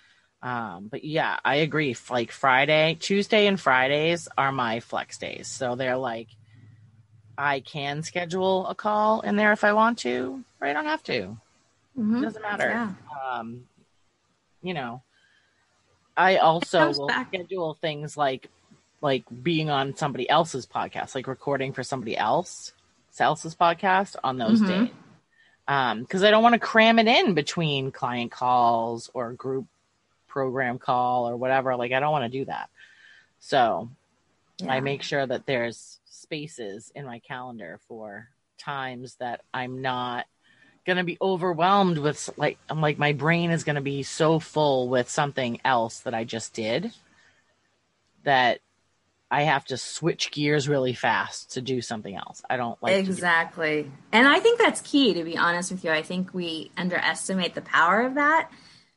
Um, 0.42 0.88
but 0.90 1.04
yeah, 1.04 1.38
I 1.44 1.57
agree. 1.57 1.96
Like 2.11 2.30
Friday, 2.30 2.96
Tuesday, 3.00 3.46
and 3.46 3.59
Fridays 3.59 4.28
are 4.37 4.52
my 4.52 4.80
flex 4.80 5.16
days. 5.16 5.48
So 5.48 5.74
they're 5.74 5.96
like, 5.96 6.28
I 7.37 7.61
can 7.61 8.03
schedule 8.03 8.66
a 8.66 8.75
call 8.75 9.20
in 9.23 9.37
there 9.37 9.53
if 9.53 9.64
I 9.64 9.73
want 9.73 9.99
to, 10.01 10.44
or 10.61 10.66
I 10.68 10.73
don't 10.73 10.85
have 10.87 11.03
to. 11.05 11.37
It 11.97 12.01
mhm, 12.01 12.23
doesn't 12.23 12.42
matter. 12.42 12.68
yeah, 12.68 12.94
Um, 13.31 13.66
you 14.62 14.75
know, 14.75 15.03
I 16.16 16.37
also 16.37 16.92
will 16.92 17.09
back- 17.09 17.29
schedule 17.29 17.75
things 17.75 18.16
like 18.16 18.49
like 19.01 19.25
being 19.42 19.68
on 19.68 19.94
somebody 19.97 20.29
else's 20.31 20.66
podcast, 20.66 21.14
like 21.14 21.27
recording 21.27 21.73
for 21.75 21.83
somebody 21.83 22.16
else 22.16 22.73
else's 23.18 23.55
podcast 23.55 24.16
on 24.25 24.38
those 24.38 24.61
Mhm. 24.62 24.66
days. 24.66 24.90
Um, 25.68 26.01
because 26.01 26.22
I 26.24 26.30
don't 26.30 26.43
want 26.43 26.55
to 26.55 26.59
cram 26.59 26.99
it 26.99 27.07
in 27.07 27.35
between 27.35 27.91
client 27.93 28.32
calls 28.32 29.11
or 29.14 29.32
group 29.32 29.66
program 30.26 30.78
call 30.78 31.28
or 31.28 31.37
whatever. 31.37 31.76
Like 31.76 31.93
I 31.93 32.01
don't 32.01 32.12
want 32.12 32.24
to 32.24 32.39
do 32.39 32.45
that. 32.47 32.70
So 33.41 33.89
I 34.68 34.80
make 34.80 35.03
sure 35.03 35.26
that 35.26 35.47
there's 35.47 35.99
spaces 36.25 36.91
in 36.95 37.05
my 37.05 37.18
calendar 37.20 37.79
for 37.87 38.29
times 38.59 39.16
that 39.20 39.43
I'm 39.53 39.83
not 39.83 40.27
going 40.87 40.97
to 40.97 41.05
be 41.05 41.18
overwhelmed 41.20 41.99
with 41.99 42.31
like 42.37 42.59
I'm 42.68 42.81
like 42.81 42.99
my 42.99 43.12
brain 43.12 43.51
is 43.51 43.64
going 43.64 43.77
to 43.77 43.83
be 43.83 44.03
so 44.03 44.39
full 44.39 44.89
with 44.89 45.09
something 45.09 45.61
else 45.64 46.01
that 46.01 46.14
I 46.14 46.25
just 46.25 46.55
did 46.55 46.93
that 48.25 48.61
I 49.31 49.43
have 49.43 49.64
to 49.66 49.77
switch 49.77 50.31
gears 50.31 50.68
really 50.68 50.95
fast 50.95 51.53
to 51.53 51.61
do 51.61 51.83
something 51.83 52.14
else. 52.14 52.43
I 52.49 52.57
don't 52.57 52.81
like 52.83 52.97
to 52.97 53.03
do- 53.03 53.11
exactly. 53.11 53.91
And 54.12 54.29
I 54.29 54.41
think 54.41 54.59
that's 54.59 54.81
key, 54.81 55.14
to 55.14 55.25
be 55.25 55.37
honest 55.37 55.70
with 55.72 55.85
you. 55.85 55.91
I 55.91 56.03
think 56.03 56.33
we 56.33 56.70
underestimate 56.77 57.55
the 57.55 57.62
power 57.62 58.03
of 58.03 58.14
that. 58.14 58.51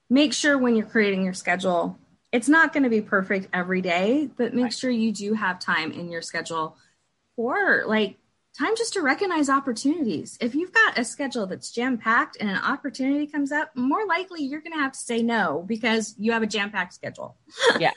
Make 0.10 0.34
sure 0.34 0.58
when 0.58 0.76
you're 0.76 0.86
creating 0.86 1.24
your 1.24 1.34
schedule, 1.34 1.98
it's 2.32 2.48
not 2.48 2.72
going 2.72 2.84
to 2.84 2.90
be 2.90 3.02
perfect 3.02 3.48
every 3.54 3.82
day, 3.82 4.30
but 4.38 4.54
make 4.54 4.64
Right. 4.66 4.74
sure 4.74 4.92
you 4.92 5.12
do 5.12 5.34
have 5.34 5.60
time 5.60 5.92
in 5.92 6.10
your 6.12 6.22
schedule 6.22 6.78
for 7.38 7.84
like 7.86 8.18
time 8.58 8.76
just 8.76 8.94
to 8.94 9.02
recognize 9.02 9.50
opportunities. 9.50 10.38
If 10.42 10.56
you've 10.56 10.74
got 10.74 10.98
a 10.98 11.06
schedule 11.06 11.46
that's 11.46 11.72
jam 11.72 11.98
packed 11.98 12.38
and 12.40 12.50
an 12.50 12.58
opportunity 12.58 13.28
comes 13.28 13.52
up, 13.52 13.76
more 13.76 14.06
likely 14.06 14.44
you're 14.44 14.62
going 14.62 14.74
to 14.74 14.80
have 14.80 14.94
to 14.94 15.00
say 15.00 15.22
no 15.22 15.64
because 15.66 16.16
you 16.18 16.32
have 16.34 16.42
a 16.42 16.48
jam 16.48 16.72
packed 16.72 16.94
schedule. 16.94 17.38
yeah. 17.80 17.92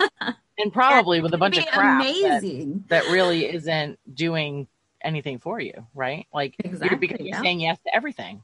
And 0.58 0.72
probably 0.72 1.20
with 1.20 1.32
a 1.32 1.38
bunch 1.38 1.56
of 1.56 1.66
crap 1.66 2.02
amazing. 2.02 2.84
That, 2.88 3.04
that, 3.04 3.12
really 3.12 3.46
isn't 3.50 3.98
doing 4.12 4.68
anything 5.02 5.38
for 5.38 5.58
you, 5.58 5.86
right? 5.94 6.26
Like 6.32 6.56
exactly, 6.58 6.88
you're, 6.90 6.98
because 6.98 7.26
you're 7.26 7.42
saying 7.42 7.60
yes 7.60 7.78
to 7.86 7.96
everything. 7.96 8.42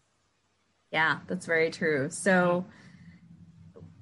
Yeah, 0.90 1.18
that's 1.26 1.44
very 1.44 1.70
true. 1.70 2.08
So 2.10 2.64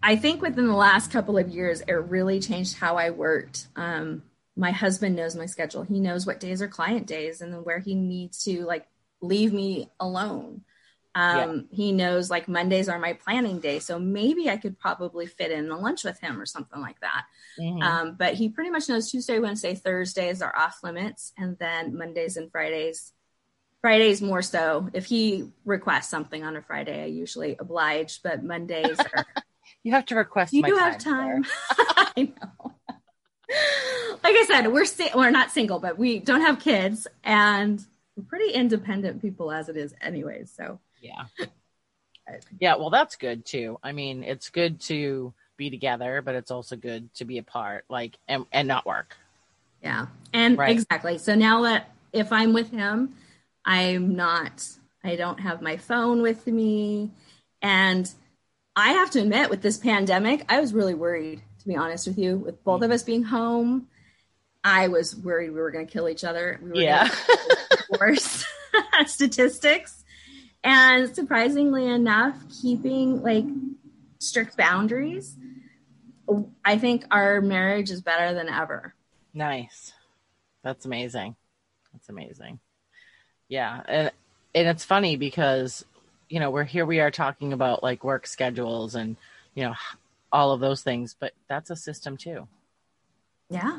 I 0.01 0.15
think 0.15 0.41
within 0.41 0.69
the 0.69 0.75
last 0.75 1.11
couple 1.11 1.37
of 1.37 1.49
years, 1.49 1.81
it 1.81 1.93
really 1.93 2.39
changed 2.39 2.77
how 2.77 2.97
I 2.97 3.11
worked. 3.11 3.67
Um, 3.75 4.23
my 4.57 4.71
husband 4.71 5.17
knows 5.17 5.35
my 5.35 5.47
schedule. 5.47 5.83
He 5.83 6.01
knows 6.01 6.27
what 6.27 6.41
days 6.41 6.63
are 6.63 6.69
client 6.69 7.07
days 7.07 7.41
and 7.41 7.65
where 7.65 7.79
he 7.79 7.95
needs 7.95 8.45
to 8.45 8.65
like 8.65 8.87
leave 9.21 9.53
me 9.53 9.91
alone. 9.99 10.63
Um, 11.17 11.69
yeah. 11.71 11.77
He 11.77 11.93
knows 11.93 12.31
like 12.31 12.49
Mondays 12.49 12.89
are 12.89 12.99
my 12.99 13.13
planning 13.13 13.61
day. 13.61 13.79
So 13.79 13.99
maybe 13.99 14.51
I 14.51 14.57
could 14.57 14.79
probably 14.79 15.27
fit 15.27 15.53
in 15.53 15.71
a 15.71 15.79
lunch 15.79 16.05
with 16.05 16.21
him 16.21 16.41
or 16.41 16.47
something 16.47 16.81
like 16.81 17.01
that. 17.01 17.25
Mm-hmm. 17.59 17.83
Um, 17.83 18.17
but 18.19 18.35
he 18.35 18.49
pretty 18.49 18.71
much 18.71 18.89
knows 18.89 19.11
Tuesday, 19.11 19.39
Wednesday, 19.39 19.75
Thursdays 19.75 20.43
are 20.43 20.55
off 20.57 20.81
limits. 20.83 21.33
And 21.39 21.57
then 21.59 21.97
Mondays 21.97 22.37
and 22.37 22.51
Fridays, 22.51 23.13
Fridays 23.81 24.23
more 24.23 24.43
so. 24.43 24.89
If 24.93 25.05
he 25.05 25.53
requests 25.65 26.09
something 26.09 26.43
on 26.43 26.57
a 26.57 26.63
Friday, 26.63 27.03
I 27.03 27.07
usually 27.07 27.57
oblige, 27.59 28.21
but 28.23 28.43
Mondays 28.43 28.99
are. 28.99 29.27
you 29.85 29.93
have 29.93 30.07
to 30.07 30.17
request. 30.17 30.53
You 30.53 30.63
do 30.63 30.77
have 30.77 30.99
time. 30.99 31.45
I 31.71 32.33
know 32.41 32.64
like 34.23 34.35
I 34.37 34.45
said, 34.47 34.73
we're 34.73 34.85
si- 34.85 35.11
we're 35.15 35.31
not 35.31 35.51
single, 35.51 35.79
but 35.79 35.99
we 35.99 36.19
don't 36.19 36.41
have 36.41 36.59
kids, 36.59 37.07
and 37.23 37.85
we're 38.17 38.25
pretty 38.25 38.53
independent 38.53 39.21
people 39.21 39.53
as 39.53 39.69
it 39.69 39.77
is, 39.77 39.95
anyways. 40.01 40.51
So 40.51 40.81
yeah, 41.01 41.25
yeah. 42.61 42.77
Well, 42.77 42.91
that's 42.91 43.17
good 43.17 43.45
too. 43.45 43.79
I 43.83 43.93
mean, 43.93 44.25
it's 44.25 44.51
good 44.51 44.81
to 44.83 45.33
be 45.57 45.71
together, 45.71 46.23
but 46.23 46.35
it's 46.35 46.51
also 46.51 46.77
good 46.77 47.13
to 47.15 47.25
be 47.25 47.39
apart, 47.39 47.85
like 47.89 48.19
and 48.29 48.47
and 48.53 48.67
not 48.67 48.87
work. 48.87 49.17
Yeah, 49.83 50.07
and 50.33 50.57
right. 50.57 50.71
exactly. 50.71 51.19
So 51.19 51.35
now 51.35 51.63
that 51.63 51.91
if 52.13 52.33
I'm 52.33 52.53
with 52.53 52.71
him, 52.71 53.15
I'm 53.65 54.17
not. 54.17 54.67
I 55.03 55.17
don't 55.17 55.41
have 55.41 55.61
my 55.61 55.77
phone 55.77 56.23
with 56.23 56.47
me, 56.47 57.11
and 57.61 58.11
I 58.75 58.93
have 58.93 59.11
to 59.13 59.21
admit, 59.21 59.51
with 59.51 59.61
this 59.61 59.77
pandemic, 59.77 60.45
I 60.49 60.61
was 60.61 60.73
really 60.73 60.95
worried 60.95 61.43
to 61.65 61.69
be 61.69 61.77
honest 61.77 62.07
with 62.07 62.19
you. 62.19 62.37
With 62.37 62.63
both 62.63 62.83
of 62.83 62.91
mm. 62.91 62.95
us 62.95 63.03
being 63.03 63.23
home, 63.23 63.89
I 64.63 64.89
was 64.89 65.17
worried 65.17 65.51
we 65.51 65.61
were 65.61 65.71
going 65.71 65.87
to 65.87 65.93
kill 65.93 66.09
each 66.09 66.25
other. 66.25 66.61
We 66.63 66.71
were 66.71 66.77
yeah. 66.77 67.09
worse 67.99 68.45
statistics. 69.07 70.05
And 70.63 71.15
surprisingly 71.15 71.87
enough, 71.87 72.37
keeping 72.63 73.23
like 73.23 73.45
strict 74.19 74.57
boundaries, 74.57 75.37
I 76.65 76.79
think 76.79 77.05
our 77.11 77.41
marriage 77.41 77.91
is 77.91 78.01
better 78.01 78.35
than 78.35 78.49
ever. 78.49 78.95
Nice. 79.35 79.93
That's 80.63 80.87
amazing. 80.87 81.37
That's 81.93 82.09
amazing. 82.09 82.61
Yeah. 83.49 83.83
And 83.87 84.11
and 84.55 84.69
it's 84.69 84.85
funny 84.85 85.17
because 85.17 85.85
you 86.31 86.41
know, 86.41 86.51
we're 86.51 86.65
here 86.65 86.87
we 86.87 87.01
are 87.01 87.11
talking 87.11 87.53
about 87.53 87.83
like 87.83 88.03
work 88.03 88.27
schedules 88.27 88.95
and 88.95 89.17
you 89.55 89.65
know 89.65 89.75
all 90.35 90.51
of 90.51 90.59
those 90.59 90.83
things, 90.83 91.15
but 91.19 91.33
that's 91.49 91.71
a 91.71 91.77
system 91.77 92.17
too. 92.17 92.49
Yeah. 93.49 93.79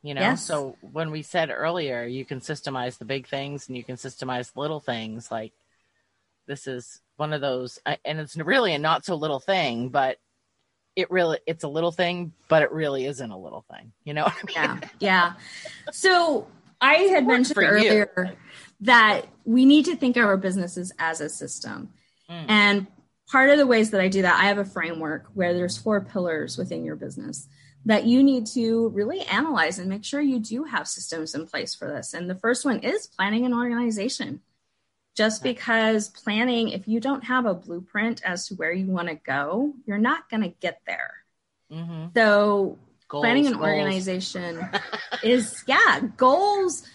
You 0.00 0.14
know, 0.14 0.20
yes. 0.20 0.44
so 0.44 0.76
when 0.80 1.10
we 1.10 1.22
said 1.22 1.50
earlier, 1.50 2.04
you 2.04 2.24
can 2.24 2.40
systemize 2.40 2.98
the 2.98 3.04
big 3.04 3.26
things 3.26 3.66
and 3.66 3.76
you 3.76 3.82
can 3.82 3.96
systemize 3.96 4.56
little 4.56 4.78
things. 4.78 5.32
Like 5.32 5.52
this 6.46 6.68
is 6.68 7.00
one 7.16 7.32
of 7.32 7.40
those, 7.40 7.80
and 8.04 8.20
it's 8.20 8.36
really 8.36 8.72
a 8.72 8.78
not 8.78 9.04
so 9.04 9.16
little 9.16 9.40
thing, 9.40 9.88
but 9.88 10.18
it 10.94 11.10
really 11.10 11.38
it's 11.44 11.64
a 11.64 11.68
little 11.68 11.92
thing, 11.92 12.32
but 12.48 12.62
it 12.62 12.70
really 12.70 13.04
isn't 13.06 13.30
a 13.30 13.38
little 13.38 13.64
thing. 13.68 13.92
You 14.04 14.14
know? 14.14 14.24
I 14.26 14.34
mean? 14.46 14.54
Yeah, 14.54 14.80
yeah. 15.00 15.32
So 15.90 16.46
I 16.80 16.94
had 16.94 17.26
mentioned 17.26 17.58
earlier 17.58 18.12
you. 18.16 18.36
that 18.82 19.22
we 19.44 19.64
need 19.64 19.86
to 19.86 19.96
think 19.96 20.16
of 20.16 20.24
our 20.24 20.36
businesses 20.36 20.92
as 21.00 21.20
a 21.20 21.28
system, 21.28 21.92
mm. 22.30 22.44
and 22.48 22.86
part 23.32 23.48
of 23.48 23.56
the 23.56 23.66
ways 23.66 23.90
that 23.90 24.00
I 24.00 24.08
do 24.08 24.22
that, 24.22 24.38
I 24.38 24.44
have 24.44 24.58
a 24.58 24.64
framework 24.64 25.26
where 25.32 25.54
there's 25.54 25.78
four 25.78 26.02
pillars 26.02 26.58
within 26.58 26.84
your 26.84 26.96
business 26.96 27.48
that 27.86 28.04
you 28.04 28.22
need 28.22 28.46
to 28.46 28.90
really 28.90 29.22
analyze 29.22 29.78
and 29.78 29.88
make 29.88 30.04
sure 30.04 30.20
you 30.20 30.38
do 30.38 30.64
have 30.64 30.86
systems 30.86 31.34
in 31.34 31.46
place 31.46 31.74
for 31.74 31.88
this. 31.88 32.12
And 32.14 32.28
the 32.28 32.36
first 32.36 32.64
one 32.64 32.80
is 32.80 33.06
planning 33.06 33.44
and 33.46 33.54
organization. 33.54 34.42
Just 35.16 35.42
because 35.42 36.08
planning, 36.08 36.68
if 36.68 36.86
you 36.86 37.00
don't 37.00 37.24
have 37.24 37.44
a 37.44 37.54
blueprint 37.54 38.22
as 38.24 38.48
to 38.48 38.54
where 38.54 38.72
you 38.72 38.86
want 38.86 39.08
to 39.08 39.14
go, 39.14 39.74
you're 39.86 39.98
not 39.98 40.28
going 40.30 40.42
to 40.42 40.48
get 40.48 40.80
there. 40.86 41.12
Mm-hmm. 41.70 42.06
So, 42.14 42.78
goals, 43.08 43.22
planning 43.22 43.46
and 43.46 43.56
goals. 43.56 43.68
organization 43.68 44.66
is, 45.22 45.64
yeah, 45.66 46.00
goals, 46.16 46.86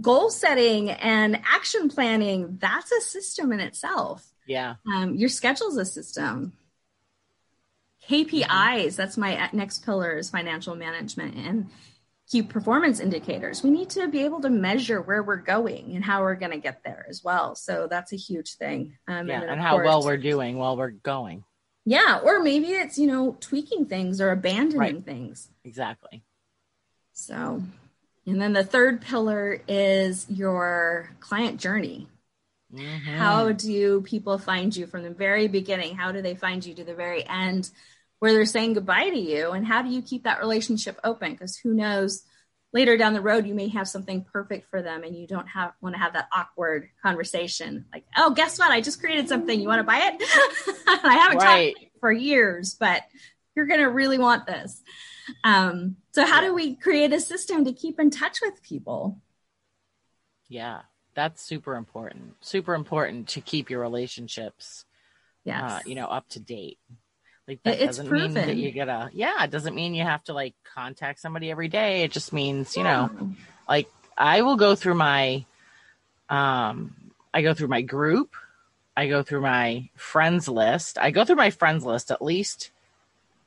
goal 0.00 0.28
setting 0.28 0.90
and 0.90 1.40
action 1.50 1.88
planning. 1.88 2.58
That's 2.60 2.92
a 2.92 3.00
system 3.00 3.52
in 3.52 3.60
itself. 3.60 4.31
Yeah. 4.46 4.74
Um, 4.92 5.14
your 5.14 5.28
schedule's 5.28 5.76
a 5.76 5.84
system. 5.84 6.52
KPIs, 8.08 8.46
mm-hmm. 8.46 8.96
that's 8.96 9.16
my 9.16 9.48
next 9.52 9.84
pillar 9.84 10.18
is 10.18 10.30
financial 10.30 10.74
management 10.74 11.36
and 11.36 11.70
key 12.30 12.42
performance 12.42 12.98
indicators. 12.98 13.62
We 13.62 13.70
need 13.70 13.90
to 13.90 14.08
be 14.08 14.24
able 14.24 14.40
to 14.40 14.50
measure 14.50 15.00
where 15.00 15.22
we're 15.22 15.36
going 15.36 15.94
and 15.94 16.04
how 16.04 16.22
we're 16.22 16.34
going 16.34 16.52
to 16.52 16.58
get 16.58 16.82
there 16.82 17.06
as 17.08 17.22
well. 17.22 17.54
So 17.54 17.86
that's 17.88 18.12
a 18.12 18.16
huge 18.16 18.54
thing. 18.54 18.96
Um, 19.06 19.28
yeah, 19.28 19.42
and, 19.42 19.50
and 19.50 19.60
how 19.60 19.72
course, 19.72 19.86
well 19.86 20.02
we're 20.02 20.16
doing 20.16 20.56
while 20.56 20.76
we're 20.76 20.90
going. 20.90 21.44
Yeah, 21.84 22.20
or 22.22 22.42
maybe 22.42 22.68
it's, 22.68 22.98
you 22.98 23.06
know, 23.06 23.36
tweaking 23.40 23.86
things 23.86 24.20
or 24.20 24.30
abandoning 24.30 24.78
right. 24.78 25.04
things. 25.04 25.48
Exactly. 25.64 26.22
So, 27.12 27.62
and 28.26 28.40
then 28.40 28.52
the 28.52 28.64
third 28.64 29.02
pillar 29.02 29.60
is 29.68 30.26
your 30.30 31.10
client 31.20 31.60
journey. 31.60 32.06
Mm-hmm. 32.74 33.16
How 33.16 33.52
do 33.52 34.00
people 34.02 34.38
find 34.38 34.74
you 34.74 34.86
from 34.86 35.02
the 35.02 35.10
very 35.10 35.48
beginning? 35.48 35.94
How 35.94 36.12
do 36.12 36.22
they 36.22 36.34
find 36.34 36.64
you 36.64 36.74
to 36.74 36.84
the 36.84 36.94
very 36.94 37.26
end 37.26 37.70
where 38.18 38.32
they're 38.32 38.46
saying 38.46 38.74
goodbye 38.74 39.10
to 39.10 39.18
you? 39.18 39.50
And 39.50 39.66
how 39.66 39.82
do 39.82 39.90
you 39.90 40.00
keep 40.00 40.24
that 40.24 40.40
relationship 40.40 40.98
open? 41.04 41.32
Because 41.32 41.56
who 41.56 41.74
knows, 41.74 42.22
later 42.72 42.96
down 42.96 43.12
the 43.12 43.20
road, 43.20 43.46
you 43.46 43.54
may 43.54 43.68
have 43.68 43.88
something 43.88 44.24
perfect 44.24 44.70
for 44.70 44.80
them 44.80 45.02
and 45.04 45.14
you 45.14 45.26
don't 45.26 45.48
have 45.48 45.72
want 45.82 45.94
to 45.94 46.00
have 46.00 46.14
that 46.14 46.28
awkward 46.34 46.88
conversation 47.02 47.84
like, 47.92 48.04
oh, 48.16 48.30
guess 48.30 48.58
what? 48.58 48.70
I 48.70 48.80
just 48.80 49.00
created 49.00 49.28
something. 49.28 49.60
You 49.60 49.68
want 49.68 49.80
to 49.80 49.84
buy 49.84 49.98
it? 49.98 50.22
I 51.04 51.14
haven't 51.14 51.38
right. 51.38 51.74
talked 51.74 52.00
for 52.00 52.10
years, 52.10 52.74
but 52.74 53.02
you're 53.54 53.66
going 53.66 53.80
to 53.80 53.90
really 53.90 54.18
want 54.18 54.46
this. 54.46 54.82
Um, 55.44 55.96
so, 56.12 56.24
how 56.24 56.40
do 56.40 56.54
we 56.54 56.74
create 56.74 57.12
a 57.12 57.20
system 57.20 57.66
to 57.66 57.72
keep 57.72 58.00
in 58.00 58.10
touch 58.10 58.40
with 58.42 58.62
people? 58.62 59.20
Yeah 60.48 60.80
that's 61.14 61.42
super 61.42 61.76
important. 61.76 62.36
Super 62.40 62.74
important 62.74 63.28
to 63.28 63.40
keep 63.40 63.70
your 63.70 63.80
relationships, 63.80 64.84
yes. 65.44 65.62
Uh, 65.62 65.80
you 65.86 65.94
know, 65.94 66.06
up 66.06 66.28
to 66.30 66.40
date. 66.40 66.78
Like 67.48 67.62
that 67.64 67.74
it's 67.74 67.98
doesn't 67.98 68.08
proven. 68.08 68.34
mean 68.34 68.46
that 68.46 68.56
you 68.56 68.72
gotta. 68.72 69.10
Yeah, 69.12 69.42
it 69.44 69.50
doesn't 69.50 69.74
mean 69.74 69.94
you 69.94 70.04
have 70.04 70.22
to 70.24 70.32
like 70.32 70.54
contact 70.74 71.20
somebody 71.20 71.50
every 71.50 71.68
day. 71.68 72.02
It 72.02 72.12
just 72.12 72.32
means 72.32 72.76
you 72.76 72.84
yeah. 72.84 73.08
know, 73.08 73.32
like 73.68 73.88
I 74.16 74.42
will 74.42 74.56
go 74.56 74.74
through 74.74 74.94
my, 74.94 75.44
um, 76.28 76.94
I 77.34 77.42
go 77.42 77.52
through 77.52 77.68
my 77.68 77.82
group. 77.82 78.34
I 78.96 79.08
go 79.08 79.22
through 79.22 79.40
my 79.40 79.88
friends 79.96 80.48
list. 80.48 80.98
I 80.98 81.10
go 81.10 81.24
through 81.24 81.36
my 81.36 81.50
friends 81.50 81.84
list 81.84 82.10
at 82.10 82.22
least 82.22 82.70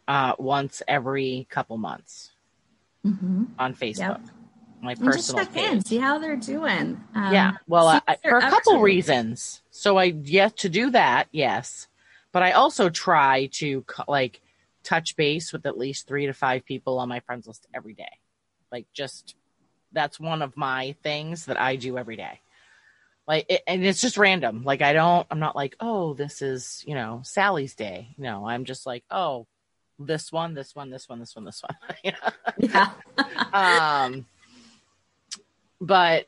uh, 0.08 0.34
once 0.40 0.82
every 0.88 1.48
couple 1.50 1.78
months 1.78 2.32
mm-hmm. 3.06 3.46
on 3.58 3.76
Facebook. 3.76 4.00
Yep 4.00 4.35
my 4.86 4.96
personal 4.96 5.18
just 5.18 5.36
check 5.36 5.54
page. 5.54 5.72
in, 5.72 5.86
see 5.86 5.98
how 5.98 6.18
they're 6.20 6.36
doing. 6.36 7.02
Um, 7.14 7.34
yeah, 7.34 7.54
well, 7.68 7.88
I, 7.88 8.18
for 8.24 8.38
a 8.38 8.50
couple 8.50 8.82
reasons. 8.82 9.62
So 9.72 9.98
I 9.98 10.06
yet 10.06 10.58
to 10.58 10.70
do 10.70 10.92
that, 10.92 11.28
yes, 11.32 11.88
but 12.32 12.44
I 12.44 12.52
also 12.54 12.90
try 12.90 13.48
to 13.54 13.86
like 14.08 14.42
touch 14.84 15.16
base 15.16 15.52
with 15.52 15.66
at 15.66 15.78
least 15.78 16.08
three 16.08 16.28
to 16.28 16.34
five 16.34 16.66
people 16.66 17.00
on 17.00 17.10
my 17.10 17.20
friends 17.22 17.48
list 17.48 17.68
every 17.74 17.94
day. 17.94 18.20
Like, 18.72 18.86
just 18.94 19.36
that's 19.92 20.20
one 20.20 20.42
of 20.42 20.56
my 20.56 20.96
things 21.04 21.46
that 21.46 21.60
I 21.60 21.76
do 21.76 21.98
every 21.98 22.16
day. 22.16 22.40
Like, 23.28 23.46
it, 23.50 23.62
and 23.68 23.84
it's 23.84 24.02
just 24.02 24.18
random. 24.18 24.64
Like, 24.64 24.82
I 24.82 24.94
don't, 24.94 25.26
I'm 25.32 25.40
not 25.40 25.56
like, 25.56 25.76
oh, 25.80 26.14
this 26.14 26.42
is 26.42 26.84
you 26.88 26.96
know 26.96 27.22
Sally's 27.24 27.76
day. 27.76 28.14
No, 28.18 28.48
I'm 28.48 28.66
just 28.66 28.86
like, 28.86 29.04
oh, 29.10 29.48
this 30.00 30.32
one, 30.32 30.54
this 30.54 30.76
one, 30.76 30.90
this 30.90 31.08
one, 31.08 31.20
this 31.20 31.36
one, 31.36 31.46
this 31.46 31.64
one. 31.64 32.14
yeah. 32.58 32.92
um 33.54 34.26
but 35.86 36.28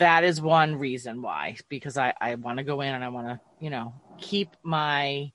that 0.00 0.24
is 0.24 0.40
one 0.40 0.76
reason 0.76 1.20
why 1.22 1.56
because 1.68 1.98
i 1.98 2.14
i 2.20 2.34
want 2.36 2.58
to 2.58 2.64
go 2.64 2.80
in 2.80 2.94
and 2.94 3.04
i 3.04 3.08
want 3.08 3.26
to 3.26 3.40
you 3.58 3.68
know 3.68 3.92
keep 4.18 4.56
my 4.62 5.30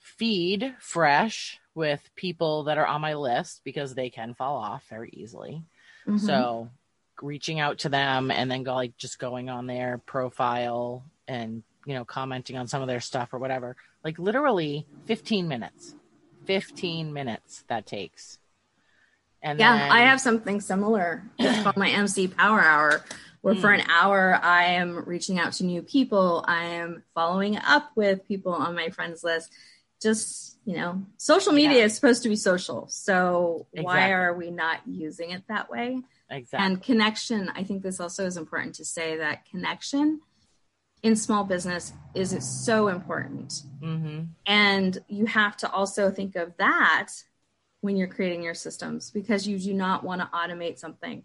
feed 0.00 0.74
fresh 0.78 1.58
with 1.74 2.10
people 2.16 2.64
that 2.64 2.78
are 2.78 2.86
on 2.86 3.00
my 3.00 3.14
list 3.14 3.62
because 3.64 3.94
they 3.94 4.10
can 4.10 4.34
fall 4.34 4.56
off 4.56 4.84
very 4.88 5.10
easily. 5.12 5.62
Mm-hmm. 6.06 6.18
so 6.18 6.70
reaching 7.22 7.60
out 7.60 7.78
to 7.78 7.90
them 7.90 8.30
and 8.30 8.50
then 8.50 8.62
go 8.62 8.74
like 8.74 8.96
just 8.96 9.18
going 9.18 9.50
on 9.50 9.66
their 9.66 9.98
profile 10.06 11.04
and 11.28 11.62
you 11.84 11.94
know 11.94 12.04
commenting 12.04 12.56
on 12.56 12.66
some 12.66 12.80
of 12.80 12.88
their 12.88 13.00
stuff 13.00 13.32
or 13.32 13.38
whatever. 13.38 13.76
Like 14.02 14.18
literally 14.18 14.86
15 15.06 15.46
minutes. 15.46 15.94
15 16.46 17.12
minutes 17.12 17.64
that 17.68 17.86
takes 17.86 18.39
and 19.42 19.58
yeah 19.58 19.76
then... 19.76 19.90
i 19.90 20.00
have 20.00 20.20
something 20.20 20.60
similar 20.60 21.22
it's 21.38 21.62
called 21.62 21.76
my 21.76 21.90
mc 21.90 22.28
power 22.28 22.60
hour 22.60 23.04
where 23.42 23.54
for 23.54 23.70
an 23.70 23.80
hmm. 23.80 23.90
hour 23.90 24.38
i 24.42 24.64
am 24.64 25.04
reaching 25.06 25.38
out 25.38 25.52
to 25.52 25.64
new 25.64 25.82
people 25.82 26.44
i 26.46 26.64
am 26.64 27.02
following 27.14 27.56
up 27.56 27.90
with 27.96 28.26
people 28.26 28.52
on 28.52 28.74
my 28.74 28.90
friends 28.90 29.24
list 29.24 29.50
just 30.02 30.58
you 30.64 30.76
know 30.76 31.02
social 31.16 31.52
media 31.52 31.78
yeah. 31.78 31.84
is 31.84 31.94
supposed 31.94 32.22
to 32.22 32.28
be 32.28 32.36
social 32.36 32.86
so 32.88 33.66
exactly. 33.72 33.84
why 33.84 34.12
are 34.12 34.34
we 34.34 34.50
not 34.50 34.80
using 34.86 35.30
it 35.30 35.42
that 35.48 35.70
way 35.70 36.00
exactly 36.30 36.66
and 36.66 36.82
connection 36.82 37.50
i 37.54 37.62
think 37.62 37.82
this 37.82 38.00
also 38.00 38.26
is 38.26 38.36
important 38.36 38.74
to 38.74 38.84
say 38.84 39.16
that 39.16 39.44
connection 39.50 40.20
in 41.02 41.16
small 41.16 41.44
business 41.44 41.94
is 42.14 42.36
so 42.46 42.88
important 42.88 43.62
mm-hmm. 43.82 44.24
and 44.46 44.98
you 45.08 45.24
have 45.26 45.56
to 45.56 45.70
also 45.70 46.10
think 46.10 46.36
of 46.36 46.54
that 46.58 47.08
when 47.80 47.96
you're 47.96 48.08
creating 48.08 48.42
your 48.42 48.54
systems 48.54 49.10
because 49.10 49.46
you 49.46 49.58
do 49.58 49.72
not 49.72 50.04
want 50.04 50.20
to 50.20 50.28
automate 50.34 50.78
something 50.78 51.22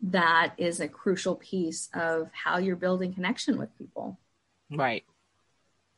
that 0.00 0.54
is 0.58 0.80
a 0.80 0.88
crucial 0.88 1.34
piece 1.34 1.88
of 1.94 2.30
how 2.32 2.58
you're 2.58 2.76
building 2.76 3.12
connection 3.12 3.58
with 3.58 3.76
people 3.78 4.18
right 4.70 5.04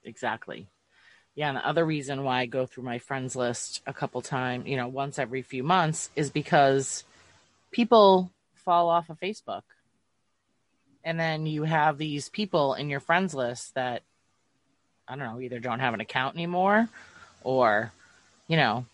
exactly 0.05 0.67
yeah, 1.35 1.49
and 1.49 1.57
the 1.57 1.67
other 1.67 1.87
reason 1.87 2.25
why 2.25 2.41
I 2.41 2.47
go 2.47 2.67
through 2.67 2.85
my 2.85 2.99
friends 2.99 3.37
list 3.37 3.83
a 3.87 3.93
couple 3.93 4.21
times, 4.21 4.67
you 4.67 4.77
know, 4.77 4.89
once 4.89 5.19
every 5.19 5.43
few 5.43 5.63
months 5.63 6.11
is 6.17 6.29
because 6.29 7.05
people 7.71 8.31
fall 8.57 8.89
off 8.89 9.11
of 9.11 9.21
Facebook. 9.21 9.63
And 11.05 11.19
then 11.19 11.47
you 11.47 11.63
have 11.63 11.97
these 11.97 12.29
people 12.29 12.75
in 12.75 12.91
your 12.91 13.01
friends 13.01 13.35
list 13.35 13.75
that 13.75 14.03
I 15.09 15.17
don't 15.17 15.25
know, 15.25 15.41
either 15.41 15.61
don't 15.61 15.81
have 15.81 15.95
an 15.95 16.01
account 16.01 16.37
anymore 16.37 16.89
or, 17.43 17.91
you 18.47 18.57
know. 18.57 18.85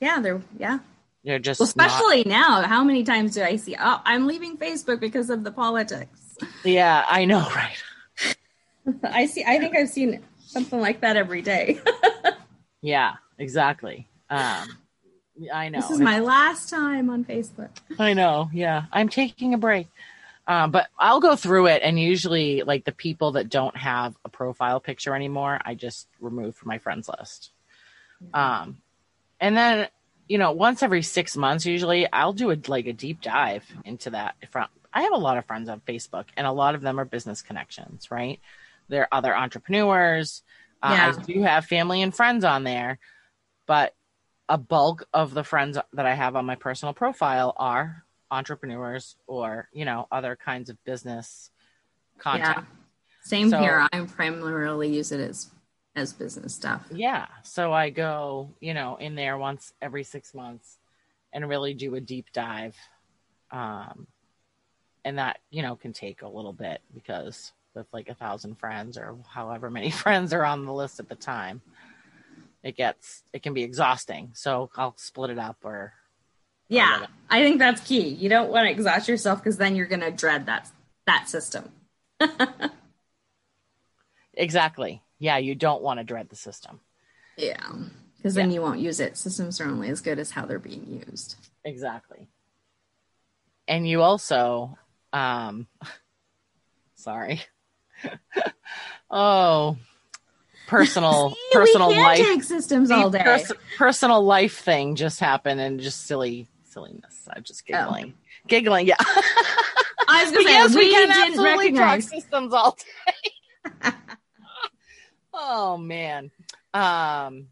Yeah, 0.00 0.20
they're 0.20 0.42
yeah. 0.58 0.78
They're 1.24 1.38
just 1.38 1.60
well, 1.60 1.66
especially 1.66 2.24
not... 2.24 2.26
now. 2.26 2.62
How 2.62 2.84
many 2.84 3.02
times 3.02 3.34
do 3.34 3.42
I 3.42 3.56
see, 3.56 3.76
oh, 3.78 4.00
I'm 4.04 4.26
leaving 4.26 4.56
Facebook 4.56 5.00
because 5.00 5.28
of 5.28 5.42
the 5.42 5.50
politics? 5.50 6.36
Yeah, 6.64 7.04
I 7.08 7.24
know, 7.24 7.48
right? 7.54 8.36
I 9.02 9.26
see 9.26 9.44
I 9.44 9.58
think 9.58 9.76
I've 9.76 9.88
seen 9.88 10.22
something 10.38 10.80
like 10.80 11.00
that 11.00 11.16
every 11.16 11.42
day. 11.42 11.80
yeah, 12.80 13.14
exactly. 13.38 14.06
Um, 14.30 14.68
I 15.52 15.68
know. 15.68 15.80
This 15.80 15.90
is 15.90 16.00
my 16.00 16.20
last 16.20 16.70
time 16.70 17.10
on 17.10 17.24
Facebook. 17.24 17.70
I 17.98 18.14
know. 18.14 18.50
Yeah. 18.52 18.84
I'm 18.92 19.08
taking 19.08 19.54
a 19.54 19.58
break. 19.58 19.88
Um, 20.48 20.70
but 20.70 20.88
I'll 20.98 21.20
go 21.20 21.34
through 21.34 21.66
it 21.66 21.82
and 21.82 21.98
usually 21.98 22.62
like 22.62 22.84
the 22.84 22.92
people 22.92 23.32
that 23.32 23.48
don't 23.48 23.76
have 23.76 24.16
a 24.24 24.28
profile 24.28 24.78
picture 24.78 25.14
anymore, 25.14 25.60
I 25.64 25.74
just 25.74 26.06
remove 26.20 26.54
from 26.56 26.68
my 26.68 26.78
friends 26.78 27.08
list. 27.08 27.50
Um, 28.32 28.78
and 29.40 29.56
then, 29.56 29.88
you 30.28 30.38
know, 30.38 30.52
once 30.52 30.82
every 30.82 31.02
six 31.02 31.36
months, 31.36 31.66
usually 31.66 32.10
I'll 32.12 32.32
do 32.32 32.50
a, 32.50 32.56
like 32.66 32.86
a 32.86 32.92
deep 32.92 33.20
dive 33.20 33.64
into 33.84 34.10
that. 34.10 34.34
If 34.42 34.56
I, 34.56 34.66
have 34.92 35.12
a 35.12 35.18
lot 35.18 35.36
of 35.36 35.44
friends 35.44 35.68
on 35.68 35.80
Facebook 35.80 36.24
and 36.36 36.46
a 36.46 36.52
lot 36.52 36.74
of 36.74 36.80
them 36.80 36.98
are 36.98 37.04
business 37.04 37.42
connections, 37.42 38.10
right? 38.10 38.40
They're 38.88 39.08
other 39.12 39.36
entrepreneurs. 39.36 40.42
Uh. 40.82 41.12
I 41.18 41.22
do 41.22 41.42
have 41.42 41.66
family 41.66 42.02
and 42.02 42.14
friends 42.14 42.44
on 42.44 42.64
there, 42.64 42.98
but 43.66 43.94
a 44.48 44.56
bulk 44.56 45.06
of 45.12 45.34
the 45.34 45.44
friends 45.44 45.78
that 45.92 46.06
I 46.06 46.14
have 46.14 46.36
on 46.36 46.46
my 46.46 46.54
personal 46.54 46.94
profile 46.94 47.54
are 47.56 48.04
entrepreneurs 48.30 49.16
or, 49.26 49.68
you 49.72 49.84
know, 49.84 50.06
other 50.10 50.36
kinds 50.36 50.70
of 50.70 50.82
business 50.84 51.50
content. 52.18 52.56
Yeah. 52.58 52.64
Same 53.22 53.50
so, 53.50 53.58
here. 53.58 53.86
I 53.92 54.00
primarily 54.02 54.94
use 54.94 55.12
it 55.12 55.20
as 55.20 55.50
as 55.96 56.12
business 56.12 56.54
stuff. 56.54 56.86
Yeah. 56.92 57.26
So 57.42 57.72
I 57.72 57.90
go, 57.90 58.50
you 58.60 58.74
know, 58.74 58.96
in 58.96 59.14
there 59.14 59.38
once 59.38 59.72
every 59.82 60.04
six 60.04 60.34
months 60.34 60.78
and 61.32 61.48
really 61.48 61.74
do 61.74 61.94
a 61.94 62.00
deep 62.00 62.26
dive. 62.32 62.76
Um, 63.50 64.06
and 65.04 65.18
that, 65.18 65.38
you 65.50 65.62
know, 65.62 65.76
can 65.76 65.92
take 65.92 66.22
a 66.22 66.28
little 66.28 66.52
bit 66.52 66.80
because 66.94 67.52
with 67.76 67.86
like 67.92 68.08
a 68.08 68.14
thousand 68.14 68.58
friends 68.58 68.98
or 68.98 69.16
however 69.28 69.70
many 69.70 69.90
friends 69.90 70.32
are 70.32 70.44
on 70.44 70.64
the 70.64 70.72
list 70.72 70.98
at 70.98 71.08
the 71.08 71.14
time 71.14 71.60
it 72.64 72.76
gets 72.76 73.22
it 73.32 73.42
can 73.42 73.54
be 73.54 73.62
exhausting 73.62 74.30
so 74.32 74.70
i'll 74.76 74.94
split 74.96 75.30
it 75.30 75.38
up 75.38 75.58
or 75.62 75.92
yeah 76.68 77.02
or 77.02 77.06
i 77.30 77.42
think 77.42 77.58
that's 77.58 77.80
key 77.82 78.08
you 78.08 78.28
don't 78.28 78.50
want 78.50 78.66
to 78.66 78.70
exhaust 78.70 79.08
yourself 79.08 79.38
because 79.38 79.58
then 79.58 79.76
you're 79.76 79.86
going 79.86 80.00
to 80.00 80.10
dread 80.10 80.46
that 80.46 80.68
that 81.06 81.28
system 81.28 81.70
exactly 84.34 85.02
yeah 85.18 85.38
you 85.38 85.54
don't 85.54 85.82
want 85.82 85.98
to 85.98 86.04
dread 86.04 86.28
the 86.28 86.36
system 86.36 86.80
yeah 87.36 87.72
because 88.16 88.34
then 88.34 88.50
yeah. 88.50 88.54
you 88.54 88.62
won't 88.62 88.80
use 88.80 89.00
it 89.00 89.16
systems 89.16 89.60
are 89.60 89.66
only 89.66 89.88
as 89.88 90.00
good 90.00 90.18
as 90.18 90.30
how 90.30 90.44
they're 90.46 90.58
being 90.58 91.02
used 91.06 91.36
exactly 91.64 92.28
and 93.68 93.88
you 93.88 94.02
also 94.02 94.78
um 95.12 95.66
sorry 96.94 97.42
oh, 99.10 99.76
personal 100.66 101.30
See, 101.30 101.36
personal 101.52 101.90
life 101.90 102.42
systems 102.44 102.90
all 102.90 103.10
day. 103.10 103.22
Pers- 103.22 103.52
personal 103.76 104.24
life 104.24 104.58
thing 104.58 104.96
just 104.96 105.20
happened 105.20 105.60
and 105.60 105.80
just 105.80 106.06
silly 106.06 106.48
silliness. 106.64 107.28
I'm 107.34 107.42
just 107.42 107.66
giggling, 107.66 108.14
oh. 108.16 108.46
giggling. 108.48 108.86
Yeah. 108.86 108.96
I 110.08 110.24
was 110.24 110.32
to 110.32 110.42
say 110.42 110.50
yes, 110.50 110.74
we, 110.74 110.84
we 110.84 110.90
can 110.90 111.10
absolutely 111.10 111.72
talk 111.72 112.00
systems 112.02 112.52
all 112.52 112.76
day. 113.82 113.90
Oh 115.36 115.76
man. 115.76 116.30
Um. 116.74 117.48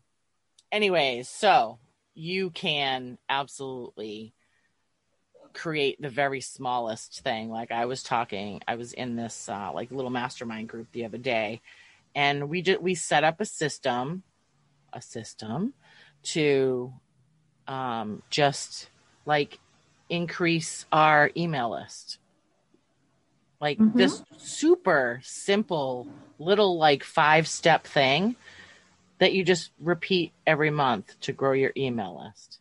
Anyways, 0.72 1.28
so 1.28 1.78
you 2.14 2.50
can 2.50 3.18
absolutely 3.28 4.34
create 5.52 6.00
the 6.02 6.08
very 6.08 6.40
smallest 6.40 7.20
thing. 7.22 7.48
Like 7.48 7.70
I 7.70 7.86
was 7.86 8.02
talking, 8.02 8.60
I 8.66 8.74
was 8.74 8.92
in 8.92 9.16
this 9.16 9.48
uh, 9.48 9.70
like 9.72 9.90
little 9.90 10.10
mastermind 10.10 10.68
group 10.68 10.88
the 10.92 11.04
other 11.04 11.18
day, 11.18 11.62
and 12.14 12.48
we 12.48 12.62
just 12.62 12.82
we 12.82 12.94
set 12.94 13.24
up 13.24 13.40
a 13.40 13.44
system, 13.44 14.22
a 14.92 15.00
system, 15.00 15.74
to 16.24 16.92
um, 17.66 18.22
just 18.30 18.88
like 19.26 19.58
increase 20.08 20.86
our 20.92 21.30
email 21.36 21.70
list. 21.70 22.18
Like 23.60 23.78
mm-hmm. 23.78 23.96
this 23.96 24.22
super 24.36 25.20
simple 25.22 26.08
little 26.38 26.76
like 26.78 27.02
five 27.04 27.48
step 27.48 27.86
thing 27.86 28.36
that 29.18 29.32
you 29.32 29.44
just 29.44 29.70
repeat 29.78 30.32
every 30.46 30.70
month 30.70 31.18
to 31.20 31.32
grow 31.32 31.52
your 31.52 31.72
email 31.76 32.24
list. 32.26 32.58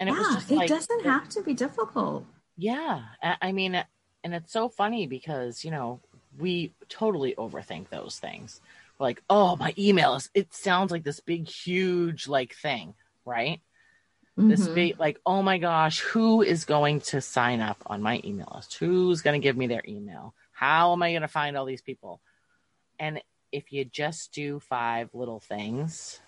And 0.00 0.08
it 0.08 0.12
yeah, 0.12 0.18
was 0.18 0.34
just 0.36 0.50
like, 0.50 0.70
it 0.70 0.74
doesn't 0.74 1.04
have 1.04 1.28
to 1.30 1.42
be 1.42 1.54
difficult. 1.54 2.24
Yeah. 2.56 3.02
I 3.22 3.52
mean, 3.52 3.74
and 4.22 4.34
it's 4.34 4.52
so 4.52 4.68
funny 4.68 5.06
because, 5.06 5.64
you 5.64 5.72
know, 5.72 6.00
we 6.38 6.72
totally 6.88 7.34
overthink 7.34 7.88
those 7.88 8.18
things. 8.18 8.60
like, 8.98 9.22
oh, 9.30 9.56
my 9.56 9.74
email 9.78 10.14
is, 10.14 10.30
it 10.34 10.52
sounds 10.54 10.90
like 10.90 11.04
this 11.04 11.20
big, 11.20 11.48
huge, 11.48 12.28
like 12.28 12.54
thing, 12.54 12.94
right? 13.24 13.60
Mm-hmm. 14.38 14.50
This 14.50 14.68
be 14.68 14.94
like, 14.98 15.18
oh 15.26 15.42
my 15.42 15.58
gosh, 15.58 16.00
who 16.00 16.42
is 16.42 16.64
going 16.64 17.00
to 17.00 17.20
sign 17.20 17.60
up 17.60 17.82
on 17.86 18.02
my 18.02 18.20
email 18.24 18.52
list? 18.54 18.74
Who's 18.74 19.20
going 19.20 19.40
to 19.40 19.44
give 19.44 19.56
me 19.56 19.66
their 19.66 19.82
email? 19.86 20.32
How 20.52 20.92
am 20.92 21.02
I 21.02 21.10
going 21.10 21.22
to 21.22 21.28
find 21.28 21.56
all 21.56 21.64
these 21.64 21.82
people? 21.82 22.20
And 23.00 23.20
if 23.50 23.72
you 23.72 23.84
just 23.84 24.32
do 24.32 24.60
five 24.60 25.10
little 25.12 25.40
things 25.40 26.20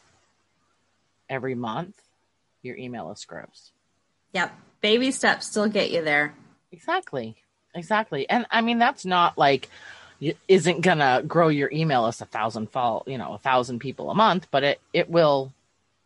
every 1.28 1.54
month, 1.54 1.94
your 2.62 2.76
email 2.76 3.08
list 3.08 3.28
grows. 3.28 3.70
Yep. 4.32 4.52
Baby 4.80 5.12
steps 5.12 5.46
still 5.46 5.68
get 5.68 5.92
you 5.92 6.02
there. 6.02 6.34
Exactly. 6.72 7.36
Exactly. 7.74 8.28
And 8.28 8.44
I 8.50 8.61
mean, 8.61 8.78
that's 8.78 9.04
not 9.04 9.38
like, 9.38 9.68
isn't 10.48 10.80
gonna 10.80 11.22
grow 11.26 11.48
your 11.48 11.70
email 11.72 12.04
list 12.04 12.20
a 12.20 12.26
thousand 12.26 12.70
fall, 12.70 13.04
you 13.06 13.18
know, 13.18 13.34
a 13.34 13.38
thousand 13.38 13.78
people 13.78 14.11
a 14.11 14.14
month, 14.14 14.48
but 14.50 14.64
it, 14.64 14.80
it 14.92 15.08
will 15.08 15.52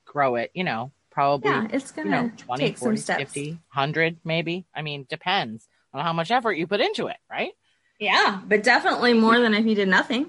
grow 0.05 0.37
it, 0.37 0.51
you 0.55 0.65
know, 0.65 0.93
probably, 1.15 1.51
yeah, 1.51 1.69
it's 1.71 1.93
gonna 1.93 2.09
you 2.09 2.23
know, 2.23 2.33
20, 2.37 2.65
take 2.65 2.77
40, 2.77 2.97
some 2.99 3.19
50, 3.19 3.51
100 3.53 4.19
maybe. 4.25 4.67
I 4.75 4.83
mean, 4.83 5.07
depends 5.09 5.67
on 5.95 6.05
how 6.05 6.13
much 6.13 6.31
effort 6.31 6.53
you 6.53 6.67
put 6.67 6.81
into 6.81 7.07
it, 7.07 7.17
right? 7.31 7.53
Yeah, 8.01 8.41
but 8.47 8.65
definitely 8.65 9.15
more 9.15 9.39
than 9.39 9.55
if 9.55 9.65
you 9.65 9.75
did 9.75 9.89
nothing. 9.89 10.27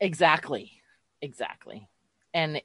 Exactly. 0.00 0.72
Exactly. 1.20 1.86
And 2.34 2.60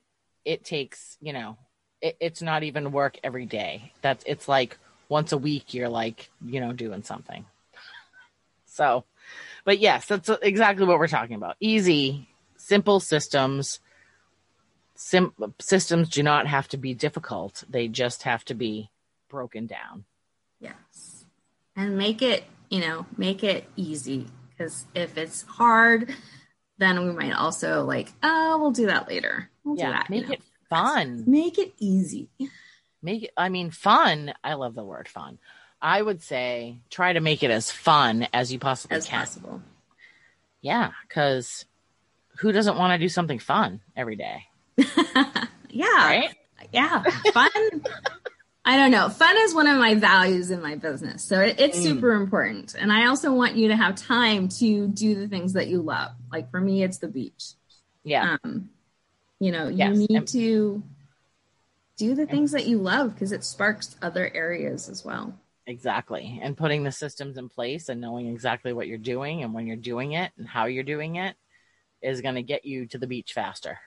it 0.46 0.64
takes, 0.64 1.18
you 1.22 1.34
know, 1.34 1.58
it, 2.02 2.18
it's 2.20 2.42
not 2.42 2.64
even 2.64 2.92
work 2.92 3.18
every 3.24 3.46
day. 3.46 3.92
That's 4.02 4.24
it's 4.26 4.48
like 4.48 4.78
once 5.10 5.34
a 5.34 5.38
week 5.38 5.74
you're 5.74 5.90
like, 5.90 6.30
you 6.44 6.62
know, 6.62 6.72
doing 6.74 7.04
something. 7.04 7.46
So, 8.66 9.04
but 9.66 9.80
yes, 9.80 10.06
that's 10.06 10.30
exactly 10.42 10.86
what 10.86 11.00
we're 11.00 11.08
talking 11.08 11.36
about. 11.36 11.58
Easy, 11.60 12.28
simple 12.56 13.00
systems. 13.00 13.80
Sim- 14.98 15.34
systems 15.60 16.10
do 16.10 16.24
not 16.24 16.48
have 16.48 16.68
to 16.70 16.78
be 16.78 16.94
difficult. 16.94 17.64
They 17.70 17.88
just 17.88 18.24
have 18.24 18.44
to 18.46 18.54
be 18.54 18.90
broken 19.30 19.68
down. 19.68 20.06
Yes. 20.60 21.26
and 21.76 21.98
make 21.98 22.22
it, 22.22 22.44
you 22.70 22.80
know, 22.82 23.06
make 23.18 23.44
it 23.44 23.70
easy. 23.76 24.28
Because 24.50 24.86
if 24.96 25.18
it's 25.18 25.44
hard, 25.44 26.14
then 26.80 27.06
we 27.06 27.12
might 27.12 27.34
also 27.34 27.84
like, 27.86 28.12
oh, 28.24 28.58
we'll 28.60 28.72
do 28.72 28.88
that 28.88 29.08
later. 29.08 29.50
We'll 29.64 29.78
yeah, 29.78 29.86
do 29.86 29.92
that. 29.94 30.10
make 30.10 30.22
you 30.24 30.28
know. 30.30 30.34
it 30.34 30.42
fun. 30.70 31.24
Make 31.28 31.60
it 31.60 31.74
easy. 31.78 32.30
Make 33.04 33.24
it, 33.26 33.32
I 33.38 33.50
mean, 33.50 33.70
fun. 33.70 34.34
I 34.44 34.56
love 34.56 34.74
the 34.74 34.84
word 34.84 35.08
fun. 35.08 35.38
I 35.80 36.02
would 36.02 36.24
say 36.24 36.80
try 36.90 37.14
to 37.14 37.20
make 37.20 37.44
it 37.44 37.52
as 37.52 37.70
fun 37.72 38.28
as 38.34 38.52
you 38.52 38.58
possibly 38.58 38.98
as 38.98 39.06
can. 39.06 39.20
possible. 39.20 39.62
Yeah, 40.62 40.92
because 41.08 41.66
who 42.40 42.52
doesn't 42.52 42.78
want 42.78 42.94
to 42.94 42.98
do 43.06 43.10
something 43.10 43.38
fun 43.38 43.82
every 43.96 44.16
day? 44.16 44.46
yeah. 45.70 45.86
Right? 46.08 46.30
Yeah. 46.72 47.04
Fun. 47.34 47.50
I 48.66 48.76
don't 48.76 48.92
know. 48.92 49.10
Fun 49.10 49.38
is 49.38 49.54
one 49.56 49.68
of 49.68 49.78
my 49.80 49.96
values 49.96 50.52
in 50.52 50.62
my 50.62 50.76
business. 50.76 51.24
So 51.24 51.40
it, 51.42 51.60
it's 51.60 51.78
Mm. 51.80 51.84
super 51.84 52.12
important. 52.14 52.76
And 52.78 52.92
I 52.92 53.08
also 53.08 53.34
want 53.34 53.56
you 53.56 53.70
to 53.70 53.76
have 53.78 53.96
time 53.96 54.50
to 54.60 54.88
do 54.90 55.16
the 55.16 55.28
things 55.28 55.54
that 55.54 55.68
you 55.68 55.82
love. 55.82 56.12
Like 56.32 56.52
for 56.52 56.60
me, 56.60 56.84
it's 56.84 56.98
the 56.98 57.08
beach. 57.08 57.54
Yeah. 58.04 58.38
Um, 58.44 58.70
you 59.40 59.52
know, 59.52 59.70
Yes, 59.70 59.94
you 59.94 60.00
need 60.08 60.18
and- 60.18 60.28
to 60.30 60.84
do 61.96 62.14
the 62.14 62.26
things 62.28 62.52
that 62.52 62.68
you 62.68 62.78
love 62.78 63.14
because 63.14 63.32
it 63.32 63.44
sparks 63.44 63.96
other 64.02 64.30
areas 64.34 64.88
as 64.90 65.04
well. 65.04 65.34
Exactly. 65.66 66.40
And 66.44 66.56
putting 66.56 66.84
the 66.84 66.92
systems 66.92 67.38
in 67.38 67.50
place 67.50 67.90
and 67.90 68.00
knowing 68.00 68.28
exactly 68.28 68.72
what 68.72 68.88
you're 68.88 68.98
doing 68.98 69.44
and 69.44 69.54
when 69.54 69.66
you're 69.66 69.76
doing 69.78 70.12
it 70.14 70.32
and 70.38 70.48
how 70.48 70.66
you're 70.66 70.84
doing 70.84 71.16
it 71.16 71.36
is 72.02 72.22
going 72.22 72.36
to 72.36 72.44
get 72.44 72.66
you 72.66 72.86
to 72.88 72.98
the 72.98 73.08
beach 73.08 73.34
faster. 73.34 73.80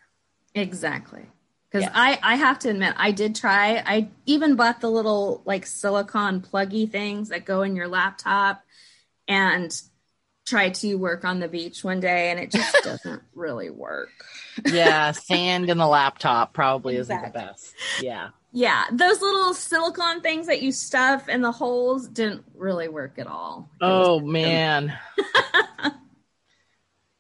Exactly. 0.55 1.27
Because 1.71 1.85
Yes. 1.85 1.93
I, 1.95 2.19
I 2.23 2.35
have 2.37 2.59
to 2.61 2.71
admit, 2.71 2.95
I 2.97 3.13
did 3.13 3.37
try. 3.37 3.83
I 3.87 4.09
even 4.27 4.57
bought 4.57 4.81
the 4.81 4.91
little 4.91 5.43
like 5.45 5.67
silicone 5.67 6.41
pluggy 6.41 6.91
things 6.91 7.29
that 7.29 7.45
go 7.45 7.63
in 7.63 7.77
your 7.77 7.87
laptop 7.87 8.63
and 9.29 9.73
tried 10.47 10.75
to 10.75 10.95
work 10.97 11.25
on 11.25 11.39
the 11.39 11.47
beach 11.47 11.85
one 11.85 12.01
day, 12.01 12.31
and 12.33 12.41
it 12.41 12.51
just 12.51 12.77
doesn't 12.85 13.23
really 13.35 13.71
work. 13.71 14.11
Yeah. 14.67 15.13
sand 15.13 15.71
in 15.71 15.79
the 15.79 15.87
laptop 15.87 16.53
probably 16.53 16.97
isn't 16.97 17.23
the 17.23 17.31
best. 17.31 17.73
Yeah. 18.01 18.31
Yeah, 18.53 18.87
those 18.91 19.21
little 19.21 19.55
silicone 19.55 20.23
things 20.23 20.49
that 20.49 20.61
you 20.61 20.73
stuff 20.73 21.29
in 21.29 21.41
the 21.41 21.53
holes 21.53 22.09
didn't 22.09 22.45
really 22.57 22.89
work 22.89 23.17
at 23.19 23.29
all. 23.29 23.71
It 23.81 23.85
Oh, 23.85 24.19
man. 24.19 24.99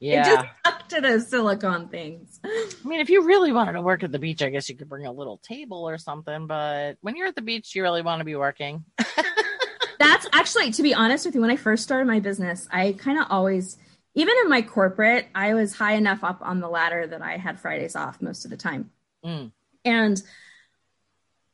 It 0.00 0.06
yeah. 0.06 0.24
just 0.24 0.46
stuck 0.60 0.88
to 0.88 1.00
those 1.02 1.28
silicone 1.28 1.88
things. 1.88 2.40
I 2.42 2.72
mean, 2.84 3.00
if 3.00 3.10
you 3.10 3.26
really 3.26 3.52
wanted 3.52 3.72
to 3.72 3.82
work 3.82 4.02
at 4.02 4.10
the 4.10 4.18
beach, 4.18 4.42
I 4.42 4.48
guess 4.48 4.68
you 4.68 4.76
could 4.76 4.88
bring 4.88 5.04
a 5.04 5.12
little 5.12 5.36
table 5.38 5.86
or 5.86 5.98
something. 5.98 6.46
But 6.46 6.96
when 7.02 7.16
you're 7.16 7.26
at 7.26 7.36
the 7.36 7.42
beach, 7.42 7.74
you 7.74 7.82
really 7.82 8.00
want 8.00 8.20
to 8.20 8.24
be 8.24 8.34
working. 8.34 8.84
That's 9.98 10.26
actually, 10.32 10.70
to 10.72 10.82
be 10.82 10.94
honest 10.94 11.26
with 11.26 11.34
you, 11.34 11.42
when 11.42 11.50
I 11.50 11.56
first 11.56 11.82
started 11.82 12.06
my 12.06 12.20
business, 12.20 12.66
I 12.70 12.92
kind 12.92 13.18
of 13.18 13.26
always, 13.28 13.76
even 14.14 14.34
in 14.42 14.48
my 14.48 14.62
corporate, 14.62 15.28
I 15.34 15.52
was 15.52 15.74
high 15.74 15.94
enough 15.94 16.24
up 16.24 16.38
on 16.40 16.60
the 16.60 16.68
ladder 16.68 17.06
that 17.06 17.20
I 17.20 17.36
had 17.36 17.60
Fridays 17.60 17.94
off 17.94 18.22
most 18.22 18.46
of 18.46 18.50
the 18.50 18.56
time. 18.56 18.90
Mm. 19.22 19.52
And 19.84 20.22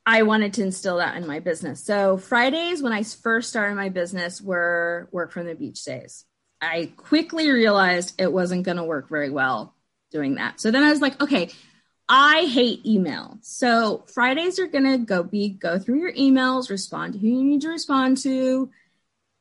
I 0.07 0.23
wanted 0.23 0.55
to 0.55 0.63
instill 0.63 0.99
that 0.99 1.17
in 1.17 1.27
my 1.27 1.41
business. 1.41 1.85
So 1.85 2.17
Fridays, 2.17 2.81
when 2.81 2.93
I 2.93 3.03
first 3.03 3.51
started 3.51 3.75
my 3.75 3.89
business, 3.89 4.41
were 4.41 5.09
work 5.11 5.33
from 5.33 5.47
the 5.47 5.57
beach 5.57 5.85
days. 5.85 6.25
I 6.61 6.93
quickly 6.97 7.51
realized 7.51 8.21
it 8.21 8.33
wasn't 8.33 8.65
going 8.65 8.79
to 8.79 8.85
work 8.85 9.09
very 9.09 9.31
well 9.31 9.75
doing 10.11 10.37
that. 10.37 10.61
So 10.61 10.71
then 10.71 10.83
I 10.83 10.91
was 10.91 11.01
like, 11.01 11.21
okay, 11.21 11.51
I 12.09 12.43
hate 12.45 12.87
email. 12.87 13.39
So 13.43 14.05
Fridays 14.13 14.59
are 14.59 14.67
going 14.67 14.85
to 14.85 14.99
go 14.99 15.23
be 15.23 15.49
go 15.49 15.79
through 15.79 15.99
your 15.99 16.13
emails, 16.13 16.71
respond 16.71 17.15
to 17.15 17.19
who 17.19 17.27
you 17.27 17.45
need 17.45 17.63
to 17.63 17.69
respond 17.69 18.19
to. 18.19 18.71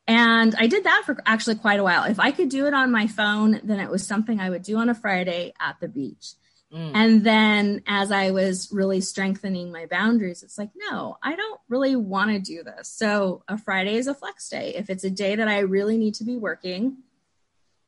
And 0.07 0.53
I 0.55 0.67
did 0.67 0.83
that 0.83 1.03
for 1.05 1.17
actually 1.25 1.55
quite 1.55 1.79
a 1.79 1.83
while. 1.83 2.03
If 2.03 2.19
I 2.19 2.31
could 2.31 2.49
do 2.49 2.67
it 2.67 2.73
on 2.73 2.91
my 2.91 3.07
phone, 3.07 3.59
then 3.63 3.79
it 3.79 3.89
was 3.89 4.05
something 4.05 4.39
I 4.39 4.49
would 4.49 4.63
do 4.63 4.77
on 4.77 4.89
a 4.89 4.95
Friday 4.95 5.53
at 5.59 5.79
the 5.79 5.87
beach. 5.87 6.33
Mm. 6.73 6.91
And 6.93 7.23
then 7.23 7.83
as 7.87 8.11
I 8.11 8.31
was 8.31 8.69
really 8.71 9.01
strengthening 9.01 9.71
my 9.71 9.85
boundaries, 9.85 10.43
it's 10.43 10.57
like, 10.57 10.71
no, 10.75 11.17
I 11.23 11.35
don't 11.35 11.59
really 11.69 11.95
want 11.95 12.31
to 12.31 12.39
do 12.39 12.63
this. 12.63 12.89
So 12.89 13.43
a 13.47 13.57
Friday 13.57 13.95
is 13.95 14.07
a 14.07 14.13
flex 14.13 14.49
day. 14.49 14.73
If 14.75 14.89
it's 14.89 15.03
a 15.03 15.09
day 15.09 15.35
that 15.35 15.47
I 15.47 15.59
really 15.59 15.97
need 15.97 16.15
to 16.15 16.23
be 16.23 16.37
working, 16.37 16.97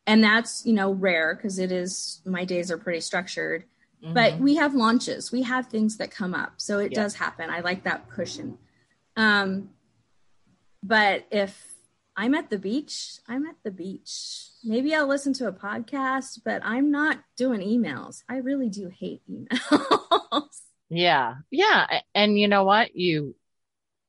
and 0.08 0.24
that's, 0.24 0.66
you 0.66 0.74
know, 0.74 0.91
rare 0.93 1.36
because 1.36 1.60
it 1.60 1.72
is, 1.72 2.22
my 2.26 2.45
days 2.45 2.72
are 2.72 2.78
pretty 2.78 3.01
structured, 3.01 3.66
but 4.01 4.34
Mhm. 4.34 4.39
we 4.39 4.55
have 4.55 4.74
launches, 4.74 5.32
we 5.32 5.43
have 5.43 5.68
things 5.68 5.97
that 5.97 6.10
come 6.12 6.34
up. 6.34 6.53
So 6.58 6.80
it 6.80 6.91
Yeah. 6.93 7.03
does 7.03 7.16
happen. 7.16 7.49
I 7.49 7.60
like 7.60 7.84
that 7.84 8.10
cushion. 8.10 8.58
Um, 9.16 9.70
but 10.82 11.26
if 11.32 11.76
I'm 12.16 12.34
at 12.34 12.49
the 12.49 12.58
beach, 12.58 13.20
I'm 13.28 13.45
at 13.45 13.55
the 13.64 13.70
beach. 13.72 14.47
Maybe 14.64 14.95
I'll 14.95 15.08
listen 15.08 15.34
to 15.34 15.47
a 15.47 15.53
podcast, 15.53 16.41
but 16.43 16.62
I'm 16.64 16.89
not 16.89 17.20
doing 17.36 17.60
emails. 17.62 18.24
I 18.28 18.38
really 18.38 18.70
do 18.70 18.88
hate 18.89 19.22
emails. 19.30 19.51
Yeah. 20.89 21.36
Yeah. 21.51 21.99
And 22.16 22.39
you 22.39 22.47
know 22.47 22.64
what? 22.64 22.95
You 22.95 23.36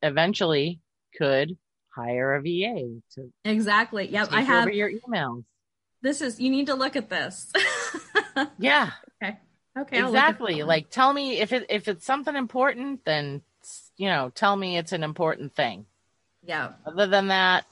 eventually 0.01 0.81
could 1.17 1.59
hire 1.93 2.37
a 2.37 2.41
VA 2.41 3.01
to 3.15 3.33
exactly. 3.45 4.09
Yep. 4.09 4.29
I 4.31 4.43
have 4.43 4.61
over 4.63 4.71
your 4.71 4.89
emails. 4.89 5.43
This 6.03 6.21
is 6.21 6.39
you 6.41 6.51
need 6.51 6.67
to 6.67 6.75
look 6.75 6.97
at 6.97 7.09
this. 7.11 7.53
Yeah, 8.59 8.91
okay. 9.21 9.37
Okay. 9.77 9.99
I'll 9.99 10.07
look 10.13 10.17
at 10.17 10.29
exactly. 10.31 10.63
Like 10.63 10.91
tell 10.91 11.13
me 11.13 11.41
if 11.41 11.53
it 11.53 11.67
if 11.71 11.89
it's 11.89 12.07
something 12.07 12.37
important, 12.37 13.05
then 13.05 13.43
you 13.97 14.07
know, 14.09 14.31
tell 14.33 14.55
me 14.55 14.79
it's 14.79 14.93
an 14.93 15.03
important 15.03 15.57
thing. 15.57 15.87
yeah. 16.45 16.75
Other 16.87 17.09
than 17.09 17.29
that, 17.29 17.65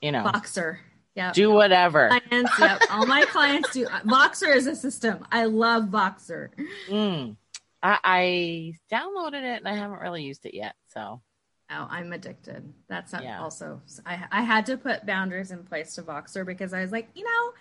you 0.00 0.12
know, 0.12 0.22
Voxer. 0.24 0.78
Yeah. 1.16 1.32
do 1.32 1.50
whatever. 1.50 2.08
clients. 2.08 2.52
Yep. 2.58 2.82
All 2.90 3.06
my 3.06 3.24
clients 3.24 3.72
do. 3.72 3.84
Voxer 3.86 4.54
is 4.54 4.68
a 4.68 4.76
system. 4.76 5.26
I 5.32 5.44
love 5.46 5.84
Voxer. 5.86 6.48
Mm. 6.88 7.36
I, 7.82 7.98
I 8.04 8.74
downloaded 8.94 9.42
it 9.42 9.58
and 9.58 9.66
I 9.68 9.74
haven't 9.74 9.98
really 9.98 10.22
used 10.22 10.46
it 10.46 10.54
yet. 10.54 10.76
So 10.94 11.20
Oh, 11.74 11.86
I'm 11.90 12.12
addicted. 12.12 12.72
That's 12.88 13.12
not 13.12 13.22
Yeah. 13.24 13.40
also. 13.40 13.80
I 14.04 14.24
I 14.30 14.42
had 14.42 14.66
to 14.66 14.76
put 14.76 15.06
boundaries 15.06 15.50
in 15.50 15.64
place 15.64 15.94
to 15.94 16.02
Voxer 16.02 16.44
because 16.44 16.72
I 16.74 16.82
was 16.82 16.92
like, 16.92 17.08
you 17.14 17.24
know, 17.24 17.52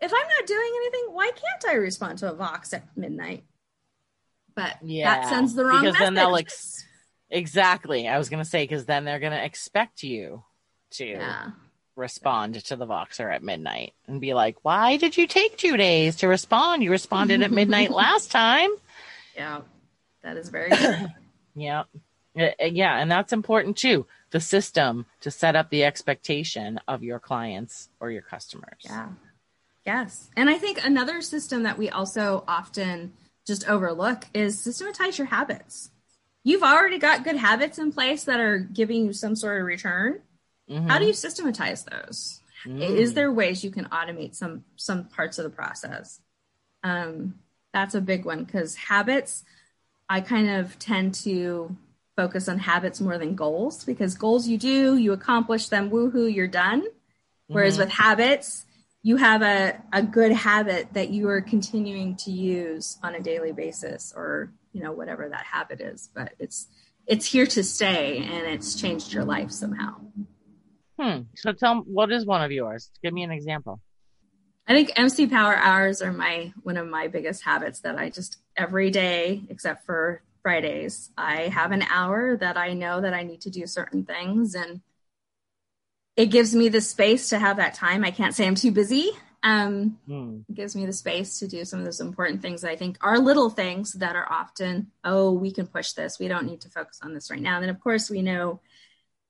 if 0.00 0.12
I'm 0.12 0.28
not 0.38 0.46
doing 0.46 0.72
anything, 0.76 1.14
why 1.14 1.30
can't 1.30 1.64
I 1.74 1.74
respond 1.76 2.18
to 2.18 2.30
a 2.30 2.34
Vox 2.34 2.72
at 2.74 2.84
midnight? 2.96 3.44
But 4.54 4.76
Yeah, 4.82 5.14
that 5.22 5.28
sends 5.28 5.54
the 5.54 5.64
wrong 5.64 5.80
because 5.80 5.94
message. 5.94 6.04
then 6.06 6.14
they'll 6.14 6.36
ex- 6.36 6.84
exactly. 7.30 8.06
I 8.08 8.18
was 8.18 8.28
gonna 8.28 8.44
say 8.44 8.64
because 8.64 8.84
then 8.84 9.04
they're 9.04 9.18
gonna 9.20 9.36
expect 9.42 10.02
you 10.02 10.44
to 10.92 11.06
yeah. 11.06 11.50
respond 11.96 12.62
to 12.66 12.76
the 12.76 12.86
Voxer 12.86 13.32
at 13.34 13.42
midnight 13.42 13.94
and 14.06 14.20
be 14.20 14.34
like, 14.34 14.56
"Why 14.62 14.96
did 14.96 15.16
you 15.16 15.26
take 15.26 15.56
two 15.56 15.76
days 15.76 16.16
to 16.16 16.28
respond? 16.28 16.82
You 16.82 16.90
responded 16.90 17.42
at 17.42 17.50
midnight 17.50 17.90
last 18.02 18.30
time." 18.30 18.70
Yeah. 19.34 19.62
That 20.22 20.36
is 20.36 20.48
very 20.48 20.70
good. 20.70 21.08
Yeah. 22.34 22.52
Uh, 22.58 22.98
and 23.00 23.10
that's 23.10 23.32
important 23.32 23.76
too. 23.76 24.06
The 24.30 24.40
system 24.40 25.06
to 25.20 25.30
set 25.30 25.56
up 25.56 25.70
the 25.70 25.84
expectation 25.84 26.80
of 26.88 27.02
your 27.02 27.18
clients 27.18 27.88
or 28.00 28.10
your 28.10 28.22
customers. 28.22 28.80
Yeah. 28.82 29.08
Yes. 29.86 30.30
And 30.36 30.48
I 30.48 30.58
think 30.58 30.84
another 30.84 31.20
system 31.20 31.62
that 31.64 31.78
we 31.78 31.90
also 31.90 32.42
often 32.48 33.12
just 33.46 33.68
overlook 33.68 34.24
is 34.32 34.58
systematize 34.58 35.18
your 35.18 35.26
habits. 35.26 35.90
You've 36.42 36.62
already 36.62 36.98
got 36.98 37.24
good 37.24 37.36
habits 37.36 37.78
in 37.78 37.92
place 37.92 38.24
that 38.24 38.40
are 38.40 38.58
giving 38.58 39.06
you 39.06 39.12
some 39.12 39.36
sort 39.36 39.60
of 39.60 39.66
return. 39.66 40.20
Mhm. 40.68 40.88
How 40.88 40.98
do 40.98 41.04
you 41.04 41.12
systematize 41.12 41.84
those? 41.84 42.40
Mm. 42.64 42.80
Is 42.80 43.14
there 43.14 43.30
ways 43.30 43.62
you 43.62 43.70
can 43.70 43.84
automate 43.86 44.34
some 44.34 44.64
some 44.76 45.04
parts 45.04 45.38
of 45.38 45.44
the 45.44 45.50
process? 45.50 46.20
Um, 46.82 47.38
that's 47.72 47.94
a 47.94 48.00
big 48.00 48.24
one 48.24 48.44
because 48.44 48.74
habits, 48.74 49.44
I 50.08 50.20
kind 50.20 50.48
of 50.48 50.78
tend 50.78 51.14
to 51.16 51.76
focus 52.16 52.48
on 52.48 52.58
habits 52.58 53.00
more 53.00 53.18
than 53.18 53.34
goals 53.34 53.84
because 53.84 54.14
goals 54.14 54.46
you 54.46 54.56
do, 54.58 54.96
you 54.96 55.12
accomplish 55.12 55.68
them, 55.68 55.90
woohoo, 55.90 56.32
you're 56.32 56.46
done. 56.46 56.84
Whereas 57.48 57.76
Mhm. 57.76 57.80
with 57.80 57.90
habits, 57.90 58.66
you 59.02 59.16
have 59.16 59.42
a, 59.42 59.80
a 59.92 60.02
good 60.02 60.32
habit 60.32 60.92
that 60.94 61.10
you 61.10 61.28
are 61.28 61.40
continuing 61.40 62.16
to 62.16 62.30
use 62.30 62.98
on 63.02 63.14
a 63.14 63.20
daily 63.20 63.52
basis 63.52 64.12
or, 64.16 64.52
you 64.72 64.82
know, 64.82 64.92
whatever 64.92 65.28
that 65.28 65.44
habit 65.44 65.80
is. 65.80 66.08
But 66.14 66.32
it's 66.38 66.68
it's 67.06 67.26
here 67.26 67.44
to 67.46 67.62
stay 67.62 68.16
and 68.16 68.46
it's 68.46 68.80
changed 68.80 69.12
your 69.12 69.24
life 69.24 69.50
somehow. 69.50 69.96
Hmm. 70.98 71.22
So 71.34 71.52
tell 71.52 71.74
me 71.76 71.82
what 71.86 72.10
is 72.10 72.24
one 72.24 72.42
of 72.42 72.50
yours? 72.50 72.90
Give 73.02 73.12
me 73.12 73.22
an 73.24 73.30
example. 73.30 73.80
I 74.66 74.72
think 74.72 74.92
MC 74.96 75.26
Power 75.26 75.54
Hours 75.54 76.00
are 76.00 76.12
my 76.12 76.54
one 76.62 76.78
of 76.78 76.86
my 76.88 77.08
biggest 77.08 77.42
habits 77.42 77.80
that 77.80 77.98
I 77.98 78.08
just 78.08 78.38
every 78.56 78.90
day 78.90 79.42
except 79.50 79.84
for 79.84 80.22
Fridays, 80.44 81.10
I 81.16 81.48
have 81.48 81.72
an 81.72 81.82
hour 81.82 82.36
that 82.36 82.58
I 82.58 82.74
know 82.74 83.00
that 83.00 83.14
I 83.14 83.22
need 83.22 83.40
to 83.40 83.50
do 83.50 83.66
certain 83.66 84.04
things 84.04 84.54
and 84.54 84.82
it 86.16 86.26
gives 86.26 86.54
me 86.54 86.68
the 86.68 86.82
space 86.82 87.30
to 87.30 87.38
have 87.38 87.56
that 87.56 87.72
time. 87.72 88.04
I 88.04 88.10
can't 88.10 88.34
say 88.34 88.46
I'm 88.46 88.54
too 88.54 88.70
busy. 88.70 89.10
Um, 89.42 89.98
Hmm. 90.06 90.40
it 90.46 90.54
gives 90.54 90.76
me 90.76 90.84
the 90.84 90.92
space 90.92 91.38
to 91.38 91.48
do 91.48 91.64
some 91.64 91.78
of 91.78 91.86
those 91.86 92.00
important 92.00 92.42
things 92.42 92.60
that 92.60 92.70
I 92.70 92.76
think 92.76 92.98
are 93.00 93.18
little 93.18 93.48
things 93.48 93.94
that 93.94 94.16
are 94.16 94.30
often, 94.30 94.90
oh, 95.02 95.32
we 95.32 95.50
can 95.50 95.66
push 95.66 95.92
this. 95.92 96.18
We 96.18 96.28
don't 96.28 96.46
need 96.46 96.60
to 96.60 96.68
focus 96.68 97.00
on 97.02 97.14
this 97.14 97.30
right 97.30 97.40
now. 97.40 97.54
And 97.54 97.62
then, 97.62 97.70
of 97.70 97.80
course, 97.80 98.10
we 98.10 98.20
know 98.20 98.60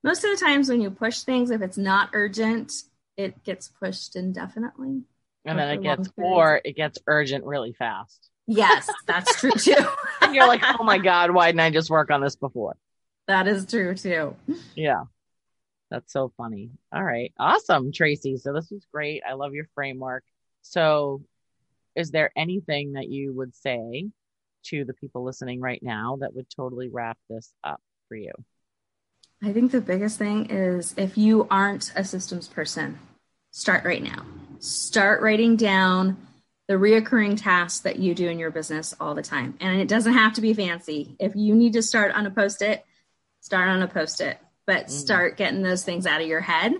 most 0.03 0.25
of 0.25 0.31
the 0.37 0.45
times 0.45 0.67
when 0.67 0.81
you 0.81 0.91
push 0.91 1.21
things, 1.21 1.49
if 1.49 1.61
it's 1.61 1.77
not 1.77 2.09
urgent, 2.11 2.73
it 3.15 3.41
gets 3.45 3.69
pushed 3.69 4.17
indefinitely. 4.17 5.03
And 5.45 5.57
then 5.57 5.69
it 5.69 5.81
gets, 5.81 6.09
or 6.17 6.59
it 6.65 6.75
gets 6.75 6.99
urgent 7.07 7.45
really 7.45 7.71
fast. 7.71 8.29
Yes, 8.47 8.89
that's 9.05 9.39
true 9.39 9.51
too. 9.51 9.75
And 10.21 10.33
you're 10.33 10.47
like, 10.47 10.63
oh 10.63 10.83
my 10.83 10.97
God, 10.97 11.31
why 11.31 11.47
didn't 11.47 11.59
I 11.59 11.69
just 11.69 11.89
work 11.89 12.09
on 12.09 12.21
this 12.21 12.35
before? 12.35 12.75
that 13.27 13.47
is 13.47 13.65
true 13.65 13.95
too. 13.95 14.35
Yeah. 14.75 15.03
That's 15.91 16.11
so 16.11 16.31
funny. 16.35 16.71
All 16.91 17.03
right. 17.03 17.33
Awesome, 17.39 17.91
Tracy. 17.91 18.37
So 18.37 18.53
this 18.53 18.69
was 18.71 18.85
great. 18.91 19.21
I 19.27 19.33
love 19.33 19.53
your 19.53 19.67
framework. 19.75 20.23
So 20.61 21.21
is 21.95 22.11
there 22.11 22.31
anything 22.35 22.93
that 22.93 23.07
you 23.07 23.33
would 23.33 23.55
say 23.55 24.07
to 24.65 24.83
the 24.83 24.93
people 24.93 25.23
listening 25.23 25.61
right 25.61 25.81
now 25.81 26.17
that 26.21 26.35
would 26.35 26.49
totally 26.49 26.89
wrap 26.89 27.17
this 27.29 27.53
up 27.63 27.81
for 28.07 28.15
you? 28.15 28.31
I 29.43 29.53
think 29.53 29.71
the 29.71 29.81
biggest 29.81 30.17
thing 30.17 30.49
is 30.49 30.93
if 30.97 31.17
you 31.17 31.47
aren't 31.51 31.91
a 31.95 32.03
systems 32.03 32.47
person, 32.47 32.99
start 33.51 33.85
right 33.85 34.01
now. 34.03 34.25
Start 34.59 35.21
writing 35.21 35.55
down 35.55 36.17
the 36.67 36.75
reoccurring 36.75 37.41
tasks 37.41 37.81
that 37.81 37.99
you 37.99 38.15
do 38.15 38.27
in 38.27 38.39
your 38.39 38.51
business 38.51 38.93
all 38.99 39.13
the 39.13 39.21
time. 39.21 39.55
And 39.59 39.79
it 39.79 39.87
doesn't 39.87 40.13
have 40.13 40.33
to 40.33 40.41
be 40.41 40.53
fancy. 40.53 41.15
If 41.19 41.35
you 41.35 41.53
need 41.55 41.73
to 41.73 41.83
start 41.83 42.13
on 42.13 42.25
a 42.25 42.31
post 42.31 42.61
it, 42.61 42.83
start 43.41 43.69
on 43.69 43.81
a 43.81 43.87
post 43.87 44.21
it, 44.21 44.39
but 44.65 44.87
mm. 44.87 44.89
start 44.89 45.37
getting 45.37 45.61
those 45.61 45.83
things 45.83 46.07
out 46.07 46.21
of 46.21 46.27
your 46.27 46.41
head 46.41 46.73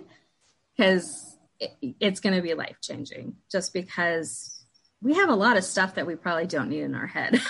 because 0.76 1.36
it, 1.60 1.70
it's 2.00 2.20
going 2.20 2.34
to 2.34 2.42
be 2.42 2.54
life 2.54 2.78
changing 2.82 3.36
just 3.50 3.72
because 3.72 4.64
we 5.00 5.14
have 5.14 5.28
a 5.28 5.34
lot 5.34 5.56
of 5.56 5.64
stuff 5.64 5.94
that 5.94 6.06
we 6.06 6.16
probably 6.16 6.46
don't 6.46 6.68
need 6.68 6.82
in 6.82 6.94
our 6.94 7.06
head. 7.06 7.40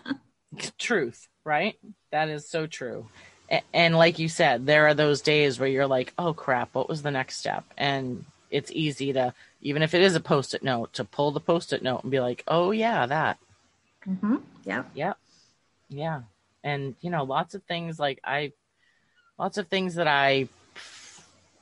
Truth, 0.78 1.28
right? 1.44 1.76
That 2.12 2.28
is 2.28 2.48
so 2.48 2.66
true. 2.66 3.06
A- 3.50 3.62
And 3.72 3.96
like 3.96 4.18
you 4.18 4.28
said, 4.28 4.66
there 4.66 4.86
are 4.88 4.94
those 4.94 5.22
days 5.22 5.58
where 5.58 5.68
you're 5.68 5.86
like, 5.86 6.12
oh 6.18 6.34
crap, 6.34 6.74
what 6.74 6.88
was 6.88 7.00
the 7.00 7.10
next 7.10 7.38
step? 7.38 7.64
And 7.78 8.26
it's 8.50 8.70
easy 8.72 9.12
to, 9.12 9.34
even 9.60 9.82
if 9.82 9.94
it 9.94 10.02
is 10.02 10.14
a 10.14 10.20
post 10.20 10.54
it 10.54 10.62
note, 10.62 10.92
to 10.94 11.04
pull 11.04 11.30
the 11.30 11.40
post 11.40 11.72
it 11.72 11.82
note 11.82 12.02
and 12.02 12.10
be 12.10 12.20
like, 12.20 12.44
oh 12.48 12.70
yeah, 12.70 13.06
that. 13.06 13.38
mm-hmm. 14.06 14.36
Yeah. 14.64 14.84
Yep. 14.94 15.18
Yeah. 15.88 16.22
And, 16.62 16.94
you 17.00 17.10
know, 17.10 17.24
lots 17.24 17.54
of 17.54 17.62
things 17.64 17.98
like 17.98 18.20
I, 18.24 18.52
lots 19.38 19.58
of 19.58 19.68
things 19.68 19.94
that 19.94 20.08
I 20.08 20.48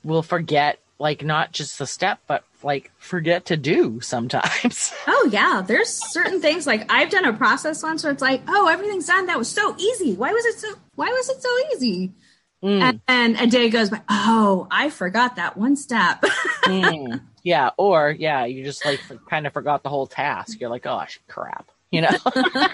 will 0.03 0.22
forget, 0.22 0.78
like 0.99 1.24
not 1.24 1.53
just 1.53 1.78
the 1.78 1.86
step, 1.86 2.18
but 2.26 2.43
like 2.62 2.91
forget 2.99 3.47
to 3.47 3.57
do 3.57 4.01
sometimes. 4.01 4.93
Oh 5.11 5.28
yeah, 5.32 5.64
there's 5.66 5.89
certain 5.89 6.41
things 6.41 6.64
like 6.64 6.91
I've 6.91 7.11
done 7.11 7.24
a 7.24 7.32
process 7.32 7.82
once 7.82 8.05
where 8.05 8.12
it's 8.12 8.22
like, 8.22 8.41
oh, 8.47 8.68
everything's 8.68 9.07
done. 9.07 9.26
That 9.26 9.36
was 9.36 9.49
so 9.49 9.74
easy. 9.76 10.14
Why 10.14 10.32
was 10.32 10.45
it 10.45 10.59
so? 10.61 10.68
Why 10.95 11.09
was 11.09 11.28
it 11.28 11.43
so 11.43 11.49
easy? 11.74 12.12
Mm, 12.63 12.81
And 12.83 13.01
then 13.07 13.37
a 13.37 13.47
day 13.47 13.71
goes 13.71 13.91
by. 13.91 14.01
Oh, 14.09 14.67
I 14.71 14.91
forgot 14.91 15.37
that 15.37 15.57
one 15.57 15.77
step. 15.77 16.23
mm. 16.65 17.21
Yeah. 17.45 17.71
Or, 17.77 18.11
yeah, 18.11 18.45
you 18.47 18.65
just 18.65 18.85
like 18.85 19.01
for, 19.01 19.17
kind 19.17 19.47
of 19.47 19.53
forgot 19.53 19.83
the 19.83 19.89
whole 19.89 20.07
task. 20.07 20.61
You're 20.61 20.71
like, 20.71 20.87
oh, 20.87 21.05
crap. 21.29 21.69
You 21.91 22.03
know? 22.03 22.11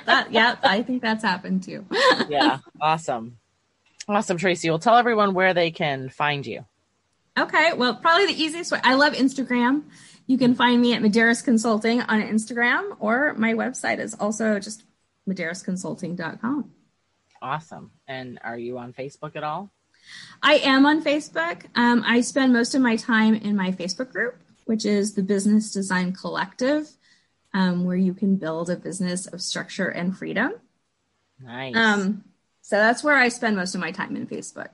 that, 0.07 0.29
yeah, 0.31 0.57
I 0.63 0.83
think 0.83 1.03
that's 1.03 1.23
happened 1.23 1.63
too. 1.63 1.85
yeah. 2.29 2.59
Awesome. 2.81 3.39
Awesome, 4.09 4.37
Tracy. 4.37 4.69
Well, 4.71 4.79
tell 4.79 4.97
everyone 4.97 5.35
where 5.35 5.55
they 5.55 5.71
can 5.71 6.09
find 6.09 6.47
you. 6.47 6.65
Okay, 7.39 7.73
well, 7.73 7.95
probably 7.97 8.27
the 8.27 8.43
easiest 8.43 8.71
way. 8.71 8.81
I 8.83 8.95
love 8.95 9.13
Instagram. 9.15 9.83
You 10.27 10.39
can 10.39 10.55
find 10.55 10.81
me 10.81 10.95
at 10.95 11.03
Medeiros 11.03 11.45
Consulting 11.45 12.01
on 12.03 12.23
Instagram, 12.23 12.97
or 13.01 13.35
my 13.35 13.55
website 13.55 13.99
is 13.99 14.15
also 14.15 14.59
just 14.59 14.85
Medeiros.consulting.com. 15.29 16.71
Awesome. 17.43 17.91
And 18.07 18.39
are 18.43 18.57
you 18.59 18.79
on 18.79 18.93
Facebook 18.93 19.37
at 19.37 19.43
all? 19.45 19.71
I 20.43 20.55
am 20.57 20.85
on 20.87 21.03
Facebook. 21.03 21.65
Um, 21.75 22.03
I 22.07 22.21
spend 22.21 22.53
most 22.53 22.75
of 22.75 22.83
my 22.83 22.97
time 22.97 23.35
in 23.35 23.57
my 23.57 23.71
Facebook 23.71 24.13
group, 24.13 24.37
which 24.67 24.85
is 24.85 25.15
the 25.15 25.23
Business 25.23 25.73
Design 25.73 26.13
Collective, 26.13 26.89
um, 27.55 27.85
where 27.85 27.97
you 27.97 28.15
can 28.15 28.37
build 28.37 28.69
a 28.71 28.77
business 28.77 29.27
of 29.27 29.41
structure 29.41 29.89
and 29.89 30.17
freedom. 30.17 30.53
Nice. 31.43 31.75
Um, 31.77 32.25
so 32.63 32.77
that's 32.77 33.03
where 33.05 33.17
I 33.17 33.29
spend 33.29 33.57
most 33.57 33.75
of 33.75 33.81
my 33.81 33.91
time 33.91 34.17
in 34.17 34.27
Facebook. 34.27 34.69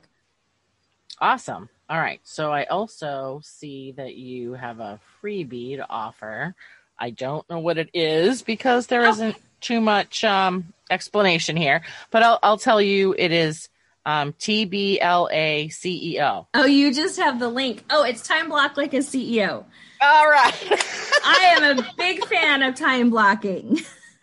Awesome. 1.21 1.69
All 1.89 1.99
right. 1.99 2.21
So 2.23 2.53
I 2.53 2.65
also 2.65 3.41
see 3.43 3.93
that 3.93 4.15
you 4.15 4.53
have 4.55 4.81
a 4.81 5.01
freebie 5.23 5.77
to 5.77 5.87
offer. 5.91 6.55
I 6.99 7.11
don't 7.11 7.49
know 7.51 7.59
what 7.59 7.79
it 7.79 7.91
is 7.95 8.43
because 8.43 8.87
there 8.87 9.05
Oh. 9.07 9.11
isn't 9.11 9.37
too 9.61 9.81
much 9.81 10.25
um, 10.25 10.73
explanation 10.91 11.57
here, 11.57 11.83
but 12.11 12.23
I'll, 12.23 12.39
I'll 12.43 12.59
tell 12.59 12.81
you 12.81 13.15
it 13.19 13.33
is 13.33 13.69
um, 14.07 14.33
TBLA 14.35 15.69
CEO. 15.69 16.47
Oh, 16.55 16.67
you 16.67 16.93
just 16.93 17.19
have 17.19 17.39
the 17.39 17.49
link. 17.49 17.85
Oh, 17.91 18.05
it's 18.05 18.27
Time 18.27 18.49
Block 18.49 18.77
like 18.77 18.95
a 18.95 18.99
CEO. 18.99 19.65
All 20.01 20.29
right. 20.29 20.55
I 21.25 21.55
am 21.57 21.79
a 21.79 21.87
big 21.97 22.25
fan 22.27 22.63
of 22.63 22.75
time 22.75 23.11
blocking. 23.11 23.79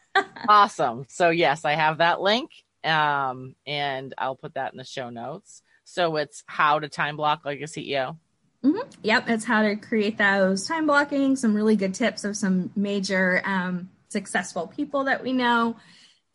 awesome. 0.49 1.05
So, 1.09 1.29
yes, 1.29 1.65
I 1.65 1.73
have 1.73 1.99
that 1.99 2.21
link 2.21 2.51
um, 2.83 3.55
and 3.65 4.13
I'll 4.17 4.35
put 4.35 4.55
that 4.55 4.71
in 4.71 4.77
the 4.77 4.83
show 4.83 5.09
notes. 5.09 5.61
So, 5.83 6.15
it's 6.17 6.43
how 6.47 6.79
to 6.79 6.89
time 6.89 7.15
block 7.15 7.45
like 7.45 7.61
a 7.61 7.65
CEO. 7.65 8.17
Yep, 9.03 9.29
it's 9.29 9.45
how 9.45 9.61
to 9.61 9.75
create 9.75 10.17
those 10.17 10.67
time 10.67 10.87
blocking, 10.87 11.35
some 11.35 11.53
really 11.53 11.75
good 11.75 11.93
tips 11.93 12.23
of 12.23 12.35
some 12.35 12.71
major 12.75 13.41
um, 13.45 13.89
successful 14.09 14.67
people 14.67 15.05
that 15.05 15.23
we 15.23 15.31
know, 15.31 15.77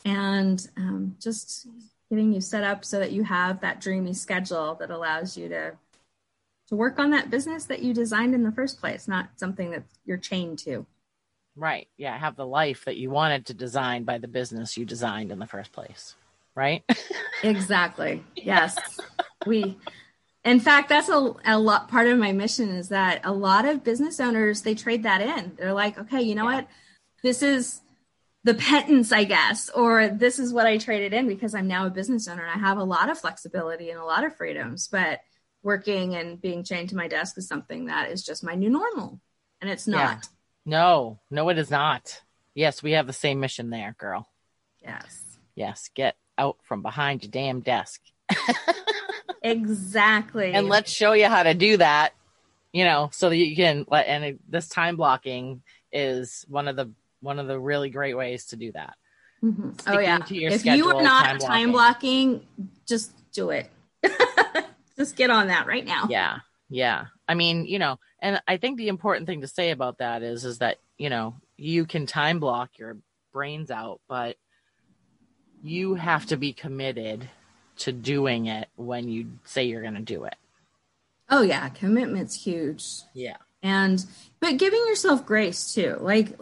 and 0.04 0.64
um, 0.76 1.16
just 1.20 1.66
getting 2.12 2.30
you 2.34 2.42
set 2.42 2.62
up 2.62 2.84
so 2.84 2.98
that 2.98 3.10
you 3.10 3.24
have 3.24 3.58
that 3.62 3.80
dreamy 3.80 4.12
schedule 4.12 4.74
that 4.74 4.90
allows 4.90 5.34
you 5.34 5.48
to 5.48 5.72
to 6.68 6.76
work 6.76 6.98
on 6.98 7.10
that 7.10 7.30
business 7.30 7.64
that 7.64 7.80
you 7.82 7.94
designed 7.94 8.34
in 8.34 8.42
the 8.42 8.52
first 8.52 8.78
place, 8.80 9.08
not 9.08 9.30
something 9.36 9.70
that 9.70 9.82
you're 10.04 10.18
chained 10.18 10.58
to. 10.58 10.84
Right. 11.56 11.88
Yeah. 11.96 12.16
Have 12.18 12.36
the 12.36 12.46
life 12.46 12.84
that 12.84 12.98
you 12.98 13.08
wanted 13.08 13.46
to 13.46 13.54
design 13.54 14.04
by 14.04 14.18
the 14.18 14.28
business 14.28 14.76
you 14.76 14.84
designed 14.84 15.32
in 15.32 15.38
the 15.38 15.46
first 15.46 15.72
place. 15.72 16.14
Right. 16.54 16.84
Exactly. 17.44 18.22
Yes. 18.36 18.78
we 19.46 19.76
in 20.44 20.60
fact 20.60 20.88
that's 20.88 21.08
a, 21.08 21.34
a 21.44 21.58
lot 21.58 21.88
part 21.88 22.06
of 22.06 22.16
my 22.18 22.30
mission 22.30 22.68
is 22.68 22.90
that 22.90 23.20
a 23.24 23.32
lot 23.32 23.64
of 23.64 23.82
business 23.82 24.20
owners 24.20 24.60
they 24.62 24.74
trade 24.74 25.02
that 25.04 25.22
in. 25.22 25.52
They're 25.56 25.72
like, 25.72 25.98
okay, 25.98 26.20
you 26.20 26.34
know 26.36 26.48
Yeah. 26.48 26.56
what? 26.56 26.68
This 27.22 27.42
is 27.42 27.80
the 28.44 28.54
penance, 28.54 29.12
I 29.12 29.24
guess, 29.24 29.68
or 29.70 30.08
this 30.08 30.38
is 30.38 30.52
what 30.52 30.66
I 30.66 30.78
traded 30.78 31.12
in 31.12 31.28
because 31.28 31.54
I'm 31.54 31.68
now 31.68 31.86
a 31.86 31.90
business 31.90 32.26
owner 32.28 32.42
and 32.44 32.50
I 32.50 32.66
have 32.66 32.78
a 32.78 32.84
lot 32.84 33.08
of 33.10 33.18
flexibility 33.18 33.90
and 33.90 34.00
a 34.00 34.04
lot 34.04 34.24
of 34.24 34.36
freedoms, 34.36 34.88
but 34.88 35.20
working 35.62 36.16
and 36.16 36.40
being 36.40 36.64
chained 36.64 36.88
to 36.88 36.96
my 36.96 37.06
desk 37.06 37.38
is 37.38 37.46
something 37.46 37.86
that 37.86 38.10
is 38.10 38.24
just 38.24 38.42
my 38.42 38.54
new 38.56 38.68
normal. 38.68 39.20
And 39.60 39.70
it's 39.70 39.86
Yeah. 39.86 39.94
not. 39.96 40.28
No, 40.66 41.20
no, 41.30 41.48
it 41.50 41.58
is 41.58 41.70
not. 41.70 42.20
Yes, 42.54 42.82
we 42.82 42.92
have 42.92 43.06
the 43.06 43.12
same 43.12 43.38
mission 43.40 43.70
there, 43.70 43.94
girl. 43.98 44.28
Yes. 44.82 45.22
Yes. 45.54 45.88
Get 45.94 46.16
out 46.36 46.56
from 46.64 46.82
behind 46.82 47.22
your 47.22 47.30
damn 47.30 47.60
desk 47.60 48.00
Exactly. 49.42 50.52
and 50.52 50.68
let's 50.68 50.90
show 50.90 51.12
you 51.12 51.26
how 51.28 51.42
to 51.42 51.54
do 51.54 51.76
that, 51.76 52.12
you 52.72 52.84
know, 52.84 53.08
so 53.12 53.28
that 53.28 53.36
you 53.36 53.54
can 53.56 53.84
let, 53.88 54.06
and 54.06 54.38
this 54.48 54.68
time 54.68 54.96
blocking 54.96 55.62
is 55.92 56.44
one 56.48 56.68
of 56.68 56.76
the, 56.76 56.90
one 57.22 57.38
of 57.38 57.46
the 57.46 57.58
really 57.58 57.88
great 57.88 58.14
ways 58.16 58.46
to 58.46 58.56
do 58.56 58.72
that. 58.72 58.94
Mhm. 59.42 59.80
Oh 59.86 59.98
yeah. 59.98 60.20
if 60.28 60.64
you 60.64 60.88
are 60.88 61.02
not 61.02 61.24
time 61.24 61.38
time 61.38 61.72
blocking, 61.72 62.46
just 62.86 63.12
do 63.32 63.50
it. 63.50 63.70
just 64.96 65.16
get 65.16 65.30
on 65.30 65.48
that 65.48 65.66
right 65.66 65.84
now. 65.84 66.06
Yeah. 66.10 66.38
Yeah. 66.68 67.06
I 67.28 67.34
mean, 67.34 67.66
you 67.66 67.78
know, 67.78 67.98
and 68.20 68.40
I 68.46 68.56
think 68.56 68.78
the 68.78 68.88
important 68.88 69.26
thing 69.26 69.40
to 69.40 69.48
say 69.48 69.70
about 69.70 69.98
that 69.98 70.22
is, 70.22 70.44
is 70.44 70.58
that, 70.58 70.78
you 70.96 71.10
know, 71.10 71.34
you 71.56 71.86
can 71.86 72.06
time 72.06 72.40
block 72.40 72.78
your 72.78 72.98
brains 73.32 73.70
out, 73.70 74.00
but 74.08 74.36
you 75.62 75.94
have 75.94 76.26
to 76.26 76.36
be 76.36 76.52
committed 76.52 77.28
to 77.78 77.92
doing 77.92 78.46
it 78.46 78.68
when 78.76 79.08
you 79.08 79.32
say 79.44 79.64
you're 79.64 79.82
going 79.82 79.94
to 79.94 80.00
do 80.00 80.24
it. 80.24 80.36
Oh 81.30 81.42
yeah, 81.42 81.68
commitment's 81.70 82.34
huge. 82.34 82.84
Yeah. 83.14 83.36
And 83.62 84.04
but 84.40 84.58
giving 84.58 84.84
yourself 84.86 85.24
grace 85.24 85.72
too. 85.72 85.96
Like 86.00 86.36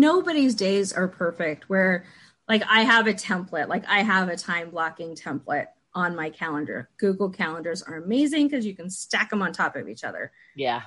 nobody's 0.00 0.54
days 0.54 0.92
are 0.92 1.08
perfect 1.08 1.68
where 1.68 2.04
like 2.48 2.62
I 2.68 2.82
have 2.82 3.06
a 3.06 3.14
template, 3.14 3.68
like 3.68 3.84
I 3.88 4.00
have 4.00 4.28
a 4.28 4.36
time 4.36 4.70
blocking 4.70 5.14
template 5.14 5.66
on 5.94 6.16
my 6.16 6.30
calendar. 6.30 6.90
Google 6.96 7.30
calendars 7.30 7.82
are 7.82 7.96
amazing 7.96 8.48
because 8.48 8.66
you 8.66 8.74
can 8.74 8.90
stack 8.90 9.30
them 9.30 9.42
on 9.42 9.52
top 9.52 9.76
of 9.76 9.88
each 9.88 10.04
other. 10.04 10.32
Yeah. 10.54 10.82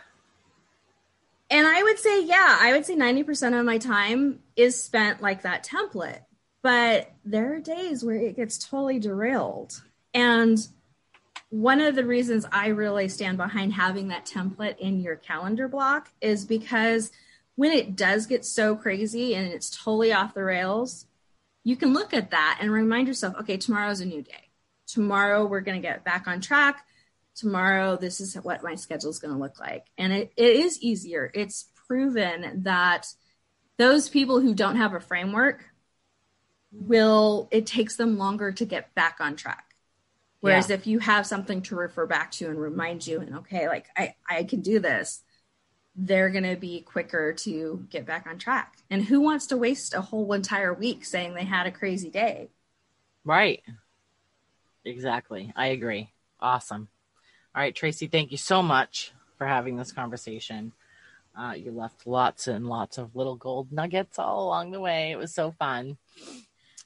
And 1.50 1.66
I 1.66 1.82
would 1.82 1.98
say, 1.98 2.24
yeah, 2.26 2.58
I 2.60 2.74
would 2.74 2.86
say 2.86 2.96
90% 2.96 3.58
of 3.58 3.66
my 3.66 3.78
time 3.78 4.40
is 4.56 4.82
spent 4.82 5.22
like 5.22 5.44
that 5.44 5.66
template. 5.66 6.20
But 6.62 7.12
there 7.24 7.54
are 7.54 7.60
days 7.60 8.04
where 8.04 8.18
it 8.18 8.36
gets 8.36 8.58
totally 8.58 9.00
derailed. 9.00 9.82
And 10.14 10.60
one 11.50 11.80
of 11.80 11.96
the 11.96 12.04
reasons 12.04 12.46
I 12.52 12.68
really 12.68 13.08
stand 13.08 13.38
behind 13.38 13.74
having 13.74 14.10
that 14.10 14.26
template 14.26 14.78
in 14.80 15.00
your 15.00 15.16
calendar 15.16 15.70
block 15.70 16.12
is 16.20 16.44
because 16.44 17.12
when 17.58 17.74
it 17.74 17.98
does 17.98 18.28
get 18.28 18.46
so 18.46 18.78
crazy 18.78 19.36
and 19.36 19.48
it's 19.52 19.70
totally 19.72 20.14
off 20.14 20.34
the 20.36 20.44
rails, 20.46 21.08
you 21.66 21.76
can 21.76 21.94
look 21.94 22.14
at 22.14 22.32
that 22.32 22.60
and 22.62 22.72
remind 22.72 23.10
yourself, 23.10 23.36
okay, 23.42 23.58
tomorrow's 23.58 24.00
a 24.00 24.06
new 24.06 24.22
day. 24.24 24.52
Tomorrow 24.88 25.46
we're 25.46 25.62
going 25.62 25.82
to 25.82 25.86
get 25.88 26.06
back 26.06 26.28
on 26.28 26.40
track. 26.42 26.86
tomorrow 27.36 27.98
this 27.98 28.22
is 28.22 28.36
what 28.36 28.64
my 28.64 28.76
schedule 28.76 29.10
is 29.12 29.20
going 29.20 29.34
to 29.34 29.40
look 29.40 29.60
like 29.60 29.86
and 29.98 30.14
it, 30.14 30.32
it 30.38 30.56
is 30.56 30.82
easier 30.82 31.30
it's 31.36 31.68
proven 31.88 32.64
that 32.64 33.14
those 33.78 34.10
people 34.10 34.40
who 34.42 34.56
don't 34.56 34.78
have 34.78 34.96
a 34.96 35.00
framework 35.00 35.66
will 36.72 37.48
it 37.52 37.66
takes 37.66 37.96
them 37.96 38.18
longer 38.18 38.52
to 38.52 38.66
get 38.66 38.94
back 38.96 39.18
on 39.20 39.36
track 39.36 39.76
whereas 40.42 40.70
Yeah. 40.70 40.76
if 40.76 40.88
you 40.88 41.00
have 41.00 41.26
something 41.28 41.62
to 41.64 41.76
refer 41.76 42.06
back 42.06 42.32
to 42.34 42.50
and 42.50 42.60
remind 42.60 43.06
you 43.08 43.20
and 43.22 43.36
okay 43.38 43.68
like 43.68 43.88
i 43.96 44.16
i 44.30 44.44
can 44.44 44.62
do 44.62 44.80
this 44.80 45.24
they're 45.98 46.30
going 46.30 46.44
to 46.44 46.56
be 46.56 46.82
quicker 46.82 47.34
to 47.34 47.86
get 47.90 48.06
back 48.06 48.28
on 48.28 48.38
track 48.38 48.78
and 48.90 49.06
who 49.06 49.20
wants 49.20 49.48
to 49.48 49.58
waste 49.58 49.94
a 49.94 50.02
whole 50.02 50.32
entire 50.34 50.74
week 50.74 51.04
saying 51.04 51.34
they 51.34 51.44
had 51.44 51.66
a 51.66 51.72
crazy 51.72 52.10
day 52.10 52.50
Right. 53.28 53.62
Exactly. 54.86 55.52
I 55.54 55.68
agree. 55.68 56.14
Awesome. 56.40 56.88
All 57.54 57.62
right, 57.62 57.76
Tracy, 57.76 58.08
thank 58.08 58.32
you 58.32 58.38
so 58.38 58.64
much 58.64 59.12
for 59.38 59.46
having 59.46 59.76
this 59.76 59.92
conversation. 59.92 60.72
Uh, 61.38 61.52
you 61.52 61.72
left 61.72 62.08
lots 62.08 62.48
and 62.48 62.68
lots 62.68 62.98
of 62.98 63.18
little 63.18 63.36
gold 63.36 63.74
nuggets 63.74 64.18
all 64.18 64.48
along 64.48 64.72
the 64.72 64.80
way. 64.80 65.12
It 65.12 65.18
was 65.18 65.36
so 65.36 65.52
fun. 65.52 65.98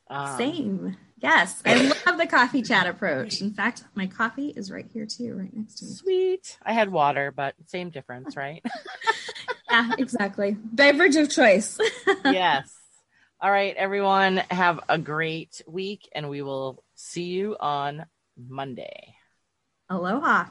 Um, 0.10 0.36
Same. 0.36 0.98
Yes. 1.22 1.62
I 1.66 1.76
love 1.76 2.18
the 2.18 2.28
coffee 2.28 2.64
chat 2.64 2.88
approach. 2.88 3.42
In 3.42 3.54
fact, 3.54 3.84
my 3.94 4.08
coffee 4.08 4.50
is 4.50 4.72
right 4.72 4.88
here 4.92 5.06
too, 5.06 5.36
right 5.36 5.56
next 5.56 5.76
to 5.76 5.86
me. 5.86 5.92
Sweet. 5.92 6.58
I 6.64 6.74
had 6.74 6.92
water, 6.92 7.32
but 7.32 7.54
same 7.68 7.90
difference, 7.92 8.36
right? 8.36 8.64
Yeah, 9.72 9.94
exactly. 9.98 10.58
Beverage 10.62 11.16
of 11.16 11.30
choice. 11.30 11.80
yes. 12.26 12.76
All 13.40 13.50
right, 13.50 13.74
everyone, 13.78 14.44
have 14.52 14.82
a 14.90 14.98
great 14.98 15.62
week, 15.66 16.10
and 16.14 16.30
we 16.30 16.42
will 16.42 16.84
see 16.96 17.24
you 17.24 17.56
on 17.58 18.06
Monday. 18.38 19.16
Aloha. 19.90 20.48